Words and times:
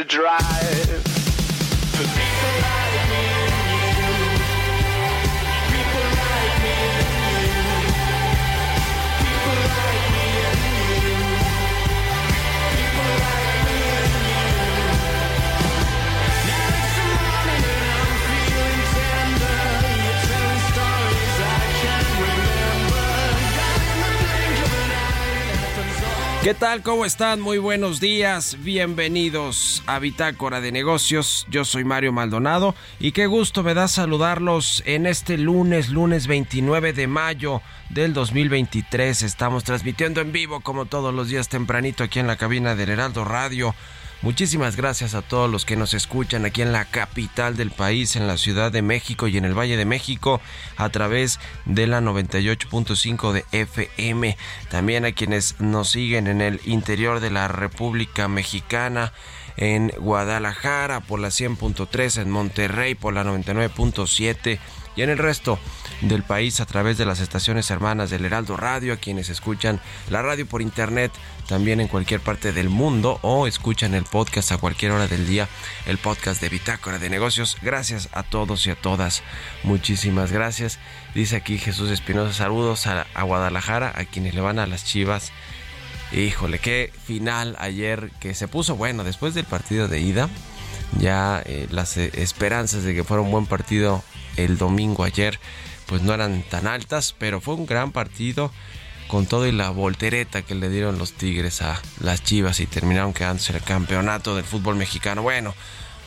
To 0.00 0.06
drive. 0.06 0.69
¿Qué 26.50 26.54
tal? 26.54 26.82
¿Cómo 26.82 27.04
están? 27.04 27.40
Muy 27.40 27.58
buenos 27.58 28.00
días. 28.00 28.56
Bienvenidos 28.64 29.84
a 29.86 30.00
Bitácora 30.00 30.60
de 30.60 30.72
Negocios. 30.72 31.46
Yo 31.48 31.64
soy 31.64 31.84
Mario 31.84 32.12
Maldonado 32.12 32.74
y 32.98 33.12
qué 33.12 33.26
gusto 33.26 33.62
me 33.62 33.72
da 33.72 33.86
saludarlos 33.86 34.82
en 34.84 35.06
este 35.06 35.38
lunes, 35.38 35.90
lunes 35.90 36.26
29 36.26 36.92
de 36.92 37.06
mayo 37.06 37.62
del 37.88 38.14
2023. 38.14 39.22
Estamos 39.22 39.62
transmitiendo 39.62 40.20
en 40.20 40.32
vivo 40.32 40.58
como 40.58 40.86
todos 40.86 41.14
los 41.14 41.28
días 41.28 41.48
tempranito 41.48 42.02
aquí 42.02 42.18
en 42.18 42.26
la 42.26 42.34
cabina 42.34 42.74
del 42.74 42.90
Heraldo 42.90 43.24
Radio. 43.24 43.72
Muchísimas 44.22 44.76
gracias 44.76 45.14
a 45.14 45.22
todos 45.22 45.50
los 45.50 45.64
que 45.64 45.76
nos 45.76 45.94
escuchan 45.94 46.44
aquí 46.44 46.60
en 46.60 46.72
la 46.72 46.84
capital 46.84 47.56
del 47.56 47.70
país, 47.70 48.16
en 48.16 48.26
la 48.26 48.36
Ciudad 48.36 48.70
de 48.70 48.82
México 48.82 49.28
y 49.28 49.38
en 49.38 49.46
el 49.46 49.58
Valle 49.58 49.78
de 49.78 49.86
México 49.86 50.42
a 50.76 50.90
través 50.90 51.40
de 51.64 51.86
la 51.86 52.02
98.5 52.02 53.32
de 53.32 53.46
FM. 53.52 54.36
También 54.68 55.06
a 55.06 55.12
quienes 55.12 55.58
nos 55.58 55.88
siguen 55.88 56.26
en 56.26 56.42
el 56.42 56.60
interior 56.66 57.20
de 57.20 57.30
la 57.30 57.48
República 57.48 58.28
Mexicana, 58.28 59.14
en 59.56 59.92
Guadalajara 59.98 61.00
por 61.00 61.20
la 61.20 61.28
100.3, 61.28 62.22
en 62.22 62.30
Monterrey 62.30 62.94
por 62.94 63.14
la 63.14 63.24
99.7 63.24 64.58
y 64.96 65.02
en 65.02 65.10
el 65.10 65.18
resto 65.18 65.58
del 66.00 66.22
país 66.22 66.60
a 66.60 66.66
través 66.66 66.98
de 66.98 67.04
las 67.04 67.20
estaciones 67.20 67.70
hermanas 67.70 68.10
del 68.10 68.24
Heraldo 68.24 68.56
Radio, 68.56 68.94
a 68.94 68.96
quienes 68.96 69.28
escuchan 69.28 69.80
la 70.08 70.22
radio 70.22 70.46
por 70.46 70.62
internet 70.62 71.12
también 71.46 71.80
en 71.80 71.88
cualquier 71.88 72.20
parte 72.20 72.52
del 72.52 72.68
mundo 72.68 73.18
o 73.22 73.46
escuchan 73.46 73.94
el 73.94 74.04
podcast 74.04 74.52
a 74.52 74.58
cualquier 74.58 74.92
hora 74.92 75.08
del 75.08 75.26
día, 75.26 75.48
el 75.86 75.98
podcast 75.98 76.40
de 76.40 76.48
Bitácora 76.48 76.98
de 76.98 77.10
Negocios. 77.10 77.56
Gracias 77.62 78.08
a 78.12 78.22
todos 78.22 78.66
y 78.66 78.70
a 78.70 78.76
todas. 78.76 79.22
Muchísimas 79.62 80.32
gracias. 80.32 80.78
Dice 81.14 81.36
aquí 81.36 81.58
Jesús 81.58 81.90
Espinosa, 81.90 82.32
saludos 82.32 82.86
a, 82.86 83.06
a 83.14 83.22
Guadalajara, 83.24 83.92
a 83.94 84.04
quienes 84.04 84.34
le 84.34 84.40
van 84.40 84.58
a 84.58 84.66
las 84.66 84.84
Chivas. 84.84 85.32
Híjole, 86.12 86.58
qué 86.58 86.92
final 87.04 87.56
ayer 87.60 88.10
que 88.18 88.34
se 88.34 88.48
puso 88.48 88.74
bueno 88.76 89.04
después 89.04 89.34
del 89.34 89.44
partido 89.44 89.86
de 89.86 90.00
ida. 90.00 90.28
Ya 90.98 91.42
eh, 91.46 91.68
las 91.70 91.96
eh, 91.96 92.10
esperanzas 92.14 92.82
de 92.82 92.94
que 92.94 93.04
fuera 93.04 93.22
un 93.22 93.30
buen 93.30 93.46
partido 93.46 94.02
el 94.36 94.58
domingo 94.58 95.04
ayer 95.04 95.38
pues 95.86 96.02
no 96.02 96.14
eran 96.14 96.42
tan 96.42 96.66
altas, 96.66 97.14
pero 97.18 97.40
fue 97.40 97.54
un 97.54 97.66
gran 97.66 97.90
partido 97.90 98.52
con 99.08 99.26
todo 99.26 99.48
y 99.48 99.52
la 99.52 99.70
voltereta 99.70 100.42
que 100.42 100.54
le 100.54 100.68
dieron 100.68 100.98
los 100.98 101.12
Tigres 101.12 101.62
a 101.62 101.80
las 101.98 102.22
Chivas 102.22 102.60
y 102.60 102.66
terminaron 102.66 103.12
quedándose 103.12 103.52
el 103.52 103.62
campeonato 103.62 104.36
del 104.36 104.44
fútbol 104.44 104.76
mexicano. 104.76 105.22
Bueno, 105.22 105.52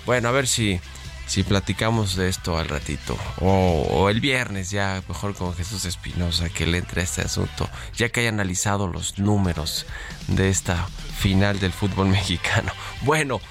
bueno, 0.06 0.30
a 0.30 0.31
ver 0.31 0.47
si 0.47 0.80
si 1.26 1.44
platicamos 1.44 2.16
de 2.16 2.30
esto 2.30 2.58
al 2.58 2.68
ratito 2.68 3.18
o, 3.40 4.10
el 4.10 4.20
viernes 4.20 4.72
ya 4.72 5.02
mejor 5.08 5.34
con 5.36 5.56
Jesús 5.56 5.86
Espinosa 5.86 6.50
que 6.50 6.68
le 6.68 6.78
entre 6.80 7.02
a 7.02 7.04
este 7.04 7.22
asunto, 7.22 7.70
ya 7.96 8.10
que 8.10 8.22
haya 8.22 8.30
analizado 8.30 8.88
los 8.88 9.20
números 9.20 9.86
de 10.28 10.50
esta 10.50 10.88
final 11.18 11.60
del 11.60 11.72
fútbol 11.72 12.08
mexicano. 12.10 12.72
Bueno, 13.02 13.42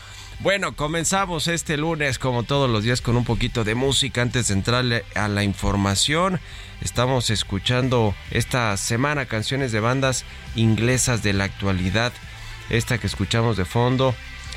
bueno, 0.41 0.75
comenzamos 0.75 1.47
este 1.47 1.77
lunes 1.77 2.19
como 2.19 2.43
todos 2.43 2.69
los 2.69 2.83
días 2.83 3.01
con 3.01 3.17
un 3.17 3.25
poquito 3.25 3.63
de 3.63 3.77
música 3.77 4.23
antes 4.23 4.49
de 4.49 4.55
entrarle 4.55 5.05
a 5.15 5.29
la 5.29 5.45
información. 5.45 6.41
Estamos 6.81 7.31
escuchando 7.31 8.13
esta 8.33 8.77
semana 8.77 9.27
canciones 9.27 9.71
de 9.71 9.79
bandas 9.79 10.25
inglesas 10.57 11.23
de 11.23 11.33
la 11.33 11.45
actualidad. 11.45 12.13
Esta 12.71 12.99
que 12.99 13.07
escuchamos 13.07 13.57
de 13.57 13.65
fondo 13.65 14.17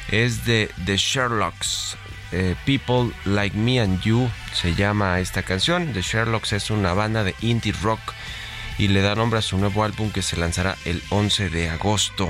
es 0.10 0.46
de 0.46 0.72
The 0.86 0.98
Sherlocks. 0.98 1.98
Eh, 2.32 2.56
People 2.66 3.14
Like 3.26 3.56
Me 3.58 3.80
and 3.80 4.02
You 4.02 4.30
se 4.54 4.74
llama 4.76 5.20
esta 5.20 5.44
canción. 5.44 5.94
The 5.94 6.02
Sherlocks 6.02 6.54
es 6.54 6.70
una 6.70 6.94
banda 6.94 7.24
de 7.24 7.36
indie 7.42 7.74
rock 7.82 8.00
y 8.78 8.88
le 8.90 9.02
da 9.02 9.16
nombre 9.16 9.40
a 9.40 9.42
su 9.42 9.58
nuevo 9.58 9.84
álbum 9.84 10.12
que 10.12 10.22
se 10.22 10.38
lanzará 10.38 10.76
el 10.86 11.02
11 11.10 11.50
de 11.50 11.70
agosto. 11.70 12.30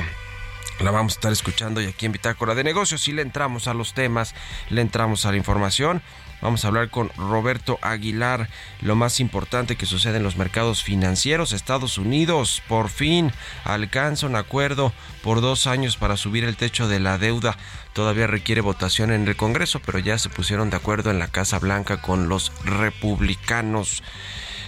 La 0.80 0.92
vamos 0.92 1.14
a 1.14 1.16
estar 1.16 1.32
escuchando 1.32 1.82
y 1.82 1.86
aquí 1.86 2.06
en 2.06 2.12
Bitácora 2.12 2.54
de 2.54 2.64
Negocios 2.64 3.08
y 3.08 3.14
le 3.14 3.22
entramos 3.22 3.68
a 3.68 3.74
los 3.74 3.94
temas, 3.94 4.36
le 4.70 4.82
entramos 4.82 5.26
a 5.26 5.32
la 5.32 5.38
información. 5.38 6.02
Vamos 6.46 6.64
a 6.64 6.68
hablar 6.68 6.92
con 6.92 7.10
Roberto 7.18 7.80
Aguilar, 7.82 8.50
lo 8.80 8.96
más 8.96 9.20
importante 9.20 9.78
que 9.78 9.88
sucede 9.88 10.18
en 10.18 10.24
los 10.24 10.38
mercados 10.38 10.84
financieros. 10.84 11.54
Estados 11.54 11.98
Unidos 11.98 12.62
por 12.68 12.90
fin 12.90 13.32
alcanza 13.64 14.28
un 14.28 14.36
acuerdo 14.36 14.94
por 15.24 15.42
dos 15.42 15.66
años 15.66 15.98
para 15.98 16.18
subir 16.18 16.44
el 16.44 16.56
techo 16.56 16.88
de 16.88 17.00
la 17.00 17.18
deuda. 17.18 17.58
Todavía 17.94 18.28
requiere 18.28 18.62
votación 18.62 19.12
en 19.12 19.28
el 19.28 19.36
Congreso, 19.36 19.82
pero 19.84 19.98
ya 19.98 20.20
se 20.20 20.30
pusieron 20.30 20.70
de 20.70 20.76
acuerdo 20.76 21.10
en 21.10 21.18
la 21.18 21.30
Casa 21.30 21.58
Blanca 21.58 22.04
con 22.04 22.30
los 22.30 22.52
republicanos. 22.64 24.04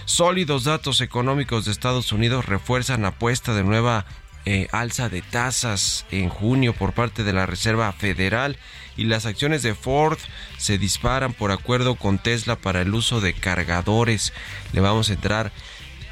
Sólidos 0.04 0.64
datos 0.64 1.00
económicos 1.00 1.64
de 1.64 1.70
Estados 1.70 2.10
Unidos 2.10 2.46
refuerzan 2.46 3.04
apuesta 3.04 3.54
de 3.54 3.62
nueva 3.62 4.04
eh, 4.46 4.66
alza 4.72 5.08
de 5.08 5.22
tasas 5.22 6.06
en 6.10 6.28
junio 6.28 6.72
por 6.72 6.92
parte 6.92 7.22
de 7.22 7.32
la 7.32 7.46
Reserva 7.46 7.92
Federal 7.92 8.56
y 8.98 9.04
las 9.04 9.24
acciones 9.24 9.62
de 9.62 9.74
Ford 9.74 10.18
se 10.58 10.76
disparan 10.76 11.32
por 11.32 11.52
acuerdo 11.52 11.94
con 11.94 12.18
Tesla 12.18 12.56
para 12.56 12.82
el 12.82 12.92
uso 12.92 13.20
de 13.22 13.32
cargadores. 13.32 14.34
Le 14.72 14.80
vamos 14.80 15.08
a 15.08 15.14
entrar 15.14 15.52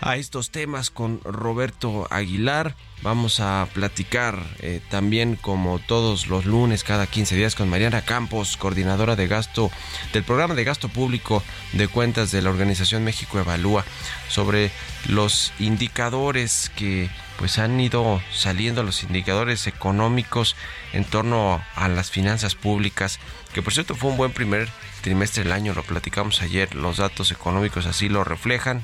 a 0.00 0.16
estos 0.16 0.50
temas 0.50 0.90
con 0.90 1.20
Roberto 1.24 2.06
Aguilar. 2.10 2.74
Vamos 3.02 3.40
a 3.40 3.68
platicar 3.74 4.38
eh, 4.60 4.80
también 4.90 5.36
como 5.36 5.78
todos 5.78 6.28
los 6.28 6.46
lunes 6.46 6.82
cada 6.82 7.06
15 7.06 7.36
días 7.36 7.54
con 7.54 7.68
Mariana 7.68 8.02
Campos, 8.02 8.56
coordinadora 8.56 9.16
de 9.16 9.28
gasto 9.28 9.70
del 10.12 10.24
programa 10.24 10.54
de 10.54 10.64
gasto 10.64 10.88
público 10.88 11.42
de 11.72 11.88
cuentas 11.88 12.30
de 12.30 12.42
la 12.42 12.50
organización 12.50 13.04
México 13.04 13.38
Evalúa 13.38 13.84
sobre 14.28 14.70
los 15.08 15.52
indicadores 15.58 16.70
que 16.74 17.10
pues 17.38 17.58
han 17.58 17.78
ido 17.78 18.22
saliendo 18.32 18.82
los 18.82 19.02
indicadores 19.02 19.66
económicos 19.66 20.56
en 20.92 21.04
torno 21.04 21.62
a 21.74 21.88
las 21.88 22.10
finanzas 22.10 22.54
públicas, 22.54 23.18
que 23.52 23.62
por 23.62 23.74
cierto 23.74 23.94
fue 23.94 24.10
un 24.10 24.16
buen 24.16 24.32
primer 24.32 24.68
trimestre 25.02 25.44
del 25.44 25.52
año, 25.52 25.74
lo 25.74 25.82
platicamos 25.82 26.40
ayer, 26.40 26.74
los 26.74 26.96
datos 26.96 27.30
económicos 27.30 27.86
así 27.86 28.08
lo 28.08 28.24
reflejan, 28.24 28.82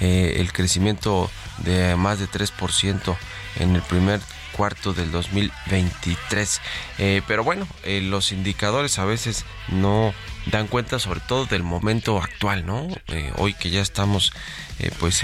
eh, 0.00 0.36
el 0.38 0.52
crecimiento 0.52 1.30
de 1.58 1.96
más 1.96 2.18
de 2.18 2.28
3% 2.28 3.16
en 3.56 3.74
el 3.74 3.82
primer 3.82 4.20
cuarto 4.52 4.94
del 4.94 5.12
2023. 5.12 6.60
Eh, 6.98 7.22
pero 7.26 7.44
bueno, 7.44 7.66
eh, 7.84 8.00
los 8.00 8.32
indicadores 8.32 8.98
a 8.98 9.04
veces 9.04 9.44
no 9.68 10.14
dan 10.46 10.66
cuenta 10.66 10.98
sobre 10.98 11.20
todo 11.20 11.46
del 11.46 11.62
momento 11.62 12.22
actual, 12.22 12.64
¿no? 12.64 12.86
hoy 13.36 13.52
que 13.54 13.70
ya 13.70 13.80
estamos 13.80 14.32
pues 15.00 15.22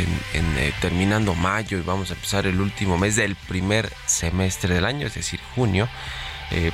terminando 0.81 1.35
mayo 1.35 1.79
y 1.79 1.83
vamos 1.83 2.11
a 2.11 2.15
empezar 2.15 2.47
el 2.47 2.61
último 2.61 2.99
mes 2.99 3.15
del 3.17 3.37
primer 3.37 3.93
semestre 4.07 4.75
del 4.75 4.85
año, 4.85 5.07
es 5.07 5.15
decir, 5.15 5.39
junio. 5.55 5.89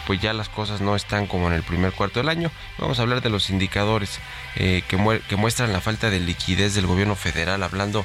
Pues 0.06 0.20
ya 0.20 0.32
las 0.32 0.48
cosas 0.48 0.80
no 0.80 0.96
están 0.96 1.26
como 1.26 1.46
en 1.48 1.54
el 1.54 1.62
primer 1.62 1.92
cuarto 1.92 2.20
del 2.20 2.28
año. 2.28 2.50
Vamos 2.78 2.98
a 2.98 3.02
hablar 3.02 3.22
de 3.22 3.30
los 3.30 3.50
indicadores 3.50 4.18
que, 4.54 4.82
que 5.28 5.36
muestran 5.36 5.72
la 5.72 5.80
falta 5.80 6.10
de 6.10 6.20
liquidez 6.20 6.74
del 6.74 6.86
gobierno 6.86 7.14
federal, 7.14 7.62
hablando 7.62 8.04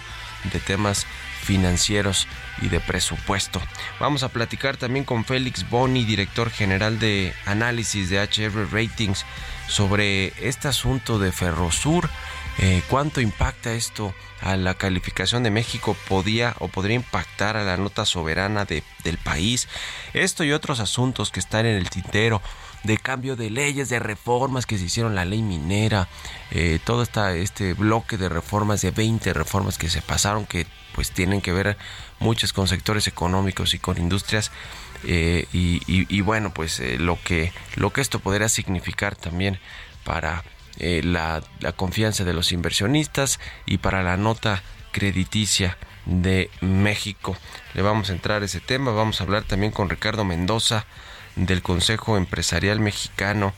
de 0.51 0.59
temas 0.59 1.05
financieros 1.43 2.27
y 2.61 2.69
de 2.69 2.79
presupuesto. 2.79 3.61
Vamos 3.99 4.23
a 4.23 4.29
platicar 4.29 4.77
también 4.77 5.05
con 5.05 5.25
Félix 5.25 5.69
Boni, 5.69 6.05
director 6.05 6.49
general 6.49 6.99
de 6.99 7.33
análisis 7.45 8.09
de 8.09 8.21
HR 8.21 8.71
Ratings, 8.71 9.25
sobre 9.67 10.33
este 10.47 10.67
asunto 10.67 11.19
de 11.19 11.31
Ferrosur. 11.31 12.09
Eh, 12.59 12.83
¿Cuánto 12.89 13.19
impacta 13.19 13.73
esto 13.73 14.13
a 14.41 14.55
la 14.55 14.75
calificación 14.75 15.43
de 15.43 15.51
México? 15.51 15.97
¿Podía 16.07 16.55
o 16.59 16.67
podría 16.67 16.95
impactar 16.95 17.57
a 17.57 17.63
la 17.63 17.77
nota 17.77 18.05
soberana 18.05 18.65
de, 18.65 18.83
del 19.03 19.17
país? 19.17 19.67
Esto 20.13 20.43
y 20.43 20.51
otros 20.51 20.79
asuntos 20.79 21.31
que 21.31 21.39
están 21.39 21.65
en 21.65 21.75
el 21.75 21.89
tintero 21.89 22.41
de 22.83 22.97
cambio 22.97 23.35
de 23.35 23.49
leyes, 23.49 23.89
de 23.89 23.99
reformas 23.99 24.65
que 24.65 24.77
se 24.77 24.85
hicieron, 24.85 25.15
la 25.15 25.25
ley 25.25 25.41
minera, 25.41 26.09
eh, 26.51 26.79
todo 26.83 27.01
esta, 27.01 27.33
este 27.33 27.73
bloque 27.73 28.17
de 28.17 28.29
reformas, 28.29 28.81
de 28.81 28.91
20 28.91 29.33
reformas 29.33 29.77
que 29.77 29.89
se 29.89 30.01
pasaron, 30.01 30.45
que 30.45 30.67
pues 30.93 31.11
tienen 31.11 31.41
que 31.41 31.53
ver 31.53 31.77
muchos 32.19 32.53
con 32.53 32.67
sectores 32.67 33.07
económicos 33.07 33.73
y 33.73 33.79
con 33.79 33.97
industrias. 33.97 34.51
Eh, 35.05 35.47
y, 35.51 36.21
bueno, 36.21 36.53
pues 36.53 36.81
lo, 36.99 37.21
que, 37.21 37.51
lo 37.75 37.91
que 37.91 38.01
esto 38.01 38.19
podría 38.19 38.47
significar 38.47 39.15
también 39.15 39.59
para 40.05 40.43
la, 40.79 41.41
la 41.59 41.71
confianza 41.71 42.23
de 42.23 42.33
los 42.33 42.51
inversionistas 42.51 43.39
y 43.65 43.77
para 43.77 44.03
la 44.03 44.17
nota 44.17 44.63
crediticia 44.91 45.77
de 46.05 46.49
México. 46.61 47.37
Le 47.73 47.81
vamos 47.81 48.09
a 48.09 48.13
entrar 48.13 48.41
a 48.41 48.45
ese 48.45 48.59
tema, 48.59 48.91
vamos 48.91 49.19
a 49.19 49.23
hablar 49.23 49.43
también 49.43 49.71
con 49.71 49.89
Ricardo 49.89 50.25
Mendoza, 50.25 50.85
del 51.35 51.61
Consejo 51.61 52.17
Empresarial 52.17 52.79
Mexicano 52.79 53.53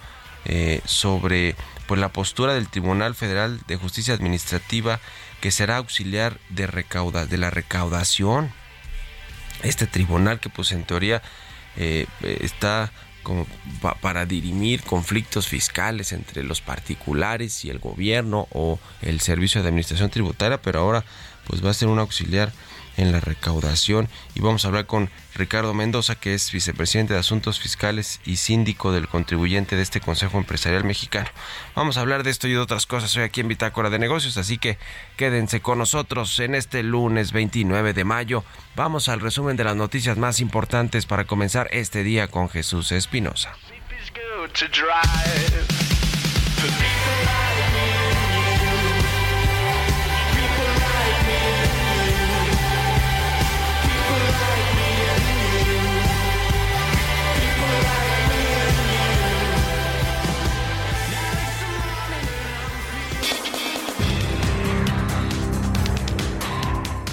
eh, 0.46 0.82
sobre 0.86 1.56
pues, 1.88 2.00
la 2.00 2.10
postura 2.10 2.54
del 2.54 2.70
Tribunal 2.70 3.16
Federal 3.16 3.60
de 3.68 3.76
Justicia 3.76 4.14
Administrativa 4.14 5.00
que 5.42 5.52
será 5.52 5.78
auxiliar 5.78 6.40
de, 6.50 6.68
recauda, 6.68 7.26
de 7.26 7.38
la 7.38 7.50
recaudación. 7.50 8.52
Este 9.64 9.88
tribunal 9.88 10.40
que 10.40 10.50
pues 10.50 10.72
en 10.72 10.84
teoría 10.84 11.22
eh, 11.76 12.06
está 12.22 12.92
como 13.26 13.46
para 14.00 14.26
dirimir 14.26 14.84
conflictos 14.84 15.48
fiscales 15.48 16.14
entre 16.14 16.44
los 16.44 16.62
particulares 16.62 17.66
y 17.66 17.70
el 17.70 17.80
gobierno 17.80 18.48
o 18.52 18.80
el 19.02 19.20
servicio 19.20 19.62
de 19.62 19.68
administración 19.68 20.12
tributaria, 20.12 20.62
pero 20.62 20.80
ahora 20.80 21.04
pues 21.48 21.66
va 21.66 21.72
a 21.72 21.74
ser 21.74 21.90
un 21.90 22.00
auxiliar 22.00 22.54
en 22.98 23.12
la 23.12 23.20
recaudación 23.20 24.10
y 24.34 24.42
vamos 24.42 24.66
a 24.66 24.70
hablar 24.70 24.86
con 24.86 25.10
Ricardo 25.36 25.74
Mendoza, 25.74 26.16
que 26.16 26.34
es 26.34 26.52
vicepresidente 26.52 27.14
de 27.14 27.20
Asuntos 27.20 27.60
Fiscales 27.60 28.22
y 28.26 28.38
síndico 28.38 28.92
del 28.92 29.08
contribuyente 29.08 29.76
de 29.76 29.82
este 29.82 30.02
Consejo 30.02 30.38
Empresarial 30.38 30.84
Mexicano. 30.84 31.30
Vamos 31.76 31.98
a 31.98 32.02
hablar 32.02 32.24
de 32.24 32.32
esto 32.32 32.48
y 32.48 32.52
de 32.52 32.60
otras 32.60 32.86
cosas 32.86 33.16
hoy 33.18 33.24
aquí 33.24 33.42
en 33.42 33.48
Bitácora 33.48 33.90
de 33.90 34.00
Negocios, 34.00 34.38
así 34.38 34.58
que 34.58 34.78
quédense 35.18 35.62
con 35.62 35.78
nosotros 35.78 36.40
en 36.40 36.56
este 36.56 36.84
lunes 36.84 37.32
29 37.32 37.94
de 37.94 38.04
mayo. 38.04 38.44
Vamos 38.76 39.10
al 39.10 39.20
resumen 39.20 39.58
de 39.58 39.64
las 39.64 39.76
noticias 39.76 40.18
más 40.18 40.40
importantes 40.40 41.06
para 41.06 41.26
comenzar 41.26 41.68
este 41.72 42.04
día 42.04 42.28
con 42.28 42.50
Jesús 42.50 42.92
Espinosa. 42.92 43.52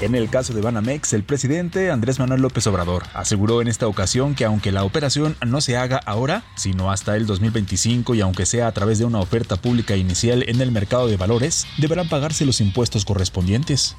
En 0.02 0.16
el 0.16 0.30
caso 0.30 0.52
de 0.52 0.60
Banamex, 0.60 1.12
el 1.12 1.22
presidente 1.22 1.92
Andrés 1.92 2.18
Manuel 2.18 2.42
López 2.42 2.66
Obrador 2.66 3.04
aseguró 3.14 3.62
en 3.62 3.68
esta 3.68 3.86
ocasión 3.86 4.34
que 4.34 4.44
aunque 4.44 4.72
la 4.72 4.82
operación 4.82 5.36
no 5.46 5.60
se 5.60 5.76
haga 5.76 6.00
ahora, 6.04 6.42
sino 6.56 6.90
hasta 6.90 7.14
el 7.14 7.24
2025 7.24 8.16
y 8.16 8.20
aunque 8.20 8.44
sea 8.44 8.66
a 8.66 8.72
través 8.72 8.98
de 8.98 9.04
una 9.04 9.20
oferta 9.20 9.54
pública 9.54 9.94
inicial 9.94 10.44
en 10.48 10.60
el 10.60 10.72
mercado 10.72 11.06
de 11.06 11.16
valores, 11.16 11.68
deberán 11.78 12.08
pagarse 12.08 12.44
los 12.44 12.60
impuestos 12.60 13.04
correspondientes. 13.04 13.96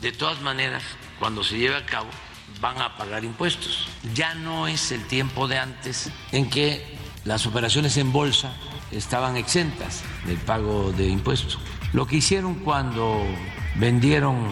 De 0.00 0.12
todas 0.12 0.40
maneras, 0.42 0.84
cuando 1.18 1.42
se 1.42 1.58
lleve 1.58 1.74
a 1.74 1.86
cabo, 1.86 2.06
van 2.60 2.80
a 2.80 2.96
pagar 2.96 3.24
impuestos. 3.24 3.88
Ya 4.14 4.36
no 4.36 4.68
es 4.68 4.92
el 4.92 5.04
tiempo 5.08 5.48
de 5.48 5.58
antes 5.58 6.08
en 6.30 6.48
que 6.48 6.96
las 7.24 7.46
operaciones 7.46 7.96
en 7.96 8.12
bolsa 8.12 8.54
estaban 8.92 9.36
exentas 9.36 10.04
del 10.24 10.36
pago 10.36 10.92
de 10.92 11.08
impuestos. 11.08 11.58
Lo 11.92 12.06
que 12.06 12.14
hicieron 12.14 12.60
cuando 12.60 13.26
vendieron 13.74 14.46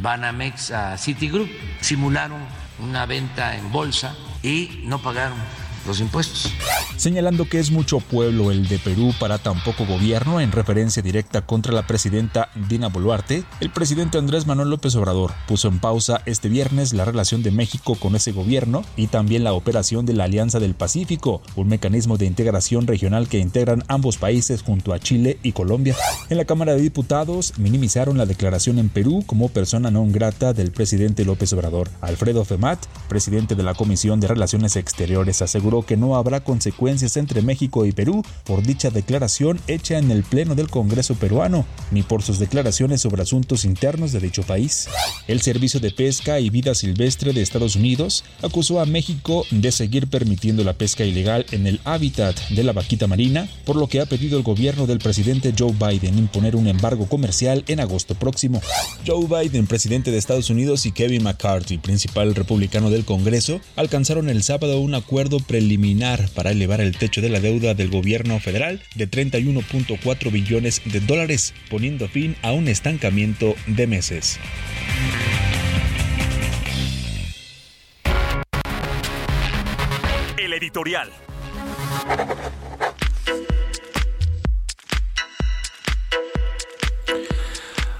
Banamex 0.00 0.70
a 0.70 0.96
Citigroup, 0.98 1.48
simularon 1.80 2.40
una 2.78 3.06
venta 3.06 3.56
en 3.56 3.72
bolsa 3.72 4.14
y 4.42 4.82
no 4.84 5.00
pagaron 5.00 5.38
los 5.86 6.00
impuestos. 6.00 6.50
Señalando 6.96 7.48
que 7.48 7.58
es 7.58 7.70
mucho 7.70 8.00
pueblo 8.00 8.50
el 8.50 8.68
de 8.68 8.78
Perú 8.78 9.12
para 9.20 9.38
tan 9.38 9.62
poco 9.62 9.84
gobierno 9.84 10.40
en 10.40 10.50
referencia 10.50 11.02
directa 11.02 11.42
contra 11.42 11.72
la 11.72 11.86
presidenta 11.86 12.48
Dina 12.68 12.88
Boluarte, 12.88 13.44
el 13.60 13.70
presidente 13.70 14.18
Andrés 14.18 14.46
Manuel 14.46 14.70
López 14.70 14.94
Obrador 14.96 15.32
puso 15.46 15.68
en 15.68 15.78
pausa 15.78 16.22
este 16.24 16.48
viernes 16.48 16.94
la 16.94 17.04
relación 17.04 17.42
de 17.42 17.50
México 17.50 17.96
con 17.96 18.16
ese 18.16 18.32
gobierno 18.32 18.82
y 18.96 19.08
también 19.08 19.44
la 19.44 19.52
operación 19.52 20.06
de 20.06 20.14
la 20.14 20.24
Alianza 20.24 20.58
del 20.58 20.74
Pacífico, 20.74 21.42
un 21.56 21.68
mecanismo 21.68 22.16
de 22.16 22.26
integración 22.26 22.86
regional 22.86 23.28
que 23.28 23.38
integran 23.38 23.84
ambos 23.88 24.16
países 24.16 24.62
junto 24.62 24.92
a 24.94 24.98
Chile 24.98 25.38
y 25.42 25.52
Colombia. 25.52 25.94
En 26.30 26.38
la 26.38 26.46
Cámara 26.46 26.74
de 26.74 26.80
Diputados 26.80 27.52
minimizaron 27.58 28.16
la 28.16 28.26
declaración 28.26 28.78
en 28.78 28.88
Perú 28.88 29.22
como 29.26 29.48
persona 29.48 29.90
no 29.90 30.06
grata 30.10 30.52
del 30.52 30.72
presidente 30.72 31.24
López 31.24 31.52
Obrador. 31.52 31.90
Alfredo 32.00 32.44
Femat, 32.44 32.84
presidente 33.08 33.54
de 33.54 33.62
la 33.62 33.74
Comisión 33.74 34.20
de 34.20 34.28
Relaciones 34.28 34.76
Exteriores, 34.76 35.42
aseguró 35.42 35.75
que 35.82 35.96
no 35.96 36.16
habrá 36.16 36.42
consecuencias 36.42 37.16
entre 37.16 37.42
México 37.42 37.86
y 37.86 37.92
Perú 37.92 38.22
por 38.44 38.62
dicha 38.62 38.90
declaración 38.90 39.60
hecha 39.66 39.98
en 39.98 40.10
el 40.10 40.22
Pleno 40.22 40.54
del 40.54 40.68
Congreso 40.68 41.14
peruano, 41.14 41.66
ni 41.90 42.02
por 42.02 42.22
sus 42.22 42.38
declaraciones 42.38 43.00
sobre 43.00 43.22
asuntos 43.22 43.64
internos 43.64 44.12
de 44.12 44.20
dicho 44.20 44.42
país. 44.42 44.88
El 45.28 45.40
Servicio 45.40 45.80
de 45.80 45.90
Pesca 45.90 46.40
y 46.40 46.50
Vida 46.50 46.74
Silvestre 46.74 47.32
de 47.32 47.42
Estados 47.42 47.76
Unidos 47.76 48.24
acusó 48.42 48.80
a 48.80 48.86
México 48.86 49.44
de 49.50 49.72
seguir 49.72 50.08
permitiendo 50.08 50.64
la 50.64 50.74
pesca 50.74 51.04
ilegal 51.04 51.46
en 51.52 51.66
el 51.66 51.80
hábitat 51.84 52.38
de 52.50 52.64
la 52.64 52.72
vaquita 52.72 53.06
marina, 53.06 53.48
por 53.64 53.76
lo 53.76 53.88
que 53.88 54.00
ha 54.00 54.06
pedido 54.06 54.38
el 54.38 54.44
gobierno 54.44 54.86
del 54.86 54.98
presidente 54.98 55.54
Joe 55.56 55.72
Biden 55.72 56.18
imponer 56.18 56.56
un 56.56 56.68
embargo 56.68 57.06
comercial 57.06 57.64
en 57.68 57.80
agosto 57.80 58.14
próximo. 58.14 58.60
Joe 59.06 59.26
Biden, 59.26 59.66
presidente 59.66 60.10
de 60.10 60.18
Estados 60.18 60.50
Unidos, 60.50 60.66
y 60.84 60.92
Kevin 60.92 61.22
McCarthy, 61.22 61.78
principal 61.78 62.34
republicano 62.34 62.90
del 62.90 63.04
Congreso, 63.04 63.60
alcanzaron 63.76 64.28
el 64.28 64.42
sábado 64.42 64.80
un 64.80 64.94
acuerdo 64.94 65.38
preliminar 65.38 65.65
eliminar 65.66 66.28
para 66.34 66.52
elevar 66.52 66.80
el 66.80 66.96
techo 66.96 67.20
de 67.20 67.28
la 67.28 67.40
deuda 67.40 67.74
del 67.74 67.90
gobierno 67.90 68.40
federal 68.40 68.80
de 68.94 69.10
31.4 69.10 70.30
billones 70.30 70.80
de 70.84 71.00
dólares, 71.00 71.54
poniendo 71.68 72.08
fin 72.08 72.36
a 72.42 72.52
un 72.52 72.68
estancamiento 72.68 73.54
de 73.66 73.86
meses. 73.86 74.38
El 80.38 80.52
editorial. 80.52 81.10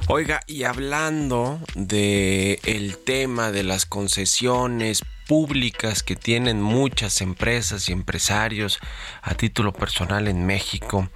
Oiga, 0.08 0.40
y 0.46 0.62
hablando 0.62 1.58
de 1.74 2.60
el 2.64 2.96
tema 2.96 3.50
de 3.50 3.64
las 3.64 3.86
concesiones 3.86 5.02
públicas 5.26 6.02
que 6.02 6.16
tienen 6.16 6.62
muchas 6.62 7.20
empresas 7.20 7.88
y 7.88 7.92
empresarios 7.92 8.78
a 9.22 9.34
título 9.34 9.72
personal 9.72 10.28
en 10.28 10.46
México 10.46 11.08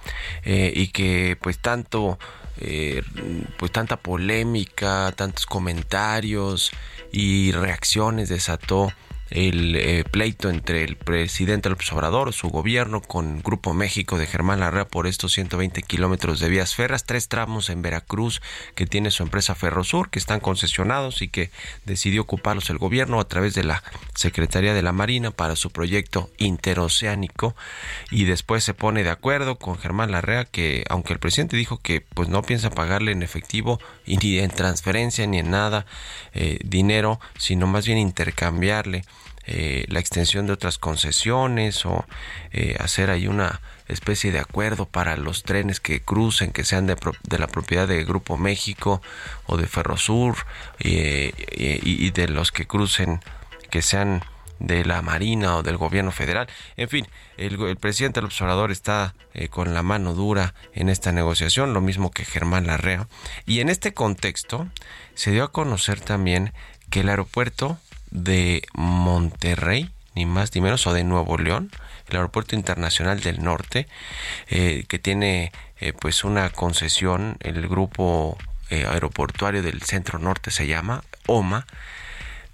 eh, 0.43 0.71
y 0.75 0.87
que 0.87 1.37
pues 1.41 1.59
tanto 1.59 2.19
eh, 2.57 3.01
pues 3.57 3.71
tanta 3.71 3.97
polémica, 3.97 5.11
tantos 5.15 5.45
comentarios 5.45 6.71
y 7.11 7.51
reacciones 7.51 8.29
desató 8.29 8.91
el 9.31 9.75
eh, 9.77 10.03
pleito 10.03 10.49
entre 10.49 10.83
el 10.83 10.97
presidente 10.97 11.69
López 11.69 11.91
Obrador, 11.93 12.33
su 12.33 12.49
gobierno, 12.49 13.01
con 13.01 13.41
Grupo 13.41 13.73
México 13.73 14.17
de 14.17 14.27
Germán 14.27 14.59
Larrea 14.59 14.87
por 14.87 15.07
estos 15.07 15.31
120 15.31 15.81
kilómetros 15.83 16.39
de 16.41 16.49
vías 16.49 16.75
ferras, 16.75 17.05
tres 17.05 17.29
tramos 17.29 17.69
en 17.69 17.81
Veracruz 17.81 18.41
que 18.75 18.85
tiene 18.85 19.09
su 19.09 19.23
empresa 19.23 19.55
Ferrosur, 19.55 20.09
que 20.09 20.19
están 20.19 20.41
concesionados 20.41 21.21
y 21.21 21.29
que 21.29 21.49
decidió 21.85 22.23
ocuparlos 22.23 22.69
el 22.69 22.77
gobierno 22.77 23.21
a 23.21 23.27
través 23.27 23.53
de 23.53 23.63
la 23.63 23.83
Secretaría 24.15 24.73
de 24.73 24.81
la 24.81 24.91
Marina 24.91 25.31
para 25.31 25.55
su 25.55 25.71
proyecto 25.71 26.29
interoceánico. 26.37 27.55
Y 28.11 28.25
después 28.25 28.65
se 28.65 28.73
pone 28.73 29.03
de 29.03 29.11
acuerdo 29.11 29.57
con 29.57 29.77
Germán 29.77 30.11
Larrea 30.11 30.43
que 30.43 30.83
aunque 30.89 31.13
el 31.13 31.19
presidente 31.19 31.55
dijo 31.55 31.79
que 31.81 32.01
pues 32.01 32.27
no 32.27 32.41
piensa 32.41 32.69
pagarle 32.69 33.13
en 33.13 33.23
efectivo 33.23 33.79
y 34.05 34.17
ni 34.17 34.39
en 34.39 34.51
transferencia 34.51 35.25
ni 35.25 35.39
en 35.39 35.51
nada 35.51 35.85
eh, 36.33 36.59
dinero, 36.65 37.19
sino 37.37 37.65
más 37.65 37.85
bien 37.85 37.97
intercambiarle 37.97 39.03
eh, 39.45 39.85
la 39.87 39.99
extensión 39.99 40.45
de 40.45 40.53
otras 40.53 40.77
concesiones 40.77 41.85
o 41.85 42.05
eh, 42.51 42.75
hacer 42.79 43.09
ahí 43.09 43.27
una 43.27 43.61
especie 43.87 44.31
de 44.31 44.39
acuerdo 44.39 44.85
para 44.85 45.17
los 45.17 45.43
trenes 45.43 45.79
que 45.79 46.01
crucen, 46.01 46.51
que 46.51 46.63
sean 46.63 46.87
de, 46.87 46.95
de 47.23 47.39
la 47.39 47.47
propiedad 47.47 47.87
de 47.87 48.03
Grupo 48.03 48.37
México 48.37 49.01
o 49.47 49.57
de 49.57 49.67
Ferrosur 49.67 50.35
eh, 50.79 51.33
y, 51.83 52.05
y 52.05 52.11
de 52.11 52.27
los 52.27 52.51
que 52.51 52.67
crucen 52.67 53.19
que 53.69 53.81
sean 53.81 54.23
de 54.59 54.85
la 54.85 55.01
Marina 55.01 55.57
o 55.57 55.63
del 55.63 55.77
gobierno 55.77 56.11
federal. 56.11 56.47
En 56.77 56.87
fin, 56.87 57.07
el, 57.37 57.59
el 57.61 57.77
presidente 57.77 58.19
del 58.19 58.25
observador 58.25 58.71
está 58.71 59.15
eh, 59.33 59.47
con 59.47 59.73
la 59.73 59.81
mano 59.81 60.13
dura 60.13 60.53
en 60.73 60.89
esta 60.89 61.11
negociación, 61.11 61.73
lo 61.73 61.81
mismo 61.81 62.11
que 62.11 62.25
Germán 62.25 62.67
Larrea. 62.67 63.07
Y 63.45 63.59
en 63.59 63.69
este 63.69 63.93
contexto 63.93 64.67
se 65.15 65.31
dio 65.31 65.43
a 65.43 65.51
conocer 65.51 65.99
también 65.99 66.53
que 66.89 66.99
el 67.01 67.09
aeropuerto 67.09 67.79
de 68.11 68.63
Monterrey, 68.73 69.89
ni 70.15 70.25
más 70.25 70.53
ni 70.53 70.61
menos, 70.61 70.85
o 70.87 70.93
de 70.93 71.03
Nuevo 71.03 71.37
León, 71.37 71.71
el 72.09 72.17
aeropuerto 72.17 72.55
internacional 72.55 73.21
del 73.21 73.43
norte, 73.43 73.87
eh, 74.49 74.85
que 74.87 74.99
tiene 74.99 75.51
eh, 75.79 75.93
pues 75.93 76.23
una 76.23 76.49
concesión, 76.49 77.37
el 77.39 77.67
grupo 77.67 78.37
eh, 78.69 78.85
aeroportuario 78.85 79.63
del 79.63 79.81
centro 79.81 80.19
norte 80.19 80.51
se 80.51 80.67
llama 80.67 81.03
OMA, 81.25 81.65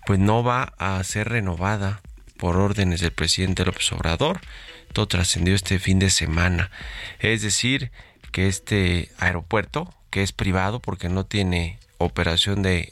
pues 0.06 0.20
no 0.20 0.44
va 0.44 0.74
a 0.78 1.04
ser 1.04 1.30
renovada 1.30 2.02
por 2.38 2.56
órdenes 2.56 3.02
del 3.02 3.12
presidente 3.12 3.66
López 3.66 3.92
Obrador. 3.92 4.40
Todo 4.94 5.08
trascendió 5.08 5.54
este 5.54 5.80
fin 5.80 6.00
de 6.00 6.10
semana. 6.10 6.72
Es 7.20 7.42
decir, 7.42 7.92
que 8.32 8.48
este 8.48 9.12
aeropuerto, 9.18 9.94
que 10.10 10.24
es 10.24 10.32
privado 10.32 10.80
porque 10.80 11.10
no 11.10 11.26
tiene 11.26 11.80
operación 11.98 12.62
de, 12.62 12.92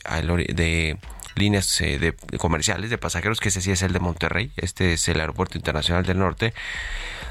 de 0.54 0.98
líneas 1.36 1.80
eh, 1.82 2.00
de, 2.00 2.14
comerciales 2.38 2.90
de 2.90 2.98
pasajeros, 2.98 3.40
que 3.40 3.50
ese 3.50 3.62
sí 3.62 3.72
es 3.72 3.82
el 3.82 3.94
de 3.94 4.00
Monterrey, 4.00 4.52
este 4.58 4.94
es 4.94 5.08
el 5.08 5.20
Aeropuerto 5.20 5.58
Internacional 5.58 6.06
del 6.06 6.20
Norte. 6.20 6.54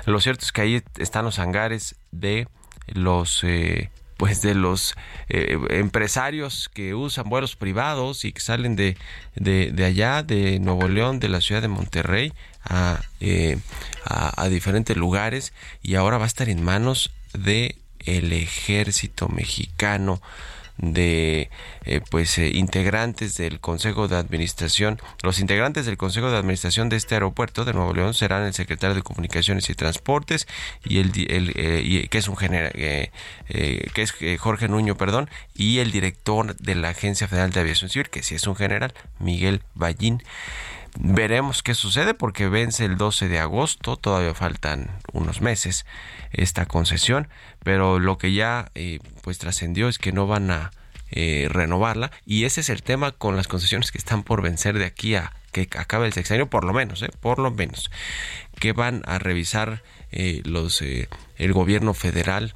Lo 0.07 0.21
cierto 0.21 0.45
es 0.45 0.53
que 0.53 0.61
ahí 0.61 0.83
están 0.99 1.25
los 1.25 1.39
hangares 1.39 1.97
de 2.13 2.47
los 2.87 3.43
eh, 3.45 3.91
pues 4.17 4.43
de 4.43 4.55
los 4.55 4.95
eh, 5.29 5.59
empresarios 5.71 6.71
que 6.73 6.95
usan 6.95 7.29
vuelos 7.29 7.57
privados 7.57 8.25
y 8.25 8.33
que 8.33 8.41
salen 8.41 8.77
de, 8.77 8.97
de, 9.35 9.73
de, 9.73 9.85
allá, 9.85 10.23
de 10.23 10.61
Nuevo 10.61 10.89
León, 10.89 11.19
de 11.19 11.29
la 11.29 11.41
ciudad 11.41 11.63
de 11.63 11.69
Monterrey, 11.69 12.33
a, 12.65 13.01
eh, 13.21 13.59
a, 14.05 14.43
a 14.43 14.49
diferentes 14.49 14.97
lugares 14.97 15.53
y 15.83 15.97
ahora 15.97 16.19
va 16.19 16.25
a 16.25 16.29
estar 16.29 16.49
en 16.49 16.63
manos 16.63 17.11
de 17.33 17.77
el 18.01 18.33
ejército 18.33 19.29
mexicano 19.29 20.21
de 20.77 21.51
eh, 21.85 22.01
pues 22.11 22.39
eh, 22.39 22.51
integrantes 22.55 23.37
del 23.37 23.61
Consejo 23.61 24.09
de 24.09 24.17
Administración. 24.17 25.01
Los 25.23 25.39
integrantes 25.39 25.87
del 25.87 25.97
Consejo 25.97 26.31
de 26.31 26.37
Administración 26.37 26.89
de 26.89 26.97
este 26.97 27.15
aeropuerto 27.15 27.65
de 27.65 27.73
Nuevo 27.73 27.93
León 27.93 28.15
serán 28.15 28.45
el 28.45 28.55
secretario 28.55 28.95
de 28.95 29.03
Comunicaciones 29.03 29.71
y 29.71 29.75
Transportes 29.75 30.47
y 30.85 30.99
el, 30.99 31.13
el 31.31 31.53
eh, 31.57 32.09
que 32.11 32.19
es 32.19 32.29
un 32.29 32.37
general 32.37 32.73
que 32.73 33.11
es 33.97 34.15
Jorge 34.39 34.69
Nuño, 34.69 34.97
perdón, 34.97 35.29
y 35.55 35.79
el 35.79 35.91
director 35.91 36.57
de 36.57 36.75
la 36.75 36.91
Agencia 36.91 37.29
Federal 37.29 37.51
de 37.51 37.61
Aviación 37.61 37.91
Civil, 37.91 38.11
que 38.11 38.23
sí 38.23 38.35
es 38.35 38.47
un 38.47 38.57
general, 38.57 38.95
Miguel 39.19 39.63
Ballín. 39.75 40.23
Veremos 40.97 41.65
qué 41.65 41.75
sucede 41.75 42.15
porque 42.15 42.49
vence 42.49 42.85
el 42.85 42.97
12 42.97 43.29
de 43.29 43.41
agosto, 43.41 43.97
todavía 43.97 44.33
faltan 44.33 44.91
unos 45.13 45.41
meses 45.41 45.87
esta 46.31 46.67
concesión, 46.67 47.29
pero 47.65 47.99
lo 47.99 48.17
que 48.17 48.33
ya 48.33 48.71
eh, 48.77 49.01
pues 49.23 49.39
trascendió 49.39 49.89
es 49.89 49.99
que 49.99 50.13
no 50.13 50.29
van 50.29 50.53
a 50.53 50.71
eh, 51.11 51.49
renovarla 51.51 52.13
y 52.25 52.45
ese 52.45 52.61
es 52.61 52.69
el 52.69 52.83
tema 52.83 53.11
con 53.11 53.37
las 53.37 53.49
concesiones 53.49 53.91
que 53.91 53.99
están 53.99 54.23
por 54.23 54.41
vencer 54.41 54.79
de 54.79 54.85
aquí 54.85 55.17
a 55.17 55.33
que 55.51 55.69
acabe 55.77 56.07
el 56.07 56.13
sexenio, 56.13 56.49
por 56.49 56.65
lo 56.65 56.73
menos, 56.73 57.03
eh, 57.03 57.11
por 57.21 57.41
lo 57.41 57.51
menos, 57.51 57.91
que 58.59 58.73
van 58.73 59.03
a 59.07 59.19
revisar 59.19 59.83
los 60.45 60.81
el 60.81 61.53
gobierno 61.53 61.93
federal 61.93 62.55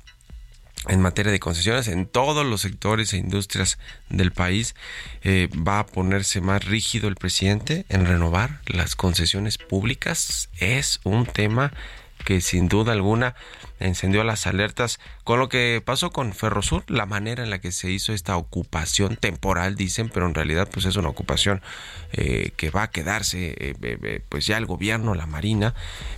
en 0.87 1.01
materia 1.01 1.33
de 1.33 1.41
concesiones 1.41 1.89
en 1.89 2.07
todos 2.07 2.47
los 2.47 2.61
sectores 2.61 3.13
e 3.13 3.17
industrias 3.17 3.79
del 4.09 4.33
país 4.33 4.75
eh, 5.23 5.49
va 5.55 5.81
a 5.81 5.87
ponerse 5.87 6.41
más 6.41 6.65
rígido 6.65 7.09
el 7.09 7.17
presidente 7.17 7.85
en 7.89 8.07
renovar 8.07 8.61
las 8.67 8.95
concesiones 8.95 9.59
públicas. 9.59 10.49
Es 10.59 11.01
un 11.05 11.27
tema 11.27 11.73
que 12.25 12.41
sin 12.41 12.69
duda 12.69 12.93
alguna 12.93 13.35
encendió 13.81 14.25
las 14.25 14.47
alertas 14.47 14.99
con 15.25 15.39
lo 15.39 15.49
que 15.49 15.83
pasó 15.85 16.11
con 16.11 16.33
Ferrosur, 16.33 16.85
la 16.89 17.07
manera 17.07 17.43
en 17.43 17.51
la 17.51 17.61
que 17.61 17.73
se 17.73 17.91
hizo 17.91 18.13
esta 18.13 18.37
ocupación 18.37 19.17
temporal, 19.17 19.75
dicen, 19.77 20.11
pero 20.13 20.27
en 20.27 20.35
realidad 20.35 20.69
pues 20.73 20.87
es 20.87 20.97
una 20.97 21.09
ocupación 21.09 21.63
eh, 22.13 22.53
que 22.57 22.71
va 22.71 22.85
a 22.85 22.91
quedarse 22.91 23.55
eh, 23.59 23.75
eh, 23.83 24.21
pues 24.29 24.47
ya 24.47 24.57
el 24.57 24.67
gobierno, 24.67 25.15
la 25.15 25.27
Marina, 25.27 25.75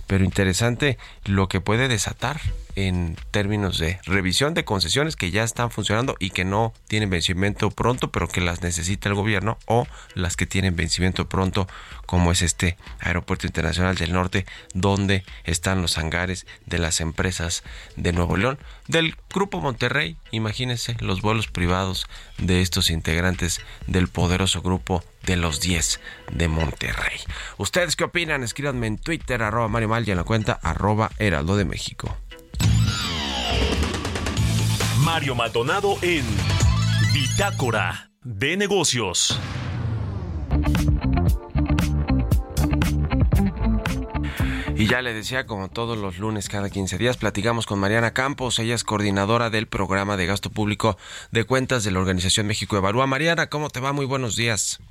pero 0.07 0.23
interesante 0.23 0.97
lo 1.25 1.47
que 1.47 1.61
puede 1.61 1.87
desatar 1.87 2.39
en 2.75 3.17
términos 3.31 3.77
de 3.77 3.99
revisión 4.05 4.53
de 4.53 4.63
concesiones 4.63 5.15
que 5.15 5.31
ya 5.31 5.43
están 5.43 5.71
funcionando 5.71 6.15
y 6.19 6.29
que 6.29 6.45
no 6.45 6.73
tienen 6.87 7.09
vencimiento 7.09 7.69
pronto, 7.71 8.11
pero 8.11 8.27
que 8.27 8.41
las 8.41 8.61
necesita 8.61 9.09
el 9.09 9.15
gobierno, 9.15 9.57
o 9.65 9.87
las 10.13 10.35
que 10.35 10.45
tienen 10.45 10.75
vencimiento 10.75 11.27
pronto, 11.27 11.67
como 12.11 12.33
es 12.33 12.41
este 12.41 12.75
Aeropuerto 12.99 13.47
Internacional 13.47 13.95
del 13.95 14.11
Norte, 14.11 14.45
donde 14.73 15.23
están 15.45 15.81
los 15.81 15.97
hangares 15.97 16.45
de 16.65 16.77
las 16.77 16.99
empresas 16.99 17.63
de 17.95 18.11
Nuevo 18.11 18.35
León, 18.35 18.59
del 18.89 19.15
Grupo 19.33 19.61
Monterrey, 19.61 20.17
imagínense 20.31 20.97
los 20.99 21.21
vuelos 21.21 21.47
privados 21.47 22.07
de 22.37 22.61
estos 22.61 22.89
integrantes 22.89 23.61
del 23.87 24.09
poderoso 24.09 24.61
grupo 24.61 25.05
de 25.23 25.37
los 25.37 25.61
10 25.61 26.01
de 26.33 26.49
Monterrey. 26.49 27.17
¿Ustedes 27.55 27.95
qué 27.95 28.03
opinan? 28.03 28.43
Escríbanme 28.43 28.87
en 28.87 28.97
Twitter, 28.97 29.41
arroba 29.41 29.69
Mario 29.69 29.87
Mal 29.87 30.05
y 30.05 30.11
en 30.11 30.17
la 30.17 30.25
cuenta 30.25 30.59
arroba 30.61 31.11
Heraldo 31.17 31.55
de 31.55 31.63
México. 31.63 32.17
Mario 34.97 35.33
Maldonado 35.35 35.97
en 36.01 36.25
Bitácora 37.13 38.11
de 38.21 38.57
Negocios. 38.57 39.39
Ya 44.91 45.01
le 45.01 45.13
decía, 45.13 45.45
como 45.45 45.69
todos 45.69 45.97
los 45.97 46.17
lunes 46.17 46.49
cada 46.49 46.69
15 46.69 46.97
días, 46.97 47.15
platicamos 47.15 47.65
con 47.65 47.79
Mariana 47.79 48.11
Campos. 48.11 48.59
Ella 48.59 48.75
es 48.75 48.83
coordinadora 48.83 49.49
del 49.49 49.65
programa 49.65 50.17
de 50.17 50.25
gasto 50.25 50.49
público 50.49 50.97
de 51.31 51.45
cuentas 51.45 51.85
de 51.85 51.91
la 51.91 51.99
Organización 51.99 52.45
México 52.45 52.75
Evalúa. 52.75 53.07
Mariana, 53.07 53.47
¿cómo 53.47 53.69
te 53.69 53.79
va? 53.79 53.93
Muy 53.93 54.05
buenos 54.05 54.35
días. 54.35 54.81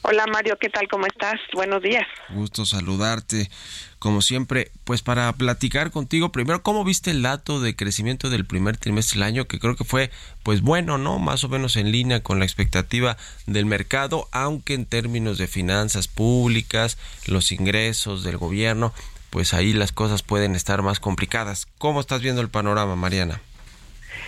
Hola 0.00 0.26
Mario, 0.26 0.56
¿qué 0.58 0.70
tal? 0.70 0.88
¿Cómo 0.88 1.06
estás? 1.06 1.40
Buenos 1.52 1.82
días. 1.82 2.06
Gusto 2.30 2.64
saludarte. 2.64 3.50
Como 3.98 4.22
siempre, 4.22 4.70
pues 4.84 5.02
para 5.02 5.30
platicar 5.34 5.90
contigo, 5.90 6.32
primero, 6.32 6.62
¿cómo 6.62 6.82
viste 6.82 7.10
el 7.10 7.20
dato 7.20 7.60
de 7.60 7.76
crecimiento 7.76 8.30
del 8.30 8.46
primer 8.46 8.78
trimestre 8.78 9.18
del 9.18 9.28
año? 9.28 9.44
Que 9.46 9.58
creo 9.58 9.76
que 9.76 9.84
fue, 9.84 10.10
pues 10.42 10.62
bueno, 10.62 10.96
¿no? 10.96 11.18
Más 11.18 11.44
o 11.44 11.50
menos 11.50 11.76
en 11.76 11.92
línea 11.92 12.22
con 12.22 12.38
la 12.38 12.46
expectativa 12.46 13.18
del 13.46 13.66
mercado, 13.66 14.28
aunque 14.30 14.72
en 14.72 14.86
términos 14.86 15.36
de 15.36 15.48
finanzas 15.48 16.08
públicas, 16.08 16.98
los 17.26 17.52
ingresos 17.52 18.24
del 18.24 18.36
gobierno, 18.36 18.92
pues 19.34 19.52
ahí 19.52 19.72
las 19.72 19.90
cosas 19.90 20.22
pueden 20.22 20.54
estar 20.54 20.82
más 20.82 21.00
complicadas. 21.00 21.66
¿Cómo 21.78 21.98
estás 21.98 22.22
viendo 22.22 22.40
el 22.40 22.50
panorama, 22.50 22.94
Mariana? 22.94 23.40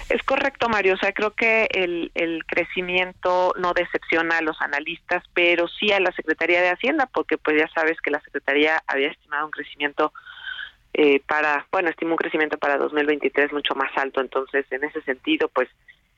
Es 0.08 0.20
correcto, 0.24 0.68
Mario. 0.68 0.94
O 0.94 0.96
sea, 0.96 1.12
creo 1.12 1.30
que 1.30 1.68
el, 1.70 2.10
el 2.16 2.44
crecimiento 2.44 3.54
no 3.56 3.72
decepciona 3.72 4.38
a 4.38 4.42
los 4.42 4.60
analistas, 4.60 5.22
pero 5.32 5.68
sí 5.68 5.92
a 5.92 6.00
la 6.00 6.10
Secretaría 6.10 6.60
de 6.60 6.70
Hacienda, 6.70 7.06
porque 7.06 7.38
pues 7.38 7.56
ya 7.56 7.68
sabes 7.72 8.00
que 8.00 8.10
la 8.10 8.20
Secretaría 8.20 8.82
había 8.88 9.06
estimado 9.06 9.46
un 9.46 9.52
crecimiento 9.52 10.12
eh, 10.92 11.22
para, 11.24 11.68
bueno, 11.70 11.88
estima 11.88 12.10
un 12.10 12.16
crecimiento 12.16 12.58
para 12.58 12.76
2023 12.76 13.52
mucho 13.52 13.76
más 13.76 13.96
alto. 13.96 14.20
Entonces, 14.20 14.66
en 14.72 14.82
ese 14.82 15.02
sentido, 15.02 15.48
pues 15.54 15.68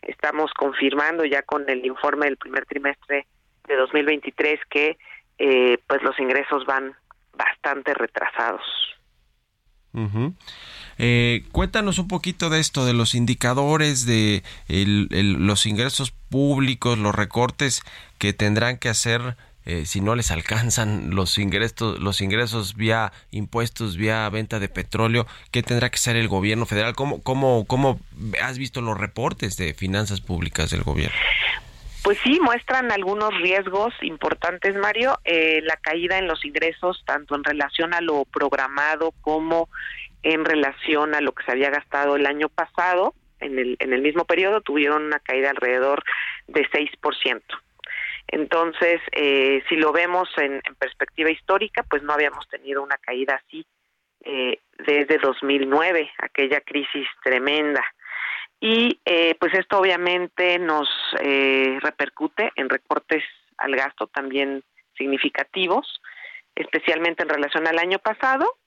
estamos 0.00 0.50
confirmando 0.54 1.26
ya 1.26 1.42
con 1.42 1.68
el 1.68 1.84
informe 1.84 2.24
del 2.24 2.38
primer 2.38 2.64
trimestre 2.64 3.26
de 3.66 3.76
2023 3.76 4.60
que 4.70 4.96
eh, 5.38 5.76
pues 5.86 6.02
los 6.02 6.18
ingresos 6.18 6.64
van 6.64 6.96
bastante 7.38 7.94
retrasados. 7.94 8.62
Eh, 10.98 11.44
cuéntanos 11.50 11.98
un 11.98 12.08
poquito 12.08 12.50
de 12.50 12.60
esto, 12.60 12.84
de 12.84 12.92
los 12.92 13.14
indicadores, 13.14 14.04
de 14.04 14.42
los 14.68 15.66
ingresos 15.66 16.10
públicos, 16.10 16.98
los 16.98 17.14
recortes 17.14 17.82
que 18.18 18.32
tendrán 18.32 18.76
que 18.76 18.90
hacer 18.90 19.36
eh, 19.68 19.84
si 19.84 20.00
no 20.00 20.14
les 20.14 20.30
alcanzan 20.30 21.14
los 21.14 21.36
ingresos, 21.36 22.00
los 22.00 22.22
ingresos 22.22 22.74
vía 22.74 23.12
impuestos, 23.30 23.98
vía 23.98 24.26
venta 24.30 24.60
de 24.60 24.70
petróleo, 24.70 25.26
¿qué 25.50 25.62
tendrá 25.62 25.90
que 25.90 25.96
hacer 25.96 26.16
el 26.16 26.26
gobierno 26.26 26.64
federal? 26.64 26.94
¿Cómo, 26.94 27.20
cómo, 27.22 27.66
cómo 27.66 28.00
has 28.42 28.56
visto 28.56 28.80
los 28.80 28.96
reportes 28.96 29.58
de 29.58 29.74
finanzas 29.74 30.22
públicas 30.22 30.70
del 30.70 30.84
gobierno? 30.84 31.18
Pues 32.02 32.18
sí, 32.18 32.38
muestran 32.40 32.90
algunos 32.92 33.34
riesgos 33.40 33.92
importantes, 34.02 34.74
Mario. 34.76 35.18
Eh, 35.24 35.60
la 35.62 35.76
caída 35.76 36.18
en 36.18 36.26
los 36.26 36.44
ingresos, 36.44 37.02
tanto 37.04 37.34
en 37.34 37.44
relación 37.44 37.92
a 37.92 38.00
lo 38.00 38.24
programado 38.24 39.12
como 39.20 39.68
en 40.22 40.44
relación 40.44 41.14
a 41.14 41.20
lo 41.20 41.32
que 41.32 41.44
se 41.44 41.52
había 41.52 41.70
gastado 41.70 42.16
el 42.16 42.26
año 42.26 42.48
pasado, 42.48 43.14
en 43.40 43.58
el, 43.58 43.76
en 43.78 43.92
el 43.92 44.02
mismo 44.02 44.24
periodo, 44.24 44.60
tuvieron 44.60 45.04
una 45.04 45.20
caída 45.20 45.50
alrededor 45.50 46.02
de 46.46 46.68
6%. 46.68 47.42
Entonces, 48.28 49.00
eh, 49.12 49.62
si 49.68 49.76
lo 49.76 49.92
vemos 49.92 50.28
en, 50.36 50.60
perspectiva 50.78 51.30
histórica, 51.30 51.82
pues 51.82 52.02
no 52.02 52.12
habíamos 52.12 52.46
tenido 52.48 52.82
una 52.82 52.98
caída 52.98 53.40
así 53.44 53.66
eh, 54.24 54.58
desde 54.86 55.18
2009, 55.18 56.10
aquella 56.18 56.60
crisis 56.60 57.06
tremenda. 57.24 57.82
Y 58.60 59.00
eh, 59.04 59.36
pues 59.38 59.54
esto 59.54 59.78
obviamente 59.78 60.58
nos 60.58 60.88
eh, 61.20 61.78
repercute 61.80 62.50
en 62.56 62.68
recortes 62.68 63.22
al 63.56 63.76
gasto 63.76 64.08
también 64.08 64.62
significativos, 64.96 66.00
especialmente 66.54 67.22
en 67.22 67.28
relación 67.28 67.66
al 67.68 67.78
año 67.78 67.98
pasado. 67.98 68.58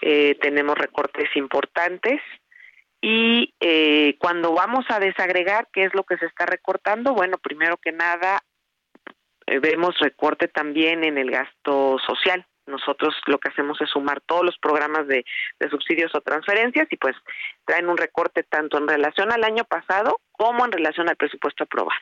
Eh, 0.00 0.36
tenemos 0.40 0.78
recortes 0.78 1.28
importantes 1.34 2.20
y 3.00 3.54
eh, 3.60 4.16
cuando 4.18 4.52
vamos 4.52 4.84
a 4.88 4.98
desagregar 4.98 5.68
qué 5.72 5.84
es 5.84 5.94
lo 5.94 6.04
que 6.04 6.16
se 6.18 6.26
está 6.26 6.46
recortando, 6.46 7.14
bueno, 7.14 7.38
primero 7.38 7.76
que 7.76 7.92
nada 7.92 8.42
eh, 9.46 9.58
vemos 9.60 9.98
recorte 10.00 10.48
también 10.48 11.04
en 11.04 11.16
el 11.18 11.30
gasto 11.30 11.98
social. 12.06 12.44
Nosotros 12.68 13.14
lo 13.26 13.38
que 13.38 13.48
hacemos 13.48 13.80
es 13.80 13.90
sumar 13.90 14.20
todos 14.20 14.44
los 14.44 14.58
programas 14.58 15.06
de, 15.08 15.24
subsidios 15.70 16.14
o 16.14 16.20
transferencias 16.20 16.86
y 16.90 16.96
pues 16.96 17.16
traen 17.64 17.88
un 17.88 17.96
recorte 17.96 18.42
tanto 18.42 18.78
en 18.78 18.86
relación 18.86 19.32
al 19.32 19.44
año 19.44 19.64
pasado 19.64 20.20
como 20.32 20.64
en 20.64 20.72
relación 20.72 21.08
al 21.08 21.16
presupuesto 21.16 21.64
aprobado. 21.64 22.00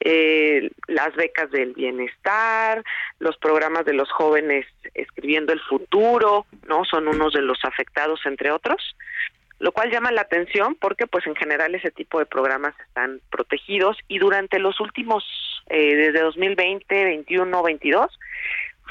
Eh, 0.00 0.70
las 0.88 1.14
becas 1.14 1.50
del 1.50 1.74
bienestar, 1.74 2.82
los 3.18 3.36
programas 3.36 3.84
de 3.84 3.92
los 3.92 4.10
jóvenes 4.10 4.66
escribiendo 4.94 5.52
el 5.52 5.60
futuro, 5.60 6.46
¿no? 6.66 6.84
Son 6.84 7.06
unos 7.06 7.34
de 7.34 7.42
los 7.42 7.64
afectados 7.64 8.20
entre 8.24 8.50
otros 8.50 8.96
lo 9.60 9.72
cual 9.72 9.90
llama 9.90 10.10
la 10.10 10.22
atención 10.22 10.74
porque 10.74 11.06
pues 11.06 11.26
en 11.26 11.36
general 11.36 11.74
ese 11.74 11.90
tipo 11.90 12.18
de 12.18 12.24
programas 12.24 12.74
están 12.80 13.20
protegidos 13.30 13.98
y 14.08 14.18
durante 14.18 14.58
los 14.58 14.80
últimos 14.80 15.22
eh, 15.68 15.94
desde 15.94 16.20
2020, 16.20 17.04
21, 17.04 17.62
22 17.62 18.18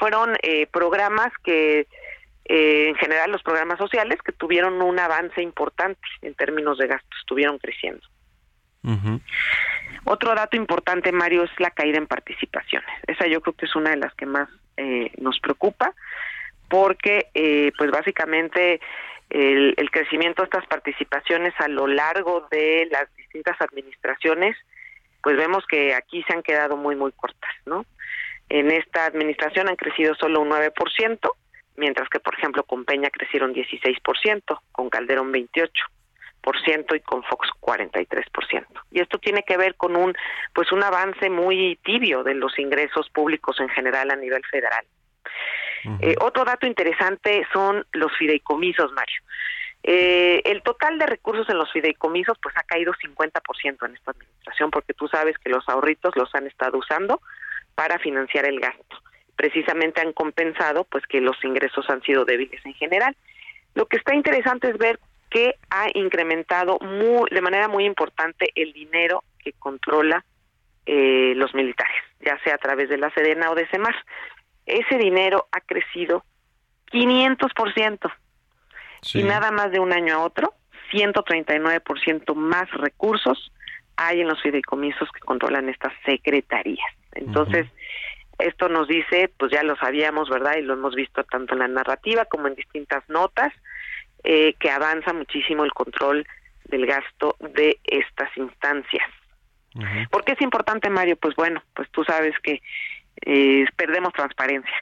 fueron 0.00 0.34
eh, 0.42 0.66
programas 0.66 1.30
que 1.44 1.86
eh, 2.46 2.88
en 2.88 2.96
general 2.96 3.30
los 3.30 3.42
programas 3.42 3.78
sociales 3.78 4.18
que 4.22 4.32
tuvieron 4.32 4.82
un 4.82 4.98
avance 4.98 5.40
importante 5.40 6.00
en 6.22 6.34
términos 6.34 6.78
de 6.78 6.88
gastos, 6.88 7.18
estuvieron 7.20 7.58
creciendo. 7.58 8.02
Otro 10.04 10.34
dato 10.34 10.56
importante, 10.56 11.12
Mario, 11.12 11.44
es 11.44 11.50
la 11.58 11.70
caída 11.70 11.98
en 11.98 12.06
participaciones. 12.06 12.88
Esa 13.06 13.26
yo 13.26 13.42
creo 13.42 13.54
que 13.54 13.66
es 13.66 13.76
una 13.76 13.90
de 13.90 13.98
las 13.98 14.14
que 14.14 14.24
más 14.24 14.48
eh, 14.78 15.12
nos 15.18 15.38
preocupa, 15.38 15.94
porque 16.68 17.26
eh, 17.34 17.72
pues 17.76 17.90
básicamente 17.90 18.80
el, 19.28 19.74
el 19.76 19.90
crecimiento 19.90 20.42
de 20.42 20.46
estas 20.46 20.66
participaciones 20.66 21.52
a 21.58 21.68
lo 21.68 21.86
largo 21.86 22.48
de 22.50 22.88
las 22.90 23.14
distintas 23.16 23.60
administraciones, 23.60 24.56
pues 25.22 25.36
vemos 25.36 25.66
que 25.66 25.94
aquí 25.94 26.24
se 26.26 26.32
han 26.32 26.42
quedado 26.42 26.78
muy, 26.78 26.96
muy 26.96 27.12
cortas, 27.12 27.52
¿no? 27.66 27.84
En 28.50 28.70
esta 28.72 29.06
administración 29.06 29.68
han 29.68 29.76
crecido 29.76 30.14
solo 30.16 30.40
un 30.40 30.50
9%, 30.50 31.30
mientras 31.76 32.08
que, 32.08 32.18
por 32.18 32.34
ejemplo, 32.34 32.64
con 32.64 32.84
Peña 32.84 33.08
crecieron 33.08 33.54
16%, 33.54 34.60
con 34.72 34.90
Calderón 34.90 35.32
28% 35.32 36.96
y 36.96 37.00
con 37.00 37.22
Fox 37.22 37.48
43%. 37.60 38.66
Y 38.90 39.00
esto 39.00 39.18
tiene 39.18 39.44
que 39.44 39.56
ver 39.56 39.76
con 39.76 39.94
un 39.94 40.14
pues 40.52 40.72
un 40.72 40.82
avance 40.82 41.30
muy 41.30 41.78
tibio 41.84 42.24
de 42.24 42.34
los 42.34 42.58
ingresos 42.58 43.08
públicos 43.10 43.58
en 43.60 43.68
general 43.68 44.10
a 44.10 44.16
nivel 44.16 44.42
federal. 44.50 44.84
Eh, 46.00 46.16
otro 46.20 46.44
dato 46.44 46.66
interesante 46.66 47.46
son 47.52 47.86
los 47.92 48.12
fideicomisos, 48.18 48.92
Mario. 48.92 49.22
Eh, 49.82 50.42
el 50.44 50.62
total 50.62 50.98
de 50.98 51.06
recursos 51.06 51.48
en 51.48 51.56
los 51.56 51.72
fideicomisos 51.72 52.36
pues 52.42 52.54
ha 52.58 52.64
caído 52.64 52.92
50% 52.94 53.86
en 53.86 53.94
esta 53.94 54.10
administración 54.10 54.70
porque 54.70 54.92
tú 54.92 55.08
sabes 55.08 55.38
que 55.38 55.48
los 55.48 55.66
ahorritos 55.68 56.14
los 56.16 56.34
han 56.34 56.46
estado 56.48 56.76
usando 56.76 57.22
para 57.74 57.98
financiar 57.98 58.46
el 58.46 58.60
gasto. 58.60 58.96
Precisamente 59.36 60.00
han 60.00 60.12
compensado 60.12 60.84
pues 60.84 61.04
que 61.06 61.20
los 61.20 61.42
ingresos 61.44 61.88
han 61.88 62.02
sido 62.02 62.24
débiles 62.24 62.64
en 62.66 62.74
general. 62.74 63.16
Lo 63.74 63.86
que 63.86 63.96
está 63.96 64.14
interesante 64.14 64.68
es 64.68 64.76
ver 64.78 64.98
que 65.30 65.54
ha 65.70 65.86
incrementado 65.94 66.78
muy, 66.80 67.28
de 67.30 67.40
manera 67.40 67.68
muy 67.68 67.84
importante 67.84 68.50
el 68.54 68.72
dinero 68.72 69.22
que 69.38 69.52
controla 69.52 70.24
eh, 70.86 71.34
los 71.36 71.54
militares, 71.54 72.02
ya 72.20 72.38
sea 72.42 72.56
a 72.56 72.58
través 72.58 72.88
de 72.88 72.98
la 72.98 73.10
Sedena 73.14 73.50
o 73.50 73.54
de 73.54 73.66
CEMAR. 73.68 73.94
Ese 74.66 74.98
dinero 74.98 75.48
ha 75.52 75.60
crecido 75.60 76.24
500% 76.92 78.12
Sí. 79.02 79.20
y 79.20 79.22
nada 79.22 79.50
más 79.50 79.70
de 79.70 79.80
un 79.80 79.92
año 79.94 80.14
a 80.14 80.18
otro, 80.24 80.52
139% 80.92 82.34
más 82.34 82.70
recursos 82.72 83.50
hay 84.00 84.22
en 84.22 84.28
los 84.28 84.40
fideicomisos 84.40 85.10
que 85.12 85.20
controlan 85.20 85.68
estas 85.68 85.92
secretarías. 86.06 86.90
Entonces, 87.12 87.66
esto 88.38 88.70
nos 88.70 88.88
dice, 88.88 89.30
pues 89.36 89.52
ya 89.52 89.62
lo 89.62 89.76
sabíamos, 89.76 90.30
¿verdad? 90.30 90.56
Y 90.56 90.62
lo 90.62 90.72
hemos 90.72 90.94
visto 90.94 91.22
tanto 91.24 91.52
en 91.52 91.58
la 91.58 91.68
narrativa 91.68 92.24
como 92.24 92.48
en 92.48 92.54
distintas 92.54 93.06
notas, 93.10 93.52
eh, 94.24 94.54
que 94.54 94.70
avanza 94.70 95.12
muchísimo 95.12 95.64
el 95.64 95.72
control 95.72 96.26
del 96.64 96.86
gasto 96.86 97.36
de 97.40 97.78
estas 97.84 98.34
instancias. 98.36 99.06
¿Por 100.10 100.24
qué 100.24 100.32
es 100.32 100.40
importante, 100.40 100.88
Mario? 100.88 101.16
Pues 101.16 101.36
bueno, 101.36 101.62
pues 101.74 101.88
tú 101.90 102.02
sabes 102.02 102.34
que 102.42 102.60
eh, 103.26 103.66
perdemos 103.76 104.12
transparencia 104.14 104.74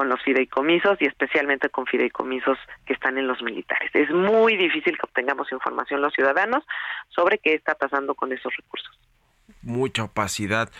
con 0.00 0.08
los 0.08 0.22
fideicomisos 0.22 0.96
y 1.02 1.04
especialmente 1.04 1.68
con 1.68 1.84
fideicomisos 1.84 2.56
que 2.86 2.94
están 2.94 3.18
en 3.18 3.26
los 3.26 3.42
militares. 3.42 3.90
Es 3.92 4.08
muy 4.08 4.56
difícil 4.56 4.96
que 4.96 5.04
obtengamos 5.04 5.52
información 5.52 6.00
los 6.00 6.14
ciudadanos 6.14 6.64
sobre 7.10 7.36
qué 7.36 7.52
está 7.52 7.74
pasando 7.74 8.14
con 8.14 8.32
esos 8.32 8.50
recursos. 8.56 8.98
mucha 9.60 10.04
opacidad. 10.04 10.70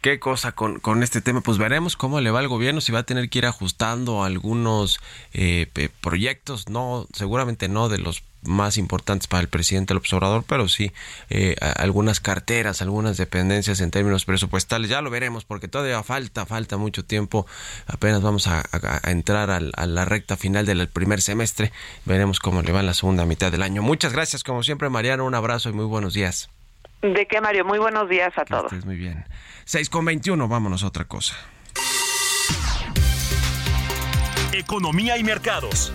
¿Qué 0.00 0.18
cosa 0.18 0.52
con, 0.52 0.80
con 0.80 1.02
este 1.02 1.20
tema? 1.20 1.42
Pues 1.42 1.58
veremos 1.58 1.94
cómo 1.94 2.20
le 2.22 2.30
va 2.30 2.38
al 2.38 2.48
gobierno, 2.48 2.80
si 2.80 2.90
va 2.90 3.00
a 3.00 3.02
tener 3.02 3.28
que 3.28 3.38
ir 3.40 3.44
ajustando 3.46 4.24
algunos 4.24 4.98
eh, 5.34 5.66
proyectos, 6.00 6.70
no, 6.70 7.06
seguramente 7.12 7.68
no 7.68 7.90
de 7.90 7.98
los 7.98 8.22
más 8.42 8.78
importantes 8.78 9.26
para 9.28 9.42
el 9.42 9.48
presidente 9.48 9.92
López 9.92 10.10
Obrador, 10.14 10.44
pero 10.48 10.68
sí 10.68 10.92
eh, 11.28 11.54
a- 11.60 11.72
algunas 11.72 12.20
carteras, 12.20 12.80
algunas 12.80 13.18
dependencias 13.18 13.82
en 13.82 13.90
términos 13.90 14.24
presupuestales. 14.24 14.88
Ya 14.88 15.02
lo 15.02 15.10
veremos, 15.10 15.44
porque 15.44 15.68
todavía 15.68 16.02
falta, 16.02 16.46
falta 16.46 16.78
mucho 16.78 17.04
tiempo. 17.04 17.46
Apenas 17.86 18.22
vamos 18.22 18.46
a, 18.46 18.60
a- 18.60 19.00
a 19.02 19.10
entrar 19.10 19.50
al- 19.50 19.72
a 19.76 19.84
la 19.84 20.06
recta 20.06 20.38
final 20.38 20.64
del 20.64 20.88
primer 20.88 21.20
semestre. 21.20 21.72
Veremos 22.06 22.38
cómo 22.38 22.62
le 22.62 22.72
va 22.72 22.80
en 22.80 22.86
la 22.86 22.94
segunda 22.94 23.26
mitad 23.26 23.52
del 23.52 23.60
año. 23.62 23.82
Muchas 23.82 24.14
gracias, 24.14 24.44
como 24.44 24.62
siempre, 24.62 24.88
Mariano. 24.88 25.26
Un 25.26 25.34
abrazo 25.34 25.68
y 25.68 25.74
muy 25.74 25.84
buenos 25.84 26.14
días. 26.14 26.48
¿De 27.02 27.26
qué, 27.26 27.40
Mario? 27.40 27.64
Muy 27.64 27.78
buenos 27.78 28.08
días 28.08 28.32
a 28.36 28.44
Que 28.44 28.52
todos. 28.54 28.64
estés 28.72 28.84
muy 28.84 28.96
bien. 28.96 29.24
6 29.64 29.88
con 29.88 30.04
21, 30.04 30.48
vámonos 30.48 30.82
a 30.84 30.88
otra 30.88 31.04
cosa. 31.06 31.34
Economía 34.52 35.16
y 35.16 35.24
mercados. 35.24 35.92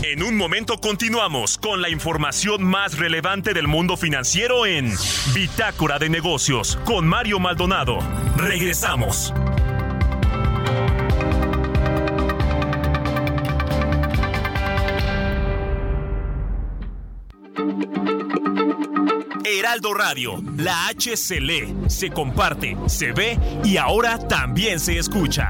En 0.05 0.21
un 0.21 0.35
momento 0.35 0.79
continuamos 0.81 1.57
con 1.57 1.81
la 1.81 1.89
información 1.89 2.61
más 2.61 2.97
relevante 2.97 3.53
del 3.53 3.69
mundo 3.69 3.95
financiero 3.95 4.65
en 4.65 4.93
Bitácora 5.33 5.97
de 5.97 6.09
Negocios 6.09 6.77
con 6.83 7.07
Mario 7.07 7.39
Maldonado. 7.39 7.99
Regresamos. 8.35 9.33
Heraldo 19.45 19.93
Radio, 19.93 20.43
la 20.57 20.87
H 20.87 21.15
se 21.15 21.39
lee, 21.39 21.73
se 21.87 22.09
comparte, 22.09 22.75
se 22.87 23.13
ve 23.13 23.39
y 23.63 23.77
ahora 23.77 24.19
también 24.19 24.81
se 24.81 24.97
escucha. 24.97 25.49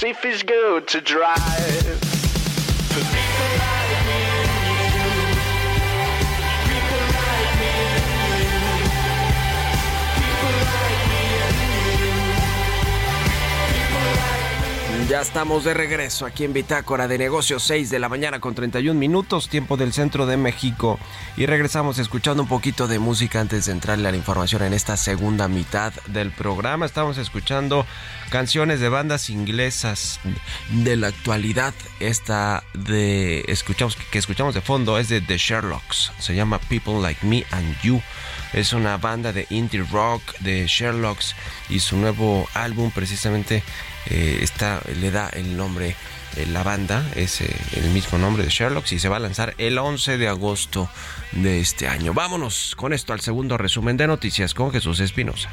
Brother. 0.00 0.14
See 0.14 0.28
if 0.28 0.34
it's 0.34 0.42
good 0.42 0.86
to 0.88 1.00
drive. 1.00 2.07
Ya 15.08 15.22
estamos 15.22 15.64
de 15.64 15.72
regreso 15.72 16.26
aquí 16.26 16.44
en 16.44 16.52
Bitácora 16.52 17.08
de 17.08 17.16
Negocios 17.16 17.62
6 17.62 17.88
de 17.88 17.98
la 17.98 18.10
mañana 18.10 18.40
con 18.40 18.54
31 18.54 19.00
minutos, 19.00 19.48
tiempo 19.48 19.78
del 19.78 19.94
centro 19.94 20.26
de 20.26 20.36
México. 20.36 20.98
Y 21.38 21.46
regresamos 21.46 21.98
escuchando 21.98 22.42
un 22.42 22.48
poquito 22.48 22.86
de 22.86 22.98
música 22.98 23.40
antes 23.40 23.64
de 23.64 23.72
entrarle 23.72 24.06
a 24.06 24.10
la 24.10 24.18
información 24.18 24.64
en 24.64 24.74
esta 24.74 24.98
segunda 24.98 25.48
mitad 25.48 25.94
del 26.08 26.30
programa. 26.30 26.84
Estamos 26.84 27.16
escuchando 27.16 27.86
canciones 28.28 28.80
de 28.80 28.90
bandas 28.90 29.30
inglesas 29.30 30.20
de 30.72 30.96
la 30.96 31.06
actualidad. 31.06 31.72
Esta 32.00 32.62
de 32.74 33.46
escuchamos 33.48 33.96
que 33.96 34.18
escuchamos 34.18 34.52
de 34.52 34.60
fondo 34.60 34.98
es 34.98 35.08
de 35.08 35.22
The 35.22 35.38
Sherlocks. 35.38 36.12
Se 36.18 36.34
llama 36.34 36.58
People 36.58 37.00
Like 37.00 37.24
Me 37.24 37.46
and 37.50 37.80
You. 37.80 38.02
Es 38.52 38.72
una 38.72 38.96
banda 38.96 39.32
de 39.32 39.46
indie 39.50 39.84
rock 39.90 40.22
de 40.40 40.66
Sherlocks 40.66 41.34
y 41.68 41.80
su 41.80 41.96
nuevo 41.96 42.48
álbum 42.54 42.90
precisamente 42.90 43.62
eh, 44.06 44.38
está, 44.42 44.80
le 45.00 45.10
da 45.10 45.28
el 45.28 45.56
nombre, 45.56 45.94
eh, 46.36 46.46
la 46.46 46.62
banda 46.62 47.04
es 47.14 47.40
eh, 47.40 47.56
el 47.76 47.90
mismo 47.90 48.18
nombre 48.18 48.42
de 48.42 48.48
Sherlocks 48.48 48.92
y 48.92 48.98
se 48.98 49.08
va 49.08 49.16
a 49.16 49.20
lanzar 49.20 49.54
el 49.58 49.78
11 49.78 50.18
de 50.18 50.28
agosto 50.28 50.88
de 51.32 51.60
este 51.60 51.88
año. 51.88 52.14
Vámonos 52.14 52.74
con 52.76 52.92
esto 52.92 53.12
al 53.12 53.20
segundo 53.20 53.58
resumen 53.58 53.96
de 53.96 54.06
noticias 54.06 54.54
con 54.54 54.70
Jesús 54.72 55.00
Espinosa. 55.00 55.50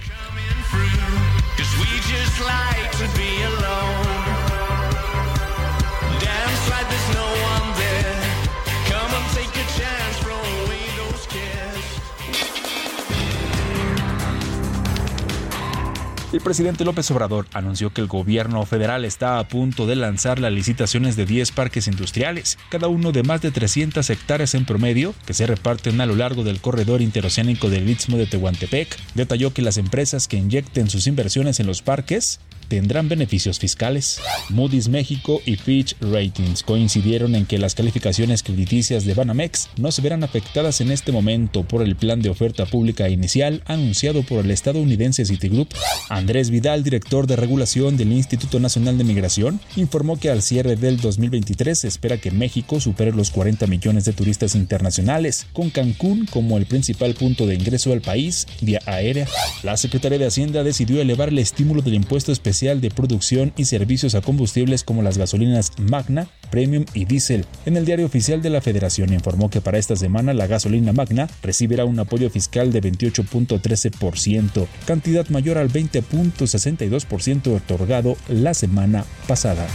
El 16.36 16.42
presidente 16.42 16.84
López 16.84 17.10
Obrador 17.12 17.48
anunció 17.54 17.94
que 17.94 18.02
el 18.02 18.08
gobierno 18.08 18.66
federal 18.66 19.06
está 19.06 19.40
a 19.40 19.48
punto 19.48 19.88
de 19.88 19.96
lanzar 19.96 20.38
las 20.38 20.52
licitaciones 20.52 21.16
de 21.16 21.26
10 21.26 21.54
parques 21.54 21.88
industriales, 21.88 22.58
cada 22.68 22.90
uno 22.90 23.14
de 23.14 23.24
más 23.24 23.42
de 23.42 23.52
300 23.52 24.10
hectáreas 24.10 24.54
en 24.54 24.66
promedio, 24.66 25.16
que 25.26 25.34
se 25.34 25.48
reparten 25.48 26.02
a 26.02 26.06
lo 26.06 26.14
largo 26.18 26.44
del 26.44 26.60
corredor 26.60 27.02
interoceánico 27.02 27.70
del 27.70 27.90
Istmo 27.90 28.18
de 28.18 28.26
Tehuantepec. 28.26 28.98
Detalló 29.14 29.54
que 29.54 29.62
las 29.62 29.78
empresas 29.78 30.28
que 30.28 30.36
inyecten 30.36 30.90
sus 30.90 31.08
inversiones 31.08 31.62
en 31.62 31.68
los 31.68 31.82
parques 31.82 32.42
tendrán 32.68 33.10
beneficios 33.10 33.60
fiscales. 33.60 34.20
Moody's 34.50 34.90
México 34.90 35.42
y 35.46 35.56
Fitch 35.56 35.96
Ratings 36.02 36.64
coincidieron 36.64 37.36
en 37.36 37.46
que 37.46 37.58
las 37.58 37.76
calificaciones 37.76 38.44
crediticias 38.44 39.06
de 39.06 39.14
Banamex 39.14 39.70
no 39.78 39.92
se 39.92 40.02
verán 40.02 40.24
afectadas 40.24 40.82
en 40.82 40.92
este 40.92 41.12
momento 41.12 41.64
por 41.64 41.82
el 41.82 41.96
plan 41.96 42.22
de 42.22 42.30
oferta 42.30 42.66
pública 42.66 43.10
inicial 43.10 43.62
anunciado 43.66 44.24
por 44.24 44.44
el 44.44 44.52
estadounidense 44.52 45.26
Citigroup. 45.26 45.70
Andrés 46.10 46.50
Vidal, 46.50 46.84
director 46.84 47.28
de 47.28 47.36
regulación 47.36 47.98
del 47.98 48.12
Instituto 48.12 48.60
Nacional 48.60 48.98
de 48.98 49.04
Migración, 49.04 49.60
informó 49.76 50.20
que 50.20 50.30
al 50.30 50.42
cierre 50.42 50.76
del 50.76 51.00
2023 51.00 51.80
se 51.80 51.88
espera 51.88 52.18
que 52.18 52.32
México 52.32 52.80
supere 52.80 53.12
los 53.12 53.32
40 53.32 53.68
millones 53.68 54.06
de 54.06 54.14
turistas 54.14 54.56
internacionales, 54.56 55.48
con 55.54 55.70
Cancún 55.70 56.26
como 56.26 56.58
el 56.58 56.66
principal 56.66 57.14
punto 57.14 57.46
de 57.46 57.56
ingreso 57.56 57.94
al 57.94 58.02
país 58.02 58.48
vía 58.62 58.82
aérea. 58.86 59.28
La 59.64 59.78
Secretaría 59.78 60.18
de 60.18 60.28
Hacienda 60.28 60.64
decidió 60.64 61.02
elevar 61.02 61.30
el 61.30 61.40
estímulo 61.40 61.82
del 61.82 61.94
impuesto 61.94 62.32
especial 62.32 62.55
de 62.62 62.90
producción 62.90 63.52
y 63.58 63.66
servicios 63.66 64.16
a 64.16 64.22
combustibles 64.22 64.86
como 64.86 65.02
las 65.02 65.18
gasolinas 65.18 65.74
Magna, 65.78 66.28
Premium 66.52 66.86
y 66.94 67.04
Diesel. 67.04 67.46
En 67.66 67.76
el 67.76 67.86
diario 67.86 68.06
oficial 68.06 68.42
de 68.42 68.50
la 68.50 68.62
Federación 68.62 69.12
informó 69.14 69.50
que 69.50 69.60
para 69.60 69.78
esta 69.78 69.98
semana 69.98 70.34
la 70.34 70.48
gasolina 70.48 70.94
Magna 70.94 71.28
recibirá 71.44 71.84
un 71.84 72.00
apoyo 72.00 72.30
fiscal 72.30 72.72
de 72.72 72.82
28.13%, 72.82 74.68
cantidad 74.86 75.28
mayor 75.28 75.58
al 75.58 75.70
20.62% 75.70 77.58
otorgado 77.58 78.16
la 78.30 78.54
semana 78.54 79.04
pasada. 79.28 79.68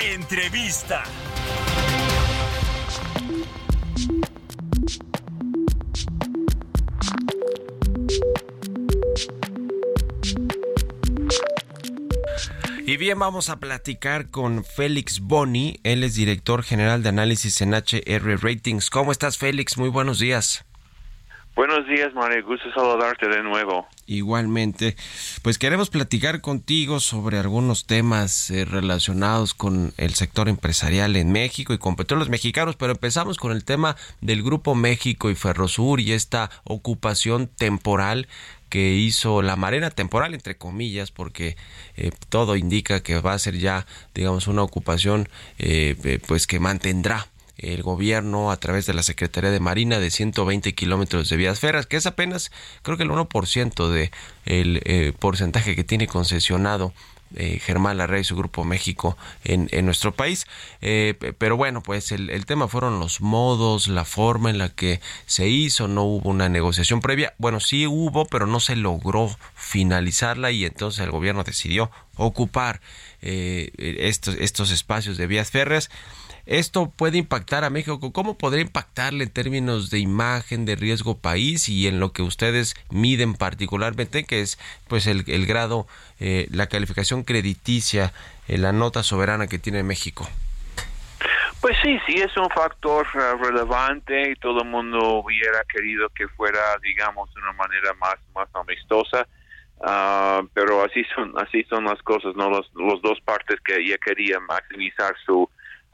Entrevista. 0.00 1.02
Y 12.88 12.96
bien, 12.96 13.18
vamos 13.18 13.50
a 13.50 13.60
platicar 13.60 14.30
con 14.30 14.64
Félix 14.64 15.20
Boni. 15.20 15.78
Él 15.84 16.02
es 16.04 16.14
director 16.14 16.62
general 16.62 17.02
de 17.02 17.10
análisis 17.10 17.60
en 17.60 17.74
HR 17.74 18.38
Ratings. 18.40 18.88
¿Cómo 18.88 19.12
estás, 19.12 19.36
Félix? 19.36 19.76
Muy 19.76 19.90
buenos 19.90 20.20
días. 20.20 20.64
Buenos 21.54 21.86
días, 21.86 22.14
María. 22.14 22.40
Gusto 22.40 22.72
saludarte 22.72 23.28
de 23.28 23.42
nuevo. 23.42 23.86
Igualmente, 24.06 24.96
pues 25.42 25.58
queremos 25.58 25.90
platicar 25.90 26.40
contigo 26.40 26.98
sobre 26.98 27.36
algunos 27.36 27.84
temas 27.84 28.50
eh, 28.50 28.64
relacionados 28.64 29.52
con 29.52 29.92
el 29.98 30.14
sector 30.14 30.48
empresarial 30.48 31.14
en 31.16 31.30
México 31.30 31.74
y 31.74 31.78
con 31.78 31.94
petróleos 31.94 32.30
mexicanos, 32.30 32.76
pero 32.76 32.92
empezamos 32.92 33.36
con 33.36 33.52
el 33.52 33.64
tema 33.64 33.96
del 34.22 34.42
Grupo 34.42 34.74
México 34.74 35.28
y 35.28 35.34
Ferrosur 35.34 36.00
y 36.00 36.12
esta 36.12 36.48
ocupación 36.64 37.48
temporal 37.48 38.28
que 38.68 38.94
hizo 38.94 39.42
la 39.42 39.56
marena 39.56 39.90
temporal 39.90 40.34
entre 40.34 40.56
comillas 40.56 41.10
porque 41.10 41.56
eh, 41.96 42.10
todo 42.28 42.56
indica 42.56 43.02
que 43.02 43.20
va 43.20 43.32
a 43.32 43.38
ser 43.38 43.58
ya 43.58 43.86
digamos 44.14 44.46
una 44.46 44.62
ocupación 44.62 45.28
eh, 45.58 45.96
eh, 46.04 46.20
pues 46.26 46.46
que 46.46 46.60
mantendrá 46.60 47.28
el 47.58 47.82
gobierno 47.82 48.50
a 48.50 48.56
través 48.56 48.86
de 48.86 48.94
la 48.94 49.02
Secretaría 49.02 49.50
de 49.50 49.60
Marina 49.60 49.98
de 49.98 50.10
120 50.10 50.74
kilómetros 50.74 51.28
de 51.28 51.36
vías 51.36 51.58
férreas, 51.58 51.86
que 51.86 51.96
es 51.96 52.06
apenas 52.06 52.52
creo 52.82 52.96
que 52.96 53.02
el 53.02 53.10
1% 53.10 53.88
de 53.88 54.10
el 54.46 54.80
eh, 54.84 55.12
porcentaje 55.18 55.74
que 55.74 55.84
tiene 55.84 56.06
concesionado 56.06 56.94
eh, 57.36 57.58
Germán 57.60 57.98
Larrea 57.98 58.20
y 58.20 58.24
su 58.24 58.36
Grupo 58.36 58.64
México 58.64 59.16
en, 59.44 59.68
en 59.72 59.84
nuestro 59.84 60.14
país. 60.14 60.46
Eh, 60.80 61.14
pe- 61.18 61.32
pero 61.32 61.56
bueno, 61.56 61.82
pues 61.82 62.12
el, 62.12 62.30
el 62.30 62.46
tema 62.46 62.68
fueron 62.68 63.00
los 63.00 63.20
modos, 63.20 63.88
la 63.88 64.04
forma 64.04 64.50
en 64.50 64.58
la 64.58 64.68
que 64.70 65.00
se 65.26 65.48
hizo, 65.48 65.88
no 65.88 66.04
hubo 66.04 66.30
una 66.30 66.48
negociación 66.48 67.00
previa. 67.00 67.34
Bueno, 67.38 67.60
sí 67.60 67.86
hubo, 67.86 68.26
pero 68.26 68.46
no 68.46 68.60
se 68.60 68.76
logró 68.76 69.36
finalizarla 69.54 70.50
y 70.50 70.64
entonces 70.64 71.04
el 71.04 71.10
gobierno 71.10 71.44
decidió 71.44 71.90
ocupar 72.16 72.80
eh, 73.22 73.70
estos, 73.78 74.34
estos 74.36 74.70
espacios 74.70 75.16
de 75.16 75.26
vías 75.26 75.50
férreas. 75.50 75.90
Esto 76.48 76.90
puede 76.90 77.18
impactar 77.18 77.62
a 77.64 77.68
México. 77.68 78.10
¿Cómo 78.10 78.38
podría 78.38 78.62
impactarle 78.62 79.24
en 79.24 79.30
términos 79.30 79.90
de 79.90 79.98
imagen, 79.98 80.64
de 80.64 80.76
riesgo 80.76 81.18
país 81.18 81.68
y 81.68 81.86
en 81.86 82.00
lo 82.00 82.14
que 82.14 82.22
ustedes 82.22 82.74
miden 82.90 83.34
particularmente, 83.34 84.24
que 84.24 84.40
es 84.40 84.58
pues 84.88 85.06
el, 85.06 85.24
grado, 85.44 85.86
eh, 86.20 86.48
la 86.50 86.66
calificación 86.66 87.22
crediticia, 87.22 88.14
eh, 88.48 88.56
la 88.56 88.72
nota 88.72 89.02
soberana 89.02 89.46
que 89.46 89.58
tiene 89.58 89.82
México? 89.82 90.26
Pues 91.60 91.76
sí, 91.82 91.98
sí 92.06 92.14
es 92.14 92.34
un 92.38 92.48
factor 92.48 93.06
eh, 93.14 93.34
relevante 93.42 94.30
y 94.30 94.34
todo 94.36 94.62
el 94.62 94.68
mundo 94.70 95.16
hubiera 95.16 95.62
querido 95.70 96.08
que 96.08 96.28
fuera, 96.28 96.78
digamos, 96.82 97.28
de 97.34 97.42
una 97.42 97.52
manera 97.52 97.92
más, 98.00 98.16
más 98.34 98.48
amistosa. 98.54 99.28
Ah, 99.82 100.40
pero 100.54 100.82
así 100.82 101.04
son 101.14 101.34
así 101.38 101.62
son 101.70 101.84
las 101.84 102.02
cosas 102.02 102.34
no 102.34 102.50
los, 102.50 102.68
los 102.74 103.00
dos 103.00 103.20
partes 103.20 103.60
que 103.60 103.76
ella 103.76 103.96
quería 104.04 104.40
maximizar 104.40 105.14
su 105.24 105.48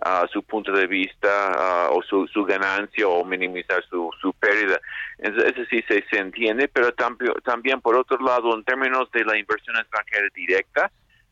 ah, 0.04 0.26
su 0.32 0.42
punto 0.42 0.70
de 0.70 0.86
vista 0.86 1.52
ah, 1.56 1.88
o 1.90 2.02
su, 2.02 2.44
ganancia 2.44 3.08
o 3.08 3.24
minimizar 3.24 3.82
su, 3.88 4.34
pérdida. 4.38 4.80
Eso 5.18 5.64
sí 5.70 5.82
se, 5.88 6.04
se 6.10 6.18
entiende 6.18 6.68
pero 6.68 6.92
también 6.92 7.32
también 7.44 7.80
por 7.80 7.96
otro 7.96 8.18
lado 8.18 8.54
en 8.54 8.64
términos 8.64 9.10
de 9.12 9.24
la 9.24 9.38
inversión 9.38 9.76
extranjera 9.76 10.28
directa 10.34 10.90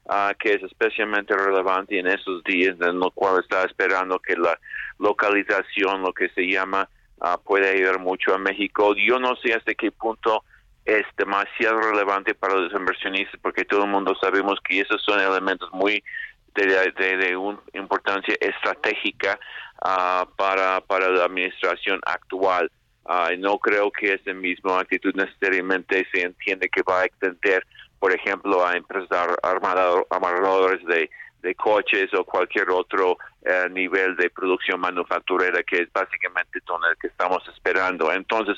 ah, 0.09 0.33
que 0.39 0.55
es 0.55 0.63
especialmente 0.63 1.37
relevante 1.37 1.99
en 1.99 2.07
estos 2.07 2.43
días 2.45 2.77
en 2.81 2.99
lo 2.99 3.11
cual 3.11 3.41
está 3.41 3.65
esperando 3.65 4.19
que 4.19 4.37
la 4.37 4.59
localización 4.99 6.03
lo 6.03 6.13
que 6.13 6.29
se 6.31 6.43
llama 6.43 6.89
ah, 7.21 7.39
puede 7.45 7.71
ayudar 7.71 7.99
mucho 7.99 8.35
a 8.35 8.39
México. 8.39 8.95
Yo 8.97 9.19
no 9.19 9.37
sé 9.37 9.55
hasta 9.55 9.75
qué 9.75 9.91
punto 9.91 10.45
es 10.85 11.05
demasiado 11.17 11.81
relevante 11.81 12.35
para 12.35 12.55
los 12.55 12.73
inversionistas 12.73 13.39
porque 13.41 13.65
todo 13.65 13.85
el 13.85 13.91
mundo 13.91 14.15
sabemos 14.21 14.59
que 14.65 14.81
esos 14.81 15.03
son 15.03 15.21
elementos 15.21 15.69
muy 15.73 16.03
de, 16.55 16.93
de, 16.93 17.17
de 17.17 17.37
una 17.37 17.61
importancia 17.75 18.37
estratégica 18.41 19.39
ah, 19.83 20.27
para, 20.37 20.81
para 20.83 21.09
la 21.11 21.25
administración 21.25 22.01
actual. 22.05 22.71
Y 23.33 23.37
no 23.37 23.59
creo 23.59 23.91
que 23.91 24.13
esa 24.15 24.33
misma 24.33 24.79
actitud 24.79 25.13
necesariamente 25.17 26.07
se 26.13 26.23
entiende 26.23 26.69
que 26.69 26.83
va 26.83 27.01
a 27.01 27.05
extender, 27.05 27.67
por 27.99 28.13
ejemplo, 28.13 28.65
a 28.65 28.77
empresas 28.77 29.11
ar- 29.11 29.39
armado- 29.43 30.07
armadores 30.09 30.85
de, 30.87 31.11
de 31.43 31.55
coches 31.57 32.15
o 32.15 32.25
cualquier 32.25 32.71
otro 32.71 33.19
eh, 33.45 33.67
nivel 33.71 34.15
de 34.15 34.31
producción 34.31 34.79
manufacturera 34.79 35.65
que 35.65 35.83
es 35.83 35.93
básicamente 35.93 36.61
donde 36.65 36.91
el 36.91 36.97
que 36.97 37.09
estamos 37.09 37.43
esperando. 37.49 38.13
Entonces, 38.13 38.57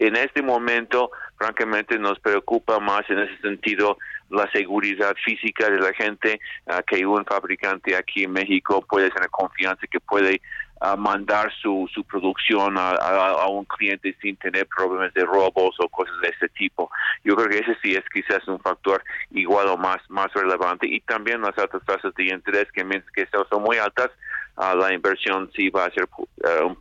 en 0.00 0.16
este 0.16 0.42
momento, 0.42 1.12
francamente, 1.38 1.96
nos 1.96 2.18
preocupa 2.18 2.80
más 2.80 3.08
en 3.08 3.20
ese 3.20 3.40
sentido 3.42 3.96
la 4.30 4.50
seguridad 4.50 5.14
física 5.24 5.70
de 5.70 5.78
la 5.78 5.92
gente, 5.92 6.40
ah, 6.66 6.82
que 6.82 7.04
un 7.06 7.24
fabricante 7.24 7.96
aquí 7.96 8.24
en 8.24 8.32
México 8.32 8.84
puede 8.88 9.10
tener 9.10 9.30
confianza 9.30 9.86
que 9.86 10.00
puede 10.00 10.40
ah, 10.80 10.96
mandar 10.96 11.52
su, 11.60 11.88
su 11.92 12.04
producción 12.04 12.76
a, 12.78 13.46
un 13.48 13.64
cliente 13.64 14.16
sin 14.20 14.36
tener 14.36 14.66
problemas 14.66 15.12
de 15.14 15.24
robos 15.24 15.76
o 15.78 15.88
cosas 15.88 16.14
de 16.20 16.28
ese 16.28 16.48
tipo. 16.50 16.90
Yo 17.22 17.36
creo 17.36 17.48
que 17.48 17.58
ese 17.58 17.76
sí 17.82 17.94
es 17.94 18.04
quizás 18.12 18.46
un 18.48 18.60
factor 18.60 19.02
igual 19.30 19.68
o 19.68 19.76
más, 19.76 19.98
más 20.08 20.32
relevante. 20.34 20.86
Y 20.86 21.00
también 21.00 21.42
las 21.42 21.56
altas 21.58 21.82
tasas 21.84 22.14
de 22.14 22.24
interés, 22.24 22.70
que 22.72 22.84
que 23.14 23.26
son 23.50 23.62
muy 23.62 23.78
altas, 23.78 24.10
ah, 24.56 24.74
la 24.74 24.92
inversión 24.92 25.50
sí 25.54 25.70
va 25.70 25.86
a 25.86 25.90
ser 25.90 26.08
eh, 26.44 26.62
un- 26.64 26.78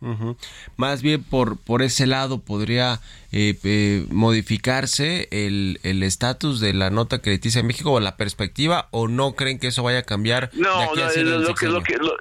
uh. 0.00 0.34
Más 0.76 1.02
bien 1.02 1.22
por, 1.22 1.58
por 1.58 1.82
ese 1.82 2.06
lado 2.06 2.40
podría 2.40 3.00
eh, 3.32 3.58
eh, 3.64 4.06
modificarse 4.10 5.28
el 5.30 5.80
el 5.82 6.02
estatus 6.02 6.60
de 6.60 6.72
la 6.72 6.90
nota 6.90 7.20
crediticia 7.20 7.60
en 7.60 7.66
México 7.66 7.92
o 7.92 8.00
la 8.00 8.16
perspectiva 8.16 8.88
o 8.90 9.08
no 9.08 9.32
creen 9.32 9.58
que 9.58 9.68
eso 9.68 9.82
vaya 9.82 10.00
a 10.00 10.02
cambiar 10.02 10.50
de 10.50 10.60
No, 10.60 10.82
aquí 10.82 11.22
lo, 11.22 11.54
que 11.54 11.66
lo 11.66 11.82
que 11.82 11.96
lo, 11.96 12.16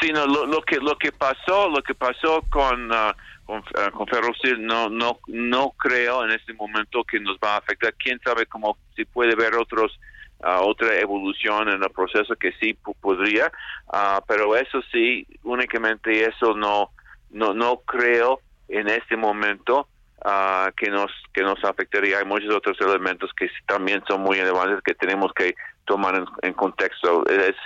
sí, 0.00 0.12
no, 0.12 0.26
lo, 0.26 0.46
lo 0.46 0.62
que 0.62 0.76
lo 0.76 0.96
que 0.98 1.12
pasó, 1.12 1.68
lo 1.68 1.82
que 1.82 1.94
pasó 1.94 2.42
con 2.50 2.92
ah, 2.92 3.16
con, 3.44 3.62
con 3.92 4.06
Ferrosil 4.06 4.64
no 4.64 4.88
no 4.88 5.18
no 5.26 5.70
creo 5.78 6.24
en 6.24 6.32
este 6.32 6.52
momento 6.54 7.04
que 7.04 7.20
nos 7.20 7.36
va 7.38 7.54
a 7.54 7.58
afectar. 7.58 7.94
Quién 7.94 8.20
sabe 8.22 8.46
cómo 8.46 8.76
si 8.94 9.04
puede 9.04 9.34
ver 9.34 9.54
otros 9.54 9.98
ah, 10.42 10.60
otra 10.62 10.98
evolución 10.98 11.68
en 11.68 11.82
el 11.82 11.90
proceso 11.90 12.34
que 12.36 12.52
sí 12.60 12.76
podría, 13.00 13.52
ah, 13.92 14.22
pero 14.26 14.56
eso 14.56 14.80
sí, 14.92 15.26
únicamente 15.42 16.24
eso 16.24 16.54
no 16.54 16.90
no 17.30 17.54
no 17.54 17.80
creo 17.80 18.40
en 18.68 18.88
este 18.88 19.16
momento 19.16 19.88
ah, 20.24 20.70
que 20.76 20.90
nos 20.90 21.10
que 21.32 21.42
nos 21.42 21.62
afectaría. 21.64 22.18
Hay 22.18 22.24
muchos 22.24 22.54
otros 22.54 22.80
elementos 22.80 23.30
que 23.36 23.48
también 23.66 24.02
son 24.08 24.22
muy 24.22 24.38
relevantes 24.38 24.82
que 24.82 24.94
tenemos 24.94 25.32
que 25.32 25.54
tomar 25.84 26.24
en, 26.42 26.52
contexto. 26.54 27.26
Es, 27.26 27.56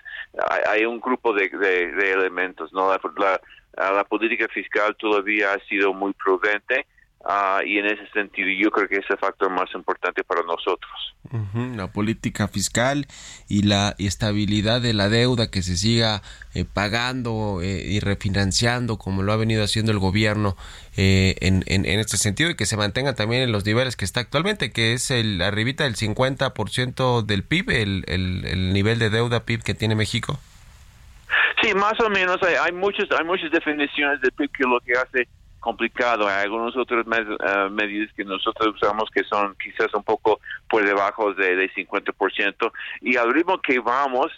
hay, 0.66 0.84
un 0.87 1.00
grupo 1.00 1.34
de, 1.34 1.48
de- 1.48 2.12
elementos, 2.12 2.72
¿no? 2.72 2.90
La, 3.18 3.40
la 3.76 4.04
política 4.04 4.48
fiscal 4.48 4.96
todavía 4.96 5.52
ha 5.52 5.58
sido 5.66 5.92
muy 5.92 6.12
prudente 6.14 6.87
ah, 7.24 7.60
y 7.64 7.78
en 7.78 7.87
ese 7.87 8.06
sentido 8.12 8.48
yo 8.58 8.70
creo 8.70 8.88
que 8.88 8.96
es 8.96 9.10
el 9.10 9.18
factor 9.18 9.50
más 9.50 9.68
importante 9.74 10.22
para 10.24 10.42
nosotros. 10.42 11.14
La 11.74 11.88
política 11.88 12.48
fiscal 12.48 13.06
y 13.48 13.62
la 13.62 13.94
estabilidad 13.98 14.80
de 14.80 14.92
la 14.92 15.08
deuda 15.08 15.50
que 15.50 15.62
se 15.62 15.76
siga 15.76 16.22
eh, 16.54 16.64
pagando 16.64 17.60
eh, 17.62 17.82
y 17.84 17.98
refinanciando 18.00 18.98
como 18.98 19.22
lo 19.22 19.32
ha 19.32 19.37
venido 19.37 19.64
haciendo 19.64 19.90
el 19.90 19.98
gobierno 19.98 20.56
eh, 20.96 21.34
en, 21.40 21.64
en, 21.66 21.87
en 21.87 21.98
este 21.98 22.18
sentido 22.18 22.50
y 22.50 22.56
que 22.56 22.66
se 22.66 22.76
mantenga 22.76 23.14
también 23.14 23.42
en 23.42 23.52
los 23.52 23.64
niveles 23.64 23.96
que 23.96 24.04
está 24.04 24.20
actualmente, 24.20 24.70
que 24.70 24.92
es 24.92 25.10
el 25.10 25.40
arribita 25.40 25.84
del 25.84 25.96
50% 25.96 27.22
del 27.22 27.42
PIB, 27.42 27.70
el, 27.70 28.04
el, 28.06 28.44
el 28.44 28.72
nivel 28.72 28.98
de 28.98 29.10
deuda 29.10 29.44
PIB 29.44 29.62
que 29.62 29.74
tiene 29.74 29.94
México. 29.94 30.38
Sí, 31.62 31.74
más 31.74 31.98
o 32.00 32.10
menos 32.10 32.37
hay, 32.42 32.54
hay 32.54 32.72
muchas 32.72 33.06
hay 33.18 33.24
muchas 33.24 33.50
definiciones 33.50 34.20
de 34.20 34.30
PIB 34.30 34.50
que 34.52 34.64
lo 34.64 34.80
que 34.80 34.92
hace 34.92 35.28
complicado. 35.64 36.29
Hay 36.29 36.44
algunos 36.44 36.77
otros 36.77 37.07
med- 37.07 37.37
eh, 37.42 37.70
medidas 37.70 38.12
que 38.14 38.24
nosotros 38.24 38.74
usamos 38.74 39.11
que 39.11 39.24
son 39.24 39.57
quizás 39.57 39.92
un 39.94 40.05
poco 40.05 40.40
por 40.68 40.85
debajo 40.85 41.33
de, 41.33 41.57
de 41.57 41.70
50%. 41.72 42.70
Y 43.00 43.16
al 43.16 43.33
ritmo 43.33 43.61
que 43.62 43.79
vamos, 43.81 44.31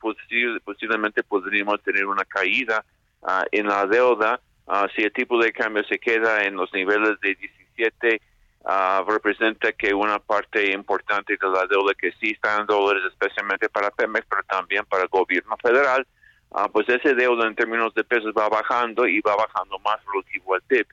posi- 0.00 0.60
posiblemente 0.64 1.22
podríamos 1.22 1.82
tener 1.82 2.06
una 2.06 2.24
caída 2.24 2.82
ah, 3.22 3.44
en 3.52 3.66
la 3.68 3.86
deuda 3.86 4.40
ah, 4.66 4.86
si 4.96 5.02
el 5.02 5.12
tipo 5.12 5.38
de 5.38 5.52
cambio 5.52 5.84
se 5.84 5.98
queda 5.98 6.44
en 6.44 6.56
los 6.56 6.72
niveles 6.72 7.20
de 7.20 7.34
17 7.34 8.20
ah, 8.64 9.04
representa 9.06 9.72
que 9.72 9.92
una 9.92 10.18
parte 10.18 10.72
importante 10.72 11.36
de 11.40 11.48
la 11.48 11.66
deuda 11.66 11.92
que 11.94 12.10
sí 12.12 12.30
está 12.30 12.58
en 12.60 12.66
dólares, 12.66 13.02
especialmente 13.10 13.68
para 13.68 13.90
Pemex, 13.90 14.26
pero 14.28 14.42
también 14.44 14.84
para 14.86 15.02
el 15.02 15.08
gobierno 15.10 15.54
federal, 15.62 16.06
ah, 16.54 16.68
pues 16.72 16.88
ese 16.88 17.14
deuda 17.14 17.46
en 17.46 17.54
términos 17.54 17.92
de 17.94 18.04
pesos 18.04 18.32
va 18.36 18.48
bajando 18.48 19.06
y 19.06 19.20
va 19.20 19.36
bajando 19.36 19.78
más 19.80 19.98
relativo 20.12 20.54
al 20.54 20.62
PIB. 20.62 20.86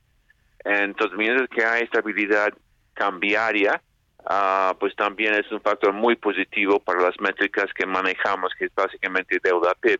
Entonces, 0.64 1.18
mientras 1.18 1.50
que 1.50 1.64
hay 1.64 1.84
estabilidad 1.84 2.50
cambiaria, 2.94 3.82
ah, 4.26 4.76
pues 4.80 4.96
también 4.96 5.36
es 5.36 5.50
un 5.52 5.62
factor 5.62 5.94
muy 5.94 6.16
positivo 6.16 6.80
para 6.80 7.02
las 7.02 7.20
métricas 7.20 7.68
que 7.74 7.86
manejamos, 7.86 8.52
que 8.58 8.66
es 8.66 8.76
básicamente 8.76 9.40
deuda 9.42 9.74
PIB. 9.80 10.00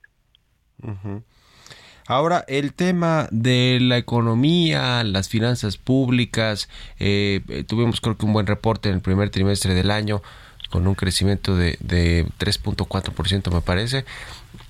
Ujú. 0.84 1.24
Ahora, 2.08 2.44
el 2.48 2.74
tema 2.74 3.28
de 3.32 3.78
la 3.80 3.98
economía, 3.98 5.04
las 5.04 5.30
finanzas 5.30 5.78
públicas, 5.78 6.68
eh, 7.00 7.42
eh, 7.48 7.64
tuvimos 7.64 8.02
creo 8.02 8.18
que 8.18 8.26
un 8.26 8.34
buen 8.34 8.48
reporte 8.48 8.90
en 8.90 8.96
el 8.96 9.02
primer 9.02 9.30
trimestre 9.30 9.74
del 9.74 9.92
año 9.92 10.22
con 10.70 10.88
un 10.88 10.96
crecimiento 10.96 11.56
de, 11.56 11.78
de 11.80 12.26
3.4% 12.40 13.54
me 13.54 13.62
parece. 13.62 14.06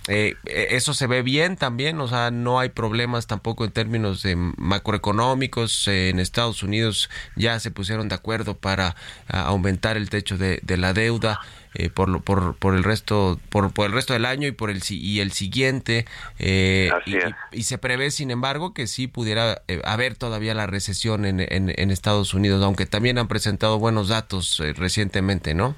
Eh, 0.08 0.36
eh, 0.46 0.68
eso 0.72 0.94
se 0.96 1.06
ve 1.08 1.22
bien 1.22 1.58
también, 1.58 2.00
o 2.02 2.08
sea, 2.08 2.32
no 2.32 2.60
hay 2.60 2.70
problemas 2.70 3.28
tampoco 3.28 3.66
en 3.66 3.72
términos 3.72 4.24
de 4.24 4.36
macroeconómicos. 4.36 5.88
Eh, 5.88 6.10
en 6.10 6.20
Estados 6.20 6.64
Unidos 6.64 7.10
ya 7.36 7.60
se 7.60 7.72
pusieron 7.72 8.10
de 8.10 8.16
acuerdo 8.16 8.58
para 8.58 8.96
aumentar 9.28 9.98
el 9.98 10.10
techo 10.10 10.38
de, 10.38 10.60
de 10.64 10.78
la 10.78 10.94
deuda 10.94 11.40
eh, 11.74 11.90
por, 11.90 12.10
lo- 12.10 12.20
por, 12.22 12.56
por 12.58 12.76
el 12.76 12.84
resto 12.84 13.40
por, 13.50 13.72
por 13.74 13.86
el 13.86 13.94
resto 13.94 14.14
del 14.14 14.26
año 14.26 14.48
y 14.48 14.52
por 14.52 14.70
el 14.72 14.82
y 14.90 15.20
el 15.22 15.32
siguiente 15.32 16.06
eh, 16.40 16.90
y, 17.06 17.60
y- 17.60 17.64
se 17.64 17.78
prevé 17.78 18.12
sin 18.12 18.30
embargo 18.32 18.74
que 18.74 18.88
sí 18.88 19.08
pudiera 19.08 19.62
eh, 19.70 19.82
haber 19.86 20.16
todavía 20.16 20.54
la 20.54 20.68
recesión 20.68 21.24
en, 21.26 21.40
en, 21.40 21.72
en 21.76 21.92
Estados 21.92 22.34
Unidos 22.34 22.62
aunque 22.64 22.86
también 22.86 23.18
han 23.18 23.28
presentado 23.30 23.80
buenos 23.80 24.10
datos 24.10 24.60
eh, 24.60 24.74
recientemente 24.74 25.54
no 25.54 25.76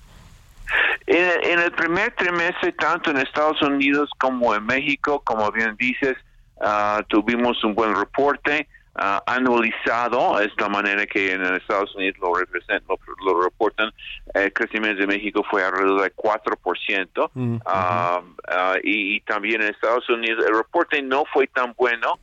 En, 1.06 1.52
en 1.52 1.60
el 1.60 1.72
primer 1.72 2.14
trimestre, 2.16 2.72
tanto 2.74 3.12
en 3.12 3.18
Estados 3.18 3.62
Unidos 3.62 4.10
como 4.20 4.56
en 4.56 4.66
México, 4.66 5.22
como 5.24 5.52
bien 5.52 5.76
dices, 5.78 6.16
ah, 6.62 7.02
tuvimos 7.10 7.62
un 7.64 7.76
buen 7.76 7.94
reporte 7.96 8.68
ah, 8.96 9.22
anualizado, 9.26 10.40
es 10.40 10.52
la 10.58 10.70
manera 10.70 11.06
que 11.06 11.34
en 11.34 11.44
Estados 11.44 11.94
Unidos 11.96 12.18
lo, 12.22 12.34
representan, 12.36 12.88
lo, 12.88 13.34
lo 13.34 13.44
reportan. 13.44 13.92
El 14.34 14.54
crecimiento 14.54 15.02
de 15.02 15.08
México 15.08 15.44
fue 15.50 15.64
alrededor 15.64 16.04
de 16.04 16.16
4%. 16.16 17.30
Mm, 17.34 17.58
ah, 17.66 18.22
y, 18.84 19.16
y 19.16 19.20
también 19.22 19.62
en 19.62 19.70
Estados 19.70 20.10
Unidos 20.10 20.46
el 20.48 20.56
reporte 20.56 21.02
no 21.02 21.26
fue 21.34 21.48
tan 21.48 21.74
bueno, 21.74 22.18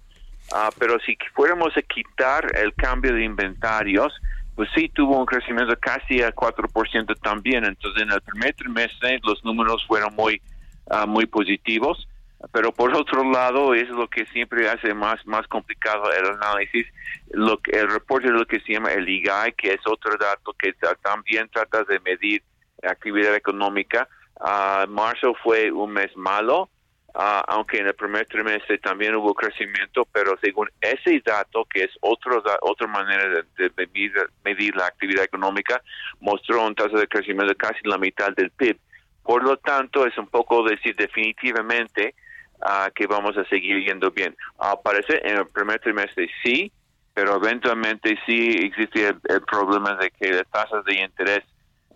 pero 0.78 0.98
si 1.00 1.16
fuéramos 1.34 1.76
a 1.76 1.82
quitar 1.82 2.50
el 2.56 2.74
cambio 2.74 3.14
de 3.14 3.24
inventarios, 3.24 4.12
pues 4.60 4.68
sí 4.74 4.90
tuvo 4.90 5.18
un 5.18 5.24
crecimiento 5.24 5.74
casi 5.80 6.20
a 6.20 6.34
4% 6.34 7.16
también. 7.22 7.64
Entonces, 7.64 8.02
en 8.02 8.12
el 8.12 8.20
primer 8.20 8.52
trimestre 8.52 9.18
los 9.22 9.42
números 9.42 9.82
fueron 9.86 10.14
muy, 10.14 10.42
ah, 10.90 11.06
muy 11.06 11.24
positivos. 11.24 12.06
Pero 12.52 12.70
por 12.70 12.94
otro 12.94 13.24
lado, 13.24 13.72
es 13.72 13.88
lo 13.88 14.06
que 14.08 14.26
siempre 14.26 14.68
hace 14.68 14.92
más, 14.92 15.26
más 15.26 15.46
complicado 15.46 16.12
el 16.12 16.26
análisis. 16.34 16.86
Lo 17.30 17.56
que, 17.56 17.70
el 17.70 17.88
reporte 17.90 18.26
de 18.26 18.34
lo 18.34 18.44
que 18.44 18.60
se 18.60 18.74
llama 18.74 18.92
el 18.92 19.08
IGAI, 19.08 19.54
que 19.54 19.72
es 19.72 19.80
otro 19.86 20.18
dato 20.18 20.52
que 20.58 20.74
ta- 20.74 20.94
también 20.96 21.48
trata 21.48 21.82
de 21.84 21.98
medir 22.00 22.42
actividad 22.82 23.34
económica. 23.34 24.10
Ah, 24.38 24.84
marzo 24.90 25.32
fue 25.42 25.72
un 25.72 25.92
mes 25.92 26.14
malo. 26.18 26.68
Ah, 27.14 27.44
aunque 27.48 27.78
en 27.78 27.86
el 27.86 27.94
primer 27.94 28.26
trimestre 28.26 28.78
también 28.78 29.14
hubo 29.14 29.34
crecimiento, 29.34 30.06
pero 30.12 30.36
según 30.42 30.68
ese 30.80 31.20
dato, 31.24 31.64
que 31.64 31.84
es 31.84 31.90
otro, 32.00 32.42
otra 32.62 32.86
manera 32.86 33.44
de, 33.56 33.70
medir, 33.76 34.12
medir 34.44 34.76
la 34.76 34.86
actividad 34.86 35.24
económica, 35.24 35.82
mostró 36.20 36.66
un 36.66 36.74
tasa 36.74 36.96
de 36.98 37.08
crecimiento 37.08 37.48
de 37.52 37.56
casi 37.56 37.80
la 37.84 37.98
mitad 37.98 38.32
del 38.34 38.50
PIB. 38.50 38.78
Por 39.22 39.44
lo 39.44 39.56
tanto, 39.58 40.06
es 40.06 40.16
un 40.18 40.26
poco 40.26 40.62
decir 40.62 40.96
definitivamente 40.96 42.14
ah, 42.62 42.90
que 42.94 43.06
vamos 43.06 43.36
a 43.36 43.44
seguir 43.44 43.84
yendo 43.84 44.10
bien. 44.10 44.36
Ah, 44.58 44.76
parece 44.82 45.20
en 45.24 45.38
el 45.38 45.46
primer 45.48 45.80
trimestre 45.80 46.28
sí, 46.42 46.72
pero 47.14 47.36
eventualmente 47.36 48.18
sí 48.26 48.56
existe 48.62 49.08
el, 49.08 49.42
problema 49.42 49.94
de 49.96 50.10
que 50.10 50.32
las 50.32 50.48
tasas 50.50 50.84
de 50.84 50.94
interés 50.94 51.40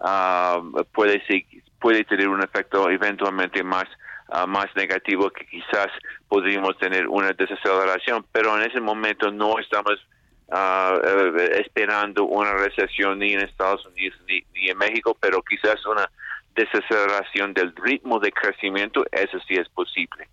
ah, 0.00 0.60
puede 0.92 1.22
puede 1.80 2.04
tener 2.04 2.28
un 2.28 2.42
efecto 2.42 2.88
eventualmente 2.88 3.62
más 3.62 3.84
ah, 4.34 4.46
más 4.46 4.66
negativo 4.74 5.30
que 5.30 5.46
quizás 5.46 5.88
podríamos 6.28 6.76
tener 6.78 7.08
una 7.08 7.32
desaceleración, 7.32 8.26
pero 8.32 8.56
en 8.56 8.70
ese 8.70 8.80
momento 8.80 9.30
no 9.30 9.58
estamos 9.58 9.94
eh, 10.52 11.62
esperando 11.64 12.24
una 12.24 12.52
recesión 12.54 13.18
ni 13.18 13.32
en 13.32 13.40
Estados 13.40 13.86
Unidos 13.86 14.18
ni, 14.28 14.44
ni 14.52 14.68
en 14.68 14.78
México, 14.78 15.16
pero 15.18 15.42
quizás 15.42 15.84
una 15.86 16.10
desaceleración 16.54 17.54
del 17.54 17.74
ritmo 17.76 18.18
de 18.20 18.30
crecimiento, 18.30 19.04
eso 19.10 19.38
sí 19.48 19.54
es 19.54 19.68
posible. 19.70 20.28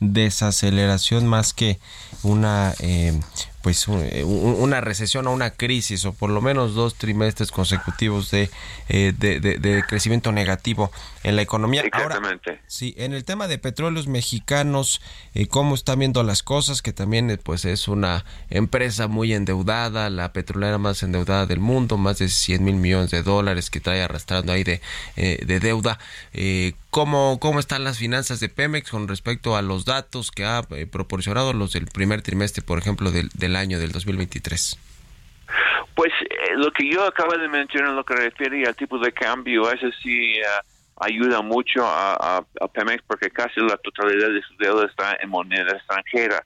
Desaceleración 0.00 1.26
más 1.26 1.52
que 1.52 1.78
una 2.22 2.74
eh, 2.80 3.18
pues 3.62 3.86
eh, 3.88 4.22
un- 4.24 4.54
una 4.60 4.80
recesión 4.80 5.26
o 5.26 5.32
una 5.32 5.50
crisis 5.50 6.04
o 6.04 6.12
por 6.12 6.30
lo 6.30 6.40
menos 6.40 6.74
dos 6.74 6.94
trimestres 6.94 7.50
consecutivos 7.50 8.30
de, 8.30 8.48
eh, 8.88 9.12
de, 9.18 9.40
de- 9.40 9.58
de 9.58 9.82
crecimiento 9.82 10.30
negativo 10.30 10.92
en 11.24 11.34
la 11.34 11.42
economía. 11.42 11.82
Ahora, 11.92 12.06
Exactamente. 12.16 12.60
Sí, 12.68 12.94
en 12.96 13.12
el 13.12 13.24
tema 13.24 13.48
de 13.48 13.58
petróleos 13.58 14.06
mexicanos, 14.06 15.00
eh, 15.34 15.48
¿cómo 15.48 15.74
están 15.74 15.98
viendo 15.98 16.22
las 16.22 16.44
cosas? 16.44 16.80
Que 16.80 16.92
también 16.92 17.40
pues 17.42 17.64
es 17.64 17.88
una 17.88 18.24
empresa 18.50 19.08
muy 19.08 19.32
endeudada, 19.34 20.10
la 20.10 20.32
petrolera 20.32 20.78
más 20.78 21.02
endeudada 21.02 21.46
del 21.46 21.58
mundo, 21.58 21.96
más 21.98 22.18
de 22.18 22.28
100 22.28 22.62
mil 22.62 22.76
millones 22.76 23.10
de 23.10 23.24
dólares 23.24 23.68
que 23.70 23.80
trae 23.80 24.00
arrastrando 24.00 24.52
ahí 24.52 24.62
de, 24.62 24.80
eh, 25.16 25.40
de 25.44 25.58
deuda. 25.58 25.98
¿cómo, 26.90 27.38
¿Cómo 27.40 27.58
están 27.60 27.82
las 27.84 27.98
finanzas 27.98 28.38
de 28.40 28.48
Pemex 28.48 28.90
con 28.90 29.08
respecto 29.08 29.56
a 29.56 29.60
los 29.62 29.84
datos 29.84 29.95
que 30.34 30.44
ha 30.44 30.62
eh, 30.70 30.86
proporcionado 30.86 31.52
los 31.52 31.72
del 31.72 31.86
primer 31.86 32.22
trimestre, 32.22 32.62
por 32.62 32.78
ejemplo, 32.78 33.10
del, 33.10 33.28
del 33.34 33.56
año 33.56 33.78
del 33.78 33.92
2023? 33.92 34.78
Pues 35.94 36.12
eh, 36.28 36.54
lo 36.56 36.70
que 36.72 36.88
yo 36.90 37.04
acabo 37.04 37.36
de 37.38 37.48
mencionar 37.48 37.90
en 37.90 37.96
lo 37.96 38.04
que 38.04 38.14
refiere 38.14 38.66
al 38.66 38.76
tipo 38.76 38.98
de 38.98 39.12
cambio, 39.12 39.70
eso 39.70 39.86
sí 40.02 40.34
eh, 40.34 40.42
ayuda 41.00 41.40
mucho 41.42 41.82
a, 41.84 42.44
Pemex 42.72 43.02
porque 43.06 43.30
casi 43.30 43.60
la 43.60 43.76
totalidad 43.78 44.28
de 44.28 44.42
su 44.42 44.54
deuda 44.58 44.86
está 44.86 45.16
en 45.20 45.30
moneda 45.30 45.72
extranjera. 45.72 46.44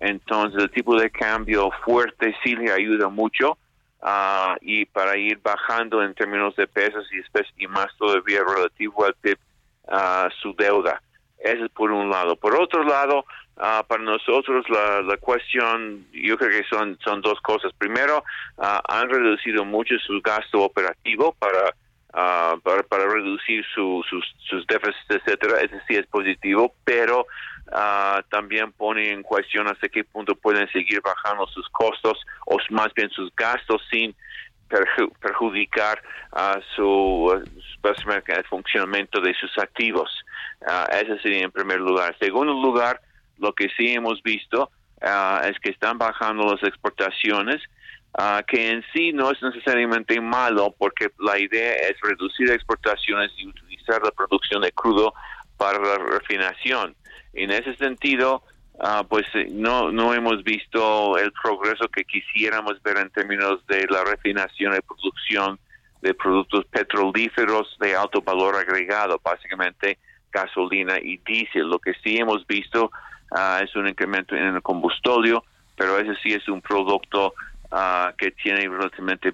Entonces 0.00 0.62
el 0.62 0.70
tipo 0.70 0.98
de 0.98 1.10
cambio 1.10 1.70
fuerte 1.84 2.34
sí 2.42 2.54
le 2.54 2.72
ayuda 2.72 3.08
mucho 3.08 3.58
ah, 4.00 4.56
y 4.60 4.86
para 4.86 5.16
ir 5.16 5.38
bajando 5.42 6.02
en 6.02 6.14
términos 6.14 6.54
de 6.56 6.66
pesos 6.66 7.06
y, 7.58 7.66
más 7.66 7.88
todavía 7.98 8.40
relativo 8.44 9.04
al 9.04 9.14
PIB 9.14 9.38
ah, 9.88 10.28
su 10.40 10.54
deuda. 10.54 11.02
Eso 11.40 11.64
es 11.64 11.70
por 11.70 11.90
un 11.90 12.10
lado. 12.10 12.36
Por 12.36 12.54
otro 12.60 12.82
lado, 12.82 13.24
ah, 13.56 13.84
para 13.86 14.02
nosotros 14.02 14.64
la, 14.68 15.02
cuestión, 15.18 16.06
yo 16.12 16.36
creo 16.36 16.50
que 16.50 16.64
son, 16.68 16.98
dos 17.22 17.40
cosas. 17.40 17.72
Primero, 17.78 18.24
ah, 18.58 18.82
han 18.88 19.08
reducido 19.08 19.64
mucho 19.64 19.94
su 20.04 20.20
gasto 20.20 20.60
operativo 20.62 21.34
para, 21.38 21.74
ah, 22.12 22.56
para, 22.62 22.82
para 22.82 23.06
reducir 23.08 23.64
su- 23.74 24.04
sus, 24.08 24.24
sus 24.48 24.66
déficits, 24.66 25.06
etcétera. 25.10 25.60
Eso 25.60 25.76
sí 25.86 25.94
es 25.94 26.06
positivo, 26.06 26.74
pero 26.84 27.26
también 28.30 28.72
pone 28.72 29.10
en 29.10 29.22
cuestión 29.22 29.68
hasta 29.68 29.90
qué 29.90 30.02
punto 30.02 30.34
pueden 30.34 30.66
seguir 30.72 31.02
bajando 31.02 31.46
sus 31.48 31.68
costos 31.68 32.18
o 32.46 32.56
más 32.70 32.88
bien 32.94 33.10
sus 33.10 33.30
gastos 33.36 33.82
sin 33.90 34.14
perju- 34.70 35.12
perjudicar 35.20 36.02
a 36.32 36.58
su, 36.74 37.44
básicamente 37.82 38.32
el 38.32 38.44
funcionamiento 38.44 39.20
de 39.20 39.34
sus 39.34 39.56
activos. 39.58 40.10
Ah, 40.66 40.88
eso 40.92 41.18
sería 41.18 41.44
en 41.44 41.50
primer 41.50 41.80
lugar. 41.80 42.16
Segundo 42.18 42.52
lugar, 42.52 43.00
lo 43.38 43.52
que 43.52 43.68
sí 43.76 43.92
hemos 43.92 44.22
visto 44.22 44.70
ah, 45.02 45.42
es 45.48 45.58
que 45.60 45.70
están 45.70 45.98
bajando 45.98 46.44
las 46.52 46.62
exportaciones, 46.62 47.62
ah, 48.14 48.42
que 48.46 48.70
en 48.70 48.84
sí 48.92 49.12
no 49.12 49.30
es 49.30 49.40
necesariamente 49.42 50.20
malo 50.20 50.74
porque 50.78 51.08
la 51.18 51.38
idea 51.38 51.74
es 51.74 51.96
reducir 52.02 52.50
exportaciones 52.50 53.30
y 53.36 53.46
utilizar 53.46 54.02
la 54.02 54.10
producción 54.10 54.62
de 54.62 54.72
crudo 54.72 55.14
para 55.56 55.78
la 55.78 55.98
refinación. 55.98 56.94
En 57.34 57.50
ese 57.50 57.74
sentido, 57.76 58.42
pues 59.08 59.26
eh, 59.34 59.48
no, 59.50 59.90
no 59.90 60.14
hemos 60.14 60.42
visto 60.44 61.18
el 61.18 61.32
progreso 61.32 61.88
que 61.88 62.04
quisiéramos 62.04 62.80
ver 62.82 62.98
en 62.98 63.10
términos 63.10 63.66
de 63.66 63.86
la 63.88 64.04
refinación 64.04 64.74
y 64.76 64.80
producción 64.80 65.58
de 66.00 66.14
productos 66.14 66.64
petrolíferos 66.66 67.76
de 67.80 67.96
alto 67.96 68.22
valor 68.22 68.54
agregado, 68.54 69.20
básicamente 69.22 69.98
gasolina 70.32 70.98
y 70.98 71.18
diésel. 71.18 71.68
Lo 71.68 71.78
que 71.78 71.94
sí 72.02 72.16
hemos 72.16 72.46
visto 72.46 72.90
ah, 73.32 73.60
es 73.62 73.74
un 73.76 73.88
incremento 73.88 74.34
en 74.34 74.54
el 74.56 74.62
combustorio, 74.62 75.44
pero 75.76 75.98
ese 75.98 76.14
sí 76.22 76.32
es 76.32 76.48
un 76.48 76.60
producto 76.60 77.34
ah, 77.70 78.12
que 78.16 78.30
tiene 78.32 78.68
relativamente 78.68 79.32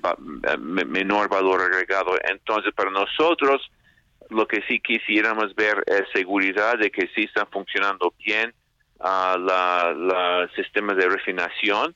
menor 0.59 1.29
valor 1.29 1.61
agregado. 1.61 2.13
Entonces, 2.29 2.73
para 2.75 2.91
nosotros, 2.91 3.71
lo 4.31 4.47
que 4.47 4.63
sí 4.69 4.81
quisiéramos 4.81 5.55
ver 5.55 5.83
es 5.87 6.05
seguridad 6.13 6.79
de 6.79 6.91
que 6.91 7.09
sí 7.15 7.25
está 7.25 7.47
funcionando 7.47 8.15
bien 8.25 8.53
ah, 9.01 9.37
la, 9.39 9.95
la 9.95 10.49
sistema 10.55 10.95
de 10.95 11.09
refinación, 11.09 11.95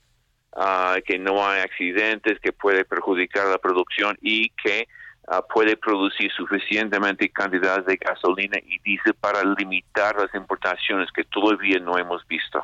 que 1.05 1.19
no 1.19 1.47
hay 1.47 1.61
accidentes 1.61 2.39
que 2.39 2.51
puede 2.51 2.83
perjudicar 2.83 3.47
la 3.47 3.59
producción 3.59 4.17
y 4.19 4.49
que 4.49 4.87
ah, 5.29 5.41
puede 5.41 5.77
producir 5.77 6.31
suficientemente 6.31 7.29
cantidades 7.29 7.85
de 7.85 7.97
gasolina 7.97 8.57
y 8.65 8.79
diésel 8.79 9.13
para 9.13 9.43
limitar 9.43 10.15
las 10.15 10.33
importaciones 10.33 11.11
que 11.11 11.23
todavía 11.23 11.79
no 11.79 11.97
hemos 11.97 12.25
visto. 12.27 12.63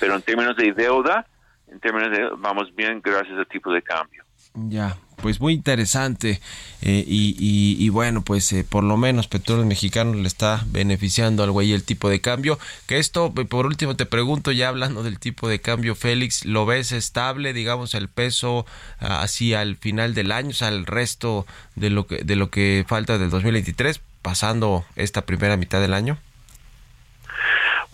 Pero 0.00 0.14
en 0.14 0.22
términos 0.22 0.56
de 0.56 0.72
deuda, 0.72 1.26
en 1.68 1.80
términos 1.80 2.10
de 2.10 2.30
vamos 2.38 2.74
bien 2.74 3.00
gracias 3.02 3.38
al 3.38 3.46
tipo 3.46 3.72
de 3.72 3.82
cambio. 3.82 4.23
Ya, 4.56 4.96
pues 5.20 5.40
muy 5.40 5.52
interesante 5.52 6.40
eh, 6.80 7.04
y, 7.08 7.34
y- 7.38 7.84
y 7.84 7.88
bueno, 7.88 8.22
pues 8.22 8.52
eh, 8.52 8.64
por 8.68 8.84
lo 8.84 8.96
menos 8.96 9.26
Petróleos 9.26 9.66
Mexicanos 9.66 10.14
le 10.14 10.28
está 10.28 10.62
beneficiando 10.66 11.42
al 11.42 11.50
güey 11.50 11.72
el 11.72 11.82
tipo 11.84 12.08
de 12.08 12.20
cambio. 12.20 12.56
Que 12.86 12.98
esto, 12.98 13.34
por 13.34 13.66
último 13.66 13.96
te 13.96 14.06
pregunto, 14.06 14.52
ya 14.52 14.68
hablando 14.68 15.02
del 15.02 15.18
tipo 15.18 15.48
de 15.48 15.60
cambio, 15.60 15.96
Félix, 15.96 16.44
¿lo 16.44 16.66
ves 16.66 16.92
estable, 16.92 17.52
digamos, 17.52 17.94
el 17.94 18.08
peso 18.08 18.64
así 19.00 19.54
al 19.54 19.74
final 19.76 20.14
del 20.14 20.30
año, 20.30 20.50
o 20.50 20.52
sea, 20.54 20.68
el 20.68 20.86
resto 20.86 21.46
de 21.74 21.90
lo 21.90 22.06
que, 22.06 22.18
de 22.18 22.36
lo 22.36 22.50
que 22.50 22.84
falta 22.86 23.18
del 23.18 23.30
2023, 23.30 24.00
pasando 24.22 24.84
esta 24.94 25.26
primera 25.26 25.56
mitad 25.56 25.80
del 25.80 25.94
año? 25.94 26.16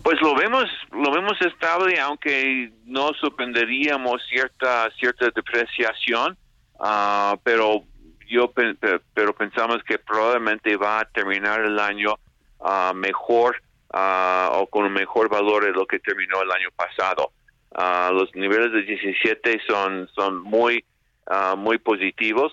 Pues 0.03 0.19
lo 0.21 0.35
vemos, 0.35 0.65
lo 0.91 1.11
vemos 1.11 1.39
estable, 1.41 1.99
aunque 1.99 2.71
no 2.85 3.11
sorprenderíamos 3.19 4.21
cierta 4.29 4.89
cierta 4.99 5.25
depreciación, 5.35 6.37
ah, 6.81 7.37
pero 7.43 7.83
yo 8.27 8.51
pe- 8.51 8.75
pe- 8.75 8.99
pero 9.13 9.33
pensamos 9.33 9.83
que 9.83 9.97
probablemente 9.99 10.75
va 10.77 10.99
a 11.01 11.05
terminar 11.05 11.61
el 11.61 11.79
año 11.79 12.15
ah, 12.59 12.91
mejor 12.95 13.61
ah, 13.93 14.49
o 14.53 14.67
con 14.67 14.85
un 14.85 14.93
mejor 14.93 15.29
valor 15.29 15.63
de 15.65 15.71
lo 15.71 15.85
que 15.85 15.99
terminó 15.99 16.41
el 16.41 16.51
año 16.51 16.69
pasado. 16.75 17.31
Los 18.13 18.35
niveles 18.35 18.73
de 18.73 18.81
17 18.81 19.61
son 19.65 20.09
son 20.13 20.41
muy 20.41 20.83
muy 21.57 21.77
positivos, 21.77 22.51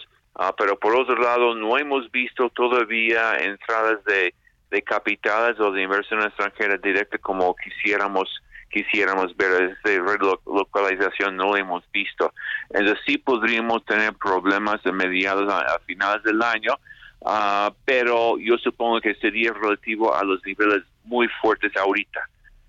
pero 0.56 0.78
por 0.78 0.94
otro 0.94 1.16
lado 1.16 1.56
no 1.56 1.76
hemos 1.76 2.08
visto 2.12 2.48
todavía 2.50 3.36
entradas 3.38 4.04
de 4.04 4.32
de 4.70 4.82
capitales 4.82 5.58
o 5.58 5.72
de 5.72 5.82
inversión 5.82 6.22
extranjera 6.22 6.76
directa 6.76 7.18
como 7.18 7.56
quisiéramos 7.56 8.28
quisiéramos 8.70 9.36
ver 9.36 9.70
esta 9.70 9.90
relocalización 9.90 11.36
no 11.36 11.50
lo 11.50 11.56
hemos 11.56 11.84
visto. 11.92 12.32
Entonces 12.70 12.98
sí 13.06 13.18
podríamos 13.18 13.84
tener 13.84 14.14
problemas 14.14 14.82
de 14.82 14.92
mediados 14.92 15.52
a, 15.52 15.78
finales 15.86 16.22
del 16.22 16.42
año 16.42 16.78
ah, 17.24 17.72
pero 17.84 18.38
yo 18.38 18.56
supongo 18.58 19.00
que 19.00 19.14
sería 19.16 19.52
relativo 19.52 20.14
a 20.14 20.22
los 20.24 20.44
niveles 20.44 20.82
muy 21.04 21.28
fuertes 21.40 21.76
ahorita. 21.76 22.20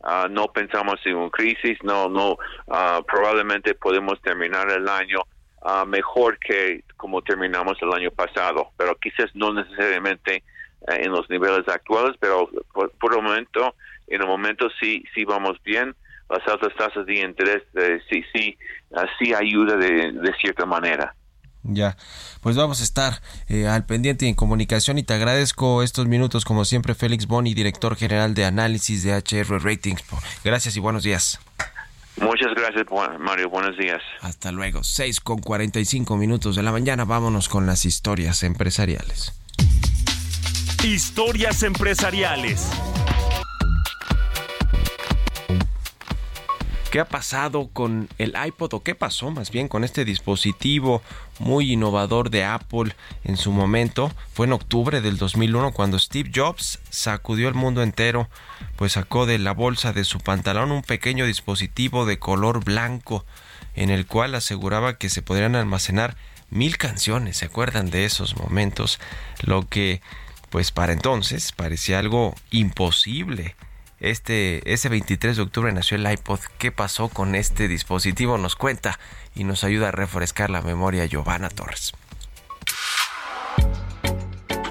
Ah, 0.04 0.28
no 0.30 0.47
pensamos 0.47 0.95
en 1.06 1.16
una 1.16 1.30
crisis 1.30 1.78
no 1.84 2.08
no 2.08 2.38
ah, 2.70 3.02
probablemente 3.06 3.76
podemos 3.76 4.22
terminar 4.22 4.70
el 4.72 4.88
año 4.88 5.20
mejor 5.88 6.39
que 6.39 6.86
como 6.95 7.22
terminamos 7.22 7.78
el 7.82 7.91
año 7.91 8.12
pasado 8.12 8.72
pero 8.78 8.95
quizás 8.95 9.30
no 9.34 9.52
necesariamente 9.52 10.41
eh, 10.88 11.02
en 11.04 11.12
los 11.12 11.30
niveles 11.30 11.68
actuales, 11.68 12.16
pero 12.22 12.50
por 12.74 13.14
el 13.14 13.22
momento, 13.22 13.76
en 14.10 14.22
el 14.22 14.28
momento 14.28 14.68
sí, 14.80 15.03
sí 15.14 15.26
vamos 15.26 15.57
bien. 15.64 15.95
Las 16.30 16.47
altas 16.47 16.76
tasas 16.78 17.05
de 17.05 17.22
interés 17.22 17.64
eh, 17.76 17.99
sí, 18.10 18.24
sí, 18.34 18.57
ah, 18.95 19.05
sí 19.18 19.34
ayuda 19.34 19.76
de, 19.78 20.12
de 20.12 20.34
cierta 20.39 20.66
manera. 20.66 21.16
Ya, 21.64 21.97
pues 22.41 22.55
vamos 22.55 22.80
a 22.80 22.84
estar 22.84 23.22
eh, 23.47 23.68
al 23.68 23.86
pendiente 23.86 24.26
y 24.26 24.30
en 24.30 24.36
comunicación 24.36 24.97
y 24.97 25.03
te 25.03 25.14
agradezco 25.14 25.84
estos 25.84 26.07
minutos 26.07 26.45
como 26.45 26.64
siempre 26.66 26.95
Félix 26.95 27.28
Boni, 27.28 27.53
director 27.53 27.95
general 27.95 28.34
de 28.34 28.45
análisis 28.45 29.03
de 29.03 29.14
HR 29.14 29.62
Ratings. 29.62 30.03
Gracias 30.43 30.78
y 30.78 30.80
buenos 30.80 31.03
días. 31.03 31.39
Muchas 32.18 32.53
gracias, 32.53 32.86
Mario. 33.20 33.49
Buenos 33.49 33.78
días. 33.78 34.01
Hasta 34.22 34.51
luego. 34.51 34.84
6 34.84 35.20
con 35.22 35.39
45 35.39 36.18
minutos 36.18 36.55
de 36.55 36.64
la 36.64 36.72
mañana. 36.72 37.05
Vámonos 37.05 37.47
con 37.47 37.66
las 37.66 37.86
historias 37.86 38.43
empresariales. 38.43 39.34
Historias 40.84 41.64
empresariales. 41.64 42.72
¿Qué 46.91 46.99
ha 46.99 47.05
pasado 47.05 47.69
con 47.71 48.09
el 48.17 48.33
iPod 48.47 48.73
o 48.73 48.81
qué 48.81 48.95
pasó 48.95 49.29
más 49.29 49.51
bien 49.51 49.67
con 49.67 49.83
este 49.83 50.05
dispositivo 50.05 51.03
muy 51.37 51.73
innovador 51.73 52.31
de 52.31 52.45
Apple 52.45 52.95
en 53.23 53.37
su 53.37 53.51
momento? 53.51 54.11
Fue 54.33 54.47
en 54.47 54.53
octubre 54.53 54.99
del 54.99 55.17
2001 55.17 55.71
cuando 55.71 55.99
Steve 55.99 56.31
Jobs 56.33 56.79
sacudió 56.89 57.47
el 57.47 57.53
mundo 57.53 57.83
entero, 57.83 58.27
pues 58.75 58.93
sacó 58.93 59.27
de 59.27 59.37
la 59.37 59.51
bolsa 59.51 59.93
de 59.93 60.03
su 60.03 60.17
pantalón 60.19 60.71
un 60.71 60.81
pequeño 60.81 61.27
dispositivo 61.27 62.07
de 62.07 62.17
color 62.17 62.63
blanco 62.63 63.23
en 63.75 63.91
el 63.91 64.07
cual 64.07 64.33
aseguraba 64.33 64.97
que 64.97 65.09
se 65.09 65.21
podrían 65.21 65.55
almacenar 65.55 66.17
mil 66.49 66.77
canciones. 66.77 67.37
¿Se 67.37 67.45
acuerdan 67.45 67.91
de 67.91 68.05
esos 68.05 68.35
momentos? 68.35 68.99
Lo 69.43 69.67
que 69.67 70.01
pues 70.49 70.71
para 70.71 70.93
entonces 70.93 71.51
parecía 71.51 71.99
algo 71.99 72.33
imposible 72.49 73.55
este, 74.00 74.74
ese 74.74 74.89
23 74.89 75.38
de 75.38 75.43
octubre 75.43 75.72
nació 75.72 75.97
el 75.97 76.12
iPod. 76.12 76.39
¿Qué 76.58 76.72
pasó 76.72 77.10
con 77.10 77.36
este 77.36 77.68
dispositivo? 77.68 78.38
Nos 78.38 78.56
cuenta 78.56 79.00
y 79.36 79.43
nos 79.43 79.64
ayuda 79.64 79.89
a 79.89 79.91
refrescar 79.91 80.50
la 80.50 80.62
memoria 80.62 81.06
Giovanna 81.06 81.50
Torres. 81.50 81.93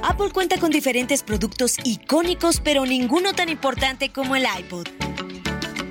Apple 0.03 0.31
cuenta 0.31 0.59
con 0.59 0.71
diferentes 0.71 1.23
productos 1.23 1.77
icónicos, 1.85 2.61
pero 2.61 2.87
ninguno 2.87 3.35
tan 3.35 3.49
importante 3.49 4.11
como 4.11 4.37
el 4.37 4.45
iPod. 4.59 4.89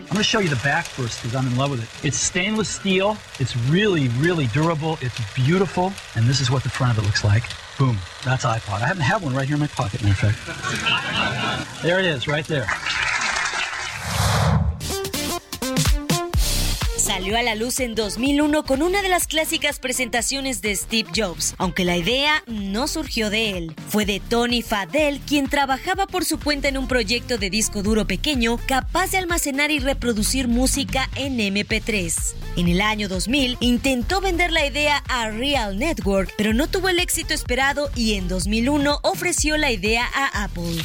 I'm 0.10 0.14
going 0.14 0.24
to 0.24 0.24
show 0.24 0.40
you 0.40 0.50
the 0.50 0.64
back 0.64 0.86
first 0.86 1.22
because 1.22 1.36
I'm 1.36 1.46
in 1.52 1.58
love 1.58 1.70
with 1.70 1.84
it. 1.84 1.90
It's 2.04 2.18
stainless 2.18 2.70
steel. 2.70 3.18
It's 3.40 3.56
really, 3.70 4.08
really 4.20 4.48
durable. 4.48 4.98
It's 5.02 5.20
beautiful. 5.36 5.92
And 6.16 6.26
this 6.26 6.40
is 6.40 6.50
what 6.50 6.64
the 6.64 6.70
front 6.70 6.98
of 6.98 7.04
it 7.04 7.06
looks 7.06 7.24
like. 7.24 7.44
Boom. 7.78 7.98
That's 8.24 8.46
iPod. 8.46 8.82
I 8.82 8.88
happen 8.88 8.98
to 8.98 9.04
have 9.04 9.22
one 9.22 9.36
right 9.36 9.46
here 9.46 9.56
in 9.56 9.60
my 9.60 9.68
pocket, 9.68 10.02
matter 10.02 10.28
of 10.28 10.36
fact. 10.36 11.84
There 11.84 12.00
it 12.00 12.06
is, 12.06 12.28
right 12.28 12.48
there. 12.48 12.66
A 17.36 17.44
la 17.44 17.56
luz 17.56 17.82
en 17.82 17.94
2001 17.94 18.64
con 18.64 18.82
una 18.82 19.04
de 19.04 19.10
las 19.10 19.28
clásicas 19.28 19.80
presentaciones 19.80 20.62
de 20.64 20.76
Steve 20.76 21.10
Jobs, 21.16 21.54
aunque 21.60 21.84
la 21.86 21.96
idea 21.96 22.42
no 22.48 22.88
surgió 22.88 23.30
de 23.30 23.52
él. 23.52 23.76
Fue 23.90 24.06
de 24.08 24.20
Tony 24.20 24.64
Fadell, 24.64 25.20
quien 25.20 25.48
trabajaba 25.48 26.08
por 26.08 26.26
su 26.26 26.40
cuenta 26.40 26.68
en 26.68 26.80
un 26.80 26.88
proyecto 26.88 27.38
de 27.38 27.52
disco 27.52 27.84
duro 27.84 28.08
pequeño 28.08 28.58
capaz 28.66 29.12
de 29.12 29.18
almacenar 29.18 29.70
y 29.70 29.78
reproducir 29.78 30.48
música 30.48 31.12
en 31.16 31.38
MP3. 31.38 32.34
En 32.56 32.70
el 32.70 32.82
año 32.82 33.08
2000 33.08 33.58
intentó 33.60 34.20
vender 34.20 34.52
la 34.52 34.66
idea 34.66 35.04
a 35.08 35.30
Real 35.30 35.78
Network, 35.78 36.34
pero 36.38 36.54
no 36.54 36.68
tuvo 36.68 36.90
el 36.90 36.98
éxito 36.98 37.36
esperado 37.36 37.92
y 37.94 38.16
en 38.16 38.28
2001 38.30 39.02
ofreció 39.04 39.58
la 39.58 39.70
idea 39.70 40.10
a 40.16 40.46
Apple. 40.46 40.82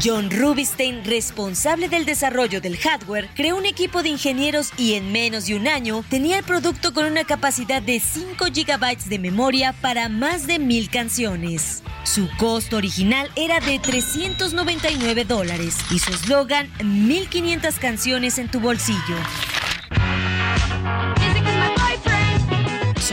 John 0.00 0.30
Rubinstein, 0.30 1.04
responsable 1.04 1.88
del 1.88 2.06
desarrollo 2.06 2.60
del 2.60 2.78
hardware, 2.78 3.28
creó 3.34 3.56
un 3.56 3.66
equipo 3.66 4.02
de 4.02 4.08
ingenieros 4.08 4.70
y 4.78 4.94
en 4.94 5.12
menos 5.12 5.46
de 5.46 5.56
un 5.56 5.68
año 5.68 6.04
tenía 6.08 6.38
el 6.38 6.44
producto 6.44 6.94
con 6.94 7.04
una 7.04 7.24
capacidad 7.24 7.82
de 7.82 8.00
5 8.00 8.46
GB 8.46 8.96
de 9.04 9.18
memoria 9.18 9.74
para 9.74 10.08
más 10.08 10.46
de 10.46 10.58
mil 10.58 10.88
canciones. 10.88 11.82
Su 12.04 12.28
costo 12.38 12.78
original 12.78 13.30
era 13.36 13.60
de 13.60 13.78
399 13.78 15.24
dólares 15.24 15.76
y 15.90 15.98
su 15.98 16.12
eslogan 16.12 16.70
1500 16.82 17.74
canciones 17.76 18.38
en 18.38 18.50
tu 18.50 18.60
bolsillo. 18.60 19.16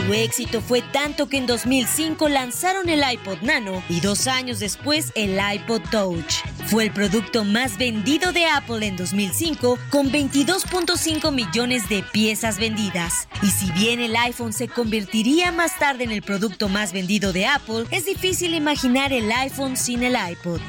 Su 0.00 0.14
éxito 0.14 0.62
fue 0.62 0.80
tanto 0.80 1.28
que 1.28 1.36
en 1.36 1.46
2005 1.46 2.30
lanzaron 2.30 2.88
el 2.88 3.02
iPod 3.12 3.42
Nano 3.42 3.82
y 3.90 4.00
dos 4.00 4.28
años 4.28 4.58
después 4.58 5.12
el 5.14 5.38
iPod 5.38 5.82
Touch. 5.90 6.36
Fue 6.66 6.84
el 6.84 6.90
producto 6.90 7.44
más 7.44 7.76
vendido 7.76 8.32
de 8.32 8.46
Apple 8.46 8.86
en 8.86 8.96
2005 8.96 9.78
con 9.90 10.10
22.5 10.10 11.32
millones 11.32 11.88
de 11.90 12.02
piezas 12.02 12.58
vendidas. 12.58 13.28
Y 13.42 13.50
si 13.50 13.70
bien 13.72 14.00
el 14.00 14.16
iPhone 14.16 14.54
se 14.54 14.68
convertiría 14.68 15.52
más 15.52 15.78
tarde 15.78 16.04
en 16.04 16.12
el 16.12 16.22
producto 16.22 16.70
más 16.70 16.94
vendido 16.94 17.34
de 17.34 17.46
Apple, 17.46 17.84
es 17.90 18.06
difícil 18.06 18.54
imaginar 18.54 19.12
el 19.12 19.30
iPhone 19.30 19.76
sin 19.76 20.02
el 20.02 20.16
iPod. 20.30 20.60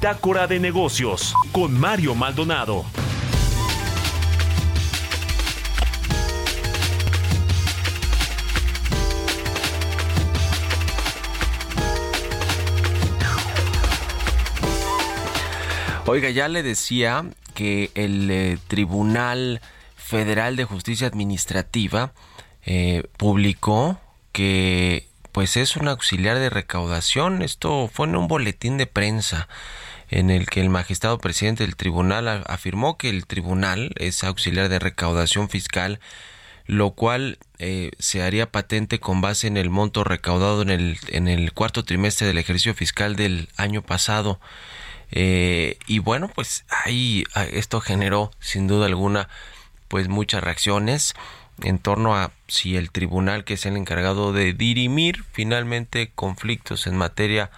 Bitácora 0.00 0.46
de 0.46 0.60
negocios 0.60 1.34
con 1.50 1.76
Mario 1.76 2.14
Maldonado. 2.14 2.84
Oiga, 16.06 16.30
ya 16.30 16.46
le 16.46 16.62
decía 16.62 17.24
que 17.54 17.90
el 17.96 18.30
eh, 18.30 18.58
Tribunal 18.68 19.60
Federal 19.96 20.54
de 20.54 20.62
Justicia 20.62 21.08
Administrativa 21.08 22.12
eh, 22.64 23.02
publicó 23.16 23.98
que 24.30 25.08
pues 25.32 25.56
es 25.56 25.76
un 25.76 25.88
auxiliar 25.88 26.38
de 26.38 26.50
recaudación. 26.50 27.42
Esto 27.42 27.90
fue 27.92 28.06
en 28.06 28.14
un 28.14 28.28
boletín 28.28 28.78
de 28.78 28.86
prensa 28.86 29.48
en 30.10 30.30
el 30.30 30.46
que 30.46 30.60
el 30.60 30.70
magistrado 30.70 31.18
presidente 31.18 31.64
del 31.64 31.76
tribunal 31.76 32.44
afirmó 32.46 32.96
que 32.96 33.10
el 33.10 33.26
tribunal 33.26 33.92
es 33.96 34.24
auxiliar 34.24 34.68
de 34.68 34.78
recaudación 34.78 35.48
fiscal, 35.48 36.00
lo 36.66 36.92
cual 36.92 37.38
eh, 37.58 37.90
se 37.98 38.22
haría 38.22 38.50
patente 38.50 39.00
con 39.00 39.20
base 39.20 39.46
en 39.46 39.56
el 39.56 39.70
monto 39.70 40.04
recaudado 40.04 40.62
en 40.62 40.70
el, 40.70 40.98
en 41.08 41.28
el 41.28 41.52
cuarto 41.52 41.84
trimestre 41.84 42.26
del 42.26 42.38
ejercicio 42.38 42.74
fiscal 42.74 43.16
del 43.16 43.48
año 43.56 43.82
pasado. 43.82 44.40
Eh, 45.10 45.78
y 45.86 46.00
bueno, 46.00 46.30
pues 46.34 46.64
ahí 46.84 47.24
esto 47.52 47.80
generó 47.80 48.30
sin 48.40 48.66
duda 48.66 48.86
alguna 48.86 49.28
pues 49.88 50.08
muchas 50.08 50.44
reacciones 50.44 51.14
en 51.62 51.78
torno 51.78 52.14
a 52.14 52.32
si 52.46 52.76
el 52.76 52.90
tribunal 52.90 53.44
que 53.44 53.54
es 53.54 53.66
el 53.66 53.76
encargado 53.76 54.32
de 54.32 54.52
dirimir 54.52 55.24
finalmente 55.32 56.10
conflictos 56.14 56.86
en 56.86 56.96
materia 56.96 57.50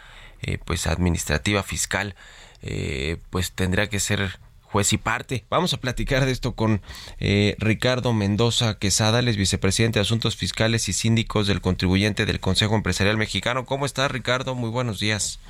eh, 0.42 0.58
pues 0.64 0.86
administrativa 0.86 1.62
fiscal 1.62 2.14
eh, 2.62 3.16
pues 3.30 3.52
tendrá 3.52 3.88
que 3.88 4.00
ser 4.00 4.38
juez 4.62 4.92
y 4.92 4.98
parte. 4.98 5.44
Vamos 5.50 5.74
a 5.74 5.80
platicar 5.80 6.24
de 6.24 6.32
esto 6.32 6.54
con 6.54 6.80
eh, 7.18 7.56
Ricardo 7.58 8.12
Mendoza 8.12 8.78
Quesada, 8.78 9.18
el 9.18 9.36
vicepresidente 9.36 9.98
de 9.98 10.02
Asuntos 10.02 10.36
Fiscales 10.36 10.88
y 10.88 10.92
Síndicos 10.92 11.46
del 11.46 11.60
Contribuyente 11.60 12.26
del 12.26 12.40
Consejo 12.40 12.76
Empresarial 12.76 13.16
Mexicano. 13.16 13.64
¿Cómo 13.64 13.86
estás, 13.86 14.10
Ricardo? 14.10 14.54
Muy 14.54 14.70
buenos 14.70 15.00
días. 15.00 15.40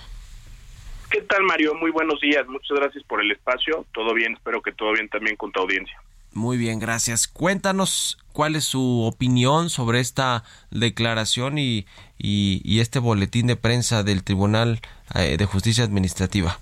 ¿Qué 1.11 1.21
tal, 1.23 1.43
Mario? 1.43 1.75
Muy 1.75 1.91
buenos 1.91 2.21
días. 2.21 2.47
Muchas 2.47 2.79
gracias 2.79 3.05
por 3.05 3.21
el 3.21 3.31
espacio. 3.33 3.85
Todo 3.93 4.15
bien, 4.15 4.35
espero 4.35 4.63
que 4.63 4.73
todo 4.73 4.93
bien 4.93 5.09
también 5.09 5.37
con 5.37 5.51
tu 5.53 5.61
audiencia. 5.61 6.01
Muy 6.33 6.57
bien, 6.57 6.79
gracias. 6.79 7.27
Cuéntanos 7.27 8.17
cuál 8.33 8.55
es 8.55 8.65
su 8.65 9.03
opinión 9.03 9.69
sobre 9.69 9.99
esta 9.99 10.45
declaración 10.71 11.59
y, 11.59 11.87
y, 12.17 12.79
este 12.79 13.01
boletín 13.01 13.49
de 13.49 13.57
prensa 13.57 14.05
del 14.05 14.23
Tribunal 14.23 14.81
eh, 15.17 15.37
de 15.37 15.45
Justicia 15.47 15.83
Administrativa. 15.83 16.61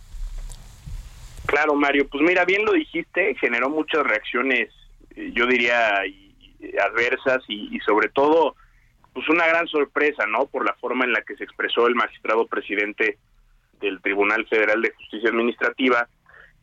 Claro, 1.49 1.75
Mario. 1.75 2.07
Pues 2.11 2.23
mira, 2.23 2.45
bien 2.45 2.63
lo 2.67 2.73
dijiste, 2.73 3.35
generó 3.37 3.71
muchas 3.71 4.03
reacciones, 4.03 4.69
eh, 5.17 5.31
yo 5.33 5.47
diría, 5.47 6.03
adversas 6.85 7.43
y, 7.49 7.81
sobre 7.87 8.11
todo, 8.11 8.55
pues 9.15 9.27
una 9.31 9.47
gran 9.47 9.67
sorpresa, 9.67 10.27
¿no? 10.27 10.45
Por 10.45 10.67
la 10.67 10.75
forma 10.75 11.07
en 11.07 11.15
la 11.15 11.23
que 11.23 11.37
se 11.37 11.45
expresó 11.45 11.87
el 11.87 11.95
magistrado 11.95 12.47
presidente 12.47 13.17
del 13.81 13.99
Tribunal 14.03 14.47
Federal 14.47 14.83
de 14.83 14.91
Justicia 14.91 15.31
Administrativa 15.31 16.07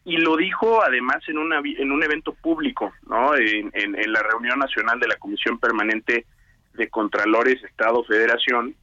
y 0.04 0.18
lo 0.18 0.38
dijo 0.38 0.84
además 0.84 1.18
en, 1.30 1.40
una, 1.40 1.62
en 1.66 1.92
un 1.92 2.04
evento 2.04 2.36
público, 2.36 2.94
¿no? 3.08 3.36
En, 3.36 3.72
la 4.14 4.22
reunión 4.22 4.60
nacional 4.60 5.00
de 5.00 5.08
la 5.08 5.16
Comisión 5.16 5.58
Permanente 5.58 6.28
de 6.76 6.90
Contralores 6.90 7.64
Estado-Federación 7.64 8.76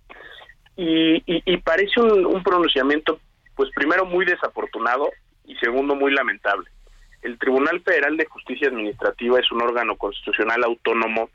y, 0.77 1.23
y, 1.27 1.57
parece 1.59 2.01
un 2.01 2.43
pronunciamiento, 2.43 3.21
pues 3.55 3.71
primero 3.73 4.05
muy 4.05 4.25
desafortunado 4.25 5.09
y 5.45 5.55
segundo 5.57 5.95
muy 5.95 6.13
lamentable. 6.13 6.69
El 7.23 7.39
Tribunal 7.39 7.81
Federal 7.81 8.17
de 8.17 8.27
Justicia 8.27 8.69
Administrativa 8.69 9.39
es 9.39 9.51
un 9.53 9.63
órgano 9.63 9.97
constitucional 9.97 10.65
autónomo 10.65 11.31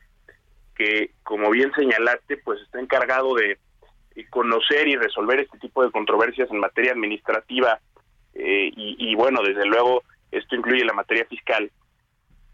que, 0.76 1.12
como 1.24 1.49
bien 1.49 1.72
señalaste, 1.74 2.38
pues 2.38 2.62
está 2.62 2.80
encargado 2.80 3.34
de 3.36 3.58
conocer 4.30 4.88
y 4.88 4.95
resolver 4.95 5.39
este 5.39 5.60
tipo 5.60 5.84
de 5.84 5.91
controversias 5.91 6.49
en 6.51 6.60
materia 6.60 6.91
administrativa 6.91 7.80
eh, 8.34 8.72
y, 8.76 8.95
y, 8.99 9.16
bueno, 9.16 9.41
desde 9.43 9.66
luego 9.66 10.03
esto 10.32 10.55
incluye 10.55 10.84
la 10.86 10.93
materia 10.93 11.26
fiscal. 11.26 11.72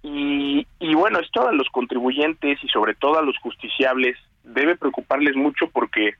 Y, 0.01 0.67
y 0.79 0.95
bueno, 0.95 1.19
esto 1.19 1.47
a 1.47 1.53
los 1.53 1.69
contribuyentes 1.69 2.61
y 2.63 2.67
sobre 2.67 2.93
todo 2.95 3.19
a 3.19 3.21
los 3.21 3.37
justiciables 3.39 4.17
debe 4.43 4.75
preocuparles 4.75 5.35
mucho 5.35 5.69
porque 5.69 6.15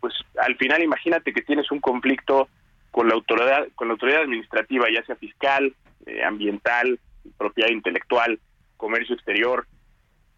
pues 0.00 0.14
al 0.40 0.56
final 0.56 0.82
imagínate 0.82 1.32
que 1.32 1.42
tienes 1.42 1.70
un 1.70 1.80
conflicto 1.80 2.48
con 2.90 3.08
la 3.08 3.14
autoridad 3.14 3.68
con 3.74 3.88
la 3.88 3.92
autoridad 3.92 4.22
administrativa 4.22 4.86
ya 4.92 5.04
sea 5.04 5.16
fiscal 5.16 5.74
eh, 6.06 6.24
ambiental 6.24 6.98
propiedad 7.36 7.70
intelectual 7.70 8.38
comercio 8.76 9.14
exterior 9.14 9.66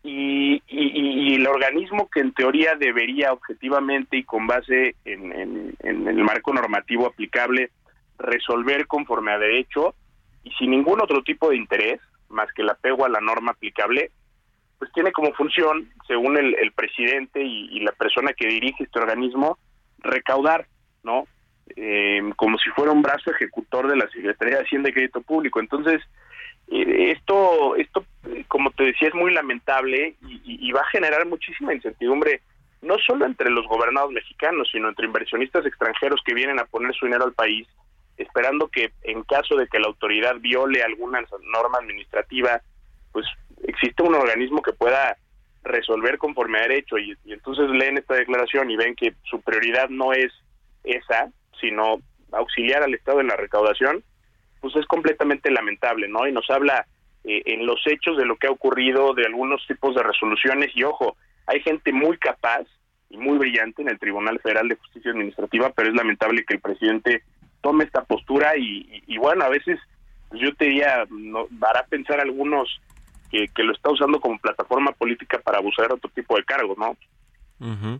y, 0.02 0.62
el 1.34 1.46
organismo 1.46 2.08
que 2.08 2.20
en 2.20 2.32
teoría 2.32 2.74
debería 2.74 3.32
objetivamente 3.32 4.16
y 4.16 4.24
con 4.24 4.46
base 4.46 4.94
en, 5.04 5.74
el 5.82 6.24
marco 6.24 6.52
normativo 6.52 7.06
aplicable 7.06 7.70
resolver 8.18 8.86
conforme 8.86 9.32
a 9.32 9.38
derecho 9.38 9.94
y 10.42 10.50
sin 10.52 10.70
ningún 10.70 11.00
otro 11.00 11.22
tipo 11.22 11.50
de 11.50 11.56
interés 11.56 12.00
más 12.28 12.52
que 12.52 12.62
el 12.62 12.70
apego 12.70 13.04
a 13.04 13.08
la 13.08 13.20
norma 13.20 13.52
aplicable 13.52 14.10
pues 14.78 14.90
tiene 14.92 15.12
como 15.12 15.32
función, 15.34 15.90
según 16.08 16.38
el, 16.38 16.56
el 16.58 16.72
presidente 16.72 17.42
y, 17.42 17.68
y, 17.70 17.80
la 17.80 17.92
persona 17.92 18.32
que 18.32 18.46
dirige 18.48 18.84
este 18.84 18.98
organismo, 18.98 19.58
recaudar, 19.98 20.66
¿no? 21.02 21.26
Eh, 21.76 22.20
como 22.36 22.58
si 22.58 22.70
fuera 22.70 22.92
un 22.92 23.02
brazo 23.02 23.30
ejecutor 23.30 23.88
de 23.88 23.96
la 23.96 24.08
Secretaría 24.10 24.56
de 24.56 24.64
Hacienda 24.64 24.88
y 24.88 24.92
Crédito 24.92 25.20
Público. 25.20 25.60
Entonces, 25.60 26.00
eh, 26.68 27.12
esto, 27.12 27.76
esto, 27.76 28.04
como 28.48 28.70
te 28.70 28.84
decía, 28.84 29.08
es 29.08 29.14
muy 29.14 29.32
lamentable 29.32 30.16
y, 30.22 30.68
y, 30.68 30.72
va 30.72 30.80
a 30.80 30.90
generar 30.90 31.26
muchísima 31.26 31.74
incertidumbre, 31.74 32.40
no 32.82 32.96
solo 32.98 33.26
entre 33.26 33.50
los 33.50 33.66
gobernados 33.66 34.12
mexicanos, 34.12 34.68
sino 34.72 34.88
entre 34.88 35.06
inversionistas 35.06 35.66
extranjeros 35.66 36.20
que 36.24 36.34
vienen 36.34 36.58
a 36.58 36.64
poner 36.64 36.94
su 36.94 37.06
dinero 37.06 37.24
al 37.24 37.34
país, 37.34 37.66
esperando 38.16 38.68
que 38.68 38.92
en 39.02 39.22
caso 39.24 39.56
de 39.56 39.66
que 39.68 39.78
la 39.78 39.88
autoridad 39.88 40.36
viole 40.40 40.82
alguna 40.82 41.22
norma 41.52 41.78
administrativa, 41.78 42.60
pues 43.12 43.26
existe 43.64 44.02
un 44.02 44.14
organismo 44.14 44.62
que 44.62 44.72
pueda 44.72 45.16
resolver 45.62 46.18
conforme 46.18 46.58
a 46.58 46.62
derecho 46.62 46.98
y, 46.98 47.16
y, 47.24 47.32
entonces 47.32 47.68
leen 47.70 47.98
esta 47.98 48.14
declaración 48.14 48.70
y 48.70 48.76
ven 48.76 48.94
que 48.94 49.14
su 49.24 49.40
prioridad 49.42 49.88
no 49.88 50.12
es 50.12 50.32
esa, 50.84 51.30
sino 51.60 51.98
auxiliar 52.32 52.82
al 52.82 52.94
Estado 52.94 53.20
en 53.20 53.28
la 53.28 53.36
recaudación, 53.36 54.02
pues 54.60 54.76
es 54.76 54.86
completamente 54.86 55.50
lamentable, 55.50 56.08
¿no? 56.08 56.26
Y 56.26 56.32
nos 56.32 56.48
habla 56.50 56.86
eh, 57.24 57.42
en 57.46 57.66
los 57.66 57.80
hechos 57.86 58.16
de 58.16 58.24
lo 58.24 58.36
que 58.36 58.46
ha 58.46 58.50
ocurrido, 58.50 59.14
de 59.14 59.26
algunos 59.26 59.66
tipos 59.66 59.94
de 59.94 60.02
resoluciones 60.02 60.70
y 60.74 60.84
ojo, 60.84 61.16
hay 61.46 61.60
gente 61.60 61.92
muy 61.92 62.16
capaz 62.18 62.66
y 63.08 63.16
muy 63.16 63.38
brillante 63.38 63.82
en 63.82 63.88
el 63.88 63.98
Tribunal 63.98 64.38
Federal 64.40 64.68
de 64.68 64.76
Justicia 64.76 65.10
Administrativa, 65.10 65.70
pero 65.74 65.88
es 65.88 65.94
lamentable 65.94 66.44
que 66.44 66.54
el 66.54 66.60
presidente 66.60 67.22
tome 67.60 67.84
esta 67.84 68.04
postura 68.04 68.56
y, 68.56 69.02
y, 69.06 69.18
bueno, 69.18 69.44
a 69.44 69.48
veces 69.48 69.78
pues 70.28 70.40
yo 70.40 70.54
te 70.54 70.66
diría, 70.66 71.04
no, 71.10 71.48
hará 71.60 71.84
pensar 71.86 72.20
algunos 72.20 72.80
que, 73.30 73.62
lo 73.62 73.72
está 73.72 73.90
usando 73.90 74.20
como 74.20 74.38
plataforma 74.38 74.92
política 74.92 75.40
para 75.40 75.58
abusar 75.58 75.88
de 75.88 75.94
otro 75.94 76.10
tipo 76.10 76.36
de 76.36 76.44
cargos, 76.44 76.78
¿no? 76.78 76.96
Uh. 77.60 77.98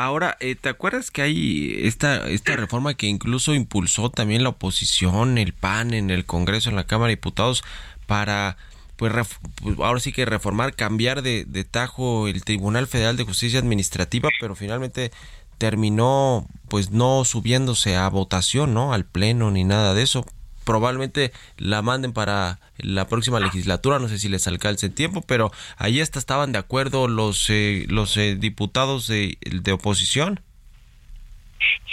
Ahora, 0.00 0.36
eh, 0.38 0.54
¿te 0.54 0.68
acuerdas 0.68 1.10
que 1.10 1.22
hay 1.22 1.80
esta, 1.82 2.28
esta 2.28 2.54
reforma 2.54 2.94
que 2.94 3.08
incluso 3.08 3.52
impulsó 3.52 4.10
también 4.10 4.44
la 4.44 4.50
oposición, 4.50 5.38
el 5.38 5.54
PAN 5.54 5.92
en 5.92 6.10
el 6.10 6.24
Congreso, 6.24 6.70
en 6.70 6.76
la 6.76 6.86
Cámara 6.86 7.08
de 7.08 7.16
Diputados, 7.16 7.64
para, 8.06 8.56
pues, 8.94 9.12
pues 9.60 9.76
ahora 9.80 9.98
sí 9.98 10.12
que 10.12 10.24
reformar, 10.24 10.76
cambiar 10.76 11.22
de, 11.22 11.44
de 11.46 11.64
tajo 11.64 12.28
el 12.28 12.44
Tribunal 12.44 12.86
Federal 12.86 13.16
de 13.16 13.24
Justicia 13.24 13.58
Administrativa, 13.58 14.28
pero 14.40 14.54
finalmente 14.54 15.10
terminó 15.58 16.46
pues 16.68 16.92
no 16.92 17.24
subiéndose 17.24 17.96
a 17.96 18.08
votación, 18.08 18.74
¿no? 18.74 18.92
Al 18.92 19.04
pleno 19.04 19.50
ni 19.50 19.64
nada 19.64 19.94
de 19.94 20.02
eso 20.02 20.24
probablemente 20.68 21.32
la 21.56 21.80
manden 21.80 22.12
para 22.12 22.58
la 22.76 23.06
próxima 23.06 23.40
legislatura, 23.40 23.98
no 23.98 24.06
sé 24.06 24.18
si 24.18 24.28
les 24.28 24.46
alcance 24.46 24.84
el 24.84 24.94
tiempo, 24.94 25.22
pero 25.26 25.50
ahí 25.78 26.02
hasta 26.02 26.18
estaban 26.18 26.52
de 26.52 26.58
acuerdo 26.58 27.08
los 27.08 27.48
eh, 27.48 27.86
los 27.88 28.18
eh, 28.18 28.36
diputados 28.38 29.08
de, 29.08 29.38
de, 29.40 29.72
oposición. 29.72 30.40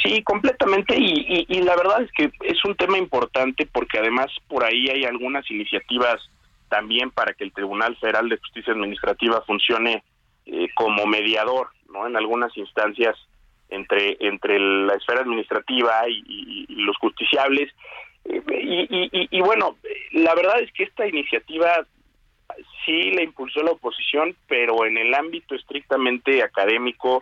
Sí, 0.03 0.21
completamente, 0.23 0.93
y, 0.99 1.45
y, 1.47 1.61
la 1.61 1.77
verdad 1.77 2.01
es 2.01 2.11
que 2.11 2.29
es 2.43 2.65
un 2.65 2.75
tema 2.75 2.97
importante 2.97 3.65
porque 3.65 3.97
además 3.97 4.27
por 4.49 4.65
ahí 4.65 4.89
hay 4.89 5.05
algunas 5.05 5.49
iniciativas 5.49 6.17
también 6.67 7.11
para 7.11 7.31
que 7.33 7.45
el 7.45 7.53
Tribunal 7.53 7.95
Federal 7.95 8.27
de 8.27 8.37
Justicia 8.39 8.73
Administrativa 8.73 9.41
funcione 9.47 10.03
eh, 10.47 10.67
como 10.75 11.05
mediador, 11.05 11.69
¿no? 11.93 12.05
En 12.07 12.17
algunas 12.17 12.55
instancias 12.57 13.15
entre 13.69 14.17
entre 14.19 14.59
la 14.59 14.95
esfera 14.95 15.21
administrativa 15.21 15.93
y 16.09 16.67
los 16.67 16.97
justiciables 16.97 17.71
y, 18.25 18.37
y, 18.89 19.27
y, 19.29 19.41
bueno, 19.41 19.77
la 20.11 20.33
verdad 20.33 20.59
es 20.61 20.71
que 20.71 20.83
esta 20.83 21.07
iniciativa 21.07 21.85
sí 22.85 23.11
la 23.11 23.23
impulsó 23.23 23.61
la 23.61 23.71
oposición, 23.71 24.35
pero 24.47 24.85
en 24.85 24.97
el 24.97 25.13
ámbito 25.13 25.55
estrictamente 25.55 26.43
académico, 26.43 27.21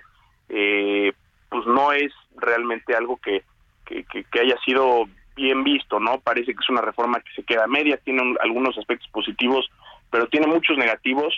eh, 0.50 1.12
pues 1.50 1.66
no 1.66 1.92
es 1.94 2.12
realmente 2.36 2.96
algo 2.96 3.18
que, 3.18 3.44
que, 3.86 4.06
haya 4.40 4.58
sido 4.66 5.06
bien 5.36 5.64
visto, 5.64 6.00
¿no? 6.00 6.20
Parece 6.20 6.54
que 6.54 6.60
es 6.62 6.70
una 6.70 6.82
reforma 6.82 7.20
que 7.20 7.34
se 7.34 7.44
queda 7.44 7.68
media, 7.68 7.98
tiene 7.98 8.22
un, 8.22 8.38
algunos 8.42 8.78
aspectos 8.78 9.10
positivos, 9.10 9.70
pero 10.10 10.28
tiene 10.28 10.48
muchos 10.48 10.78
negativos. 10.78 11.34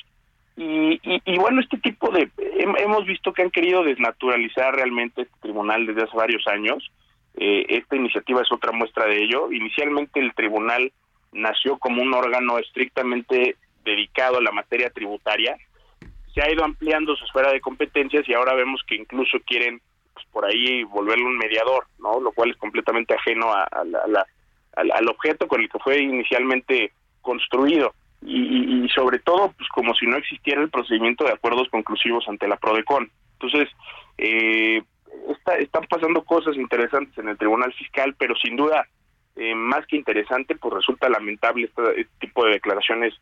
Y, 0.57 0.99
y, 1.03 1.21
y, 1.25 1.37
bueno, 1.37 1.59
este 1.59 1.77
tipo 1.77 2.09
de... 2.11 2.29
Hemos 2.77 3.05
visto 3.05 3.33
que 3.33 3.41
han 3.41 3.51
querido 3.51 3.83
desnaturalizar 3.83 4.73
realmente 4.73 5.23
este 5.23 5.35
tribunal 5.41 5.85
desde 5.85 6.03
hace 6.03 6.15
varios 6.15 6.47
años. 6.47 6.91
Eh, 7.37 7.65
esta 7.69 7.95
iniciativa 7.95 8.41
es 8.41 8.51
otra 8.51 8.71
muestra 8.71 9.05
de 9.05 9.23
ello. 9.23 9.51
Inicialmente 9.51 10.19
el 10.19 10.33
tribunal 10.33 10.91
nació 11.31 11.77
como 11.77 12.01
un 12.01 12.13
órgano 12.13 12.57
estrictamente 12.57 13.57
dedicado 13.83 14.37
a 14.37 14.41
la 14.41 14.51
materia 14.51 14.89
tributaria. 14.89 15.57
Se 16.33 16.41
ha 16.41 16.51
ido 16.51 16.63
ampliando 16.63 17.15
su 17.15 17.25
esfera 17.25 17.51
de 17.51 17.61
competencias 17.61 18.27
y 18.27 18.33
ahora 18.33 18.53
vemos 18.55 18.81
que 18.87 18.95
incluso 18.95 19.37
quieren 19.45 19.81
pues, 20.13 20.25
por 20.31 20.45
ahí 20.45 20.83
volverlo 20.83 21.27
un 21.27 21.37
mediador, 21.37 21.85
¿no? 21.99 22.19
Lo 22.19 22.31
cual 22.31 22.51
es 22.51 22.57
completamente 22.57 23.13
ajeno 23.13 23.51
a, 23.51 23.63
al, 23.63 25.09
objeto 25.09 25.47
con 25.47 25.61
el 25.61 25.69
que 25.69 25.79
fue 25.79 26.01
inicialmente 26.01 26.91
construido. 27.21 27.93
Y, 28.21 28.41
y, 28.41 28.85
y, 28.85 28.89
sobre 28.89 29.19
todo, 29.19 29.53
pues 29.55 29.69
como 29.69 29.93
si 29.93 30.07
no 30.07 30.17
existiera 30.17 30.61
el 30.61 30.69
procedimiento 30.69 31.25
de 31.25 31.33
acuerdos 31.33 31.69
conclusivos 31.69 32.27
ante 32.27 32.47
la 32.47 32.57
PRODECON. 32.57 33.11
Entonces, 33.33 33.69
eh, 34.17 34.81
está, 35.29 35.55
están 35.57 35.83
pasando 35.89 36.23
cosas 36.23 36.55
interesantes 36.55 37.17
en 37.17 37.29
el 37.29 37.37
Tribunal 37.37 37.73
Fiscal, 37.73 38.15
pero 38.17 38.35
sin 38.35 38.55
duda, 38.55 38.87
eh, 39.35 39.55
más 39.55 39.85
que 39.87 39.97
interesante, 39.97 40.55
pues 40.55 40.73
resulta 40.73 41.09
lamentable 41.09 41.65
este, 41.65 42.01
este, 42.01 42.13
tipo 42.19 42.45
de 42.45 42.53
declaraciones 42.53 43.13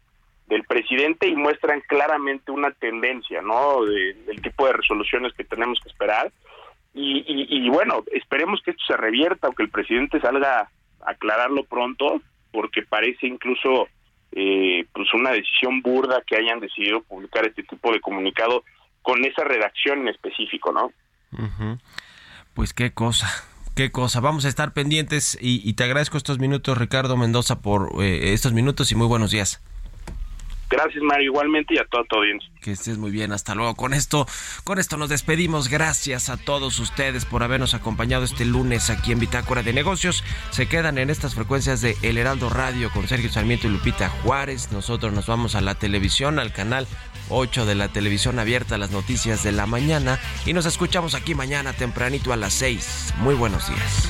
del 0.48 0.64
presidente 0.64 1.28
y 1.28 1.36
muestran 1.36 1.82
claramente 1.88 2.52
una 2.52 2.72
tendencia, 2.72 3.42
¿no? 3.42 3.86
De, 3.86 4.14
del 4.26 4.42
tipo 4.42 4.68
de 4.68 4.74
resoluciones 4.74 5.34
que 5.34 5.44
tenemos 5.44 5.80
que 5.82 5.90
esperar. 5.90 6.32
Y, 6.94 7.24
y, 7.28 7.66
y, 7.66 7.70
bueno, 7.70 8.04
esperemos 8.12 8.62
que 8.62 8.72
esto 8.72 8.84
se 8.86 8.98
revierta 8.98 9.48
o 9.48 9.54
que 9.54 9.64
el 9.64 9.70
presidente 9.70 10.20
salga 10.20 10.60
a 10.60 10.70
aclararlo 11.10 11.64
pronto, 11.64 12.22
porque 12.52 12.84
parece 12.84 13.26
incluso 13.26 13.88
eh, 14.32 14.86
pues 14.94 15.14
una 15.14 15.32
decisión 15.32 15.82
burda 15.82 16.22
que 16.26 16.36
hayan 16.36 16.60
decidido 16.60 17.02
publicar 17.02 17.46
este 17.46 17.64
tipo 17.64 17.92
de 17.92 18.00
comunicado 18.00 18.64
con 19.02 19.24
esa 19.26 19.44
redacción 19.44 20.02
en 20.02 20.08
específico, 20.10 20.72
¿no? 20.72 20.92
Uh. 21.34 21.78
Pues 22.54 22.74
qué 22.74 22.94
cosa, 22.94 23.30
qué 23.76 23.92
cosa. 23.92 24.20
Vamos 24.20 24.46
a 24.46 24.50
estar 24.50 24.74
pendientes 24.74 25.38
y, 25.42 25.68
y 25.68 25.74
te 25.74 25.84
agradezco 25.84 26.18
estos 26.18 26.40
minutos, 26.40 26.78
Ricardo 26.78 27.18
Mendoza, 27.18 27.62
por 27.62 28.04
eh, 28.04 28.34
estos 28.34 28.54
minutos 28.54 28.92
y 28.92 28.96
muy 28.96 29.08
buenos 29.08 29.32
días. 29.32 29.62
Gracias, 30.74 31.04
Mario, 31.04 31.26
igualmente 31.26 31.76
y 31.76 31.78
a 31.78 31.86
toda 31.86 32.04
tu 32.06 32.16
audiencia. 32.16 32.50
Que 32.60 32.72
estés 32.72 32.98
muy 32.98 33.12
bien, 33.12 33.32
hasta 33.32 33.54
luego. 33.54 33.76
Con 33.76 33.94
esto, 33.94 34.26
con 34.64 34.80
esto 34.80 34.98
nos 34.98 35.08
despedimos. 35.08 35.68
Gracias 35.70 36.32
a 36.32 36.38
todos 36.38 36.80
ustedes 36.80 37.26
por 37.26 37.44
habernos 37.44 37.76
acompañado 37.76 38.24
este 38.24 38.44
lunes 38.44 38.90
aquí 38.90 39.12
en 39.12 39.20
Bitácora 39.20 39.62
de 39.62 39.72
Negocios. 39.72 40.24
Se 40.50 40.66
quedan 40.66 40.98
en 40.98 41.12
estas 41.12 41.36
frecuencias 41.36 41.82
de 41.82 41.96
El 42.02 42.18
Heraldo 42.18 42.50
Radio 42.50 42.90
con 42.92 43.08
Sergio 43.08 43.30
Sarmiento 43.30 43.68
y 43.68 43.70
Lupita 43.70 44.10
Juárez. 44.10 44.72
Nosotros 44.72 45.14
nos 45.14 45.28
vamos 45.28 45.54
a 45.54 45.62
la 45.62 45.76
televisión, 45.76 46.40
al 46.40 46.52
canal 46.52 46.88
8 47.30 47.68
de 47.68 47.76
la 47.76 47.90
televisión 47.90 48.40
abierta, 48.40 48.80
las 48.80 48.90
noticias 48.90 49.44
de 49.44 49.52
la 49.52 49.68
mañana. 49.68 50.20
Y 50.48 50.54
nos 50.54 50.66
escuchamos 50.66 51.14
aquí 51.14 51.36
mañana 51.36 51.74
tempranito 51.74 52.34
a 52.34 52.36
las 52.36 52.54
6. 52.54 53.14
Muy 53.20 53.36
buenos 53.36 53.70
días. 53.70 54.10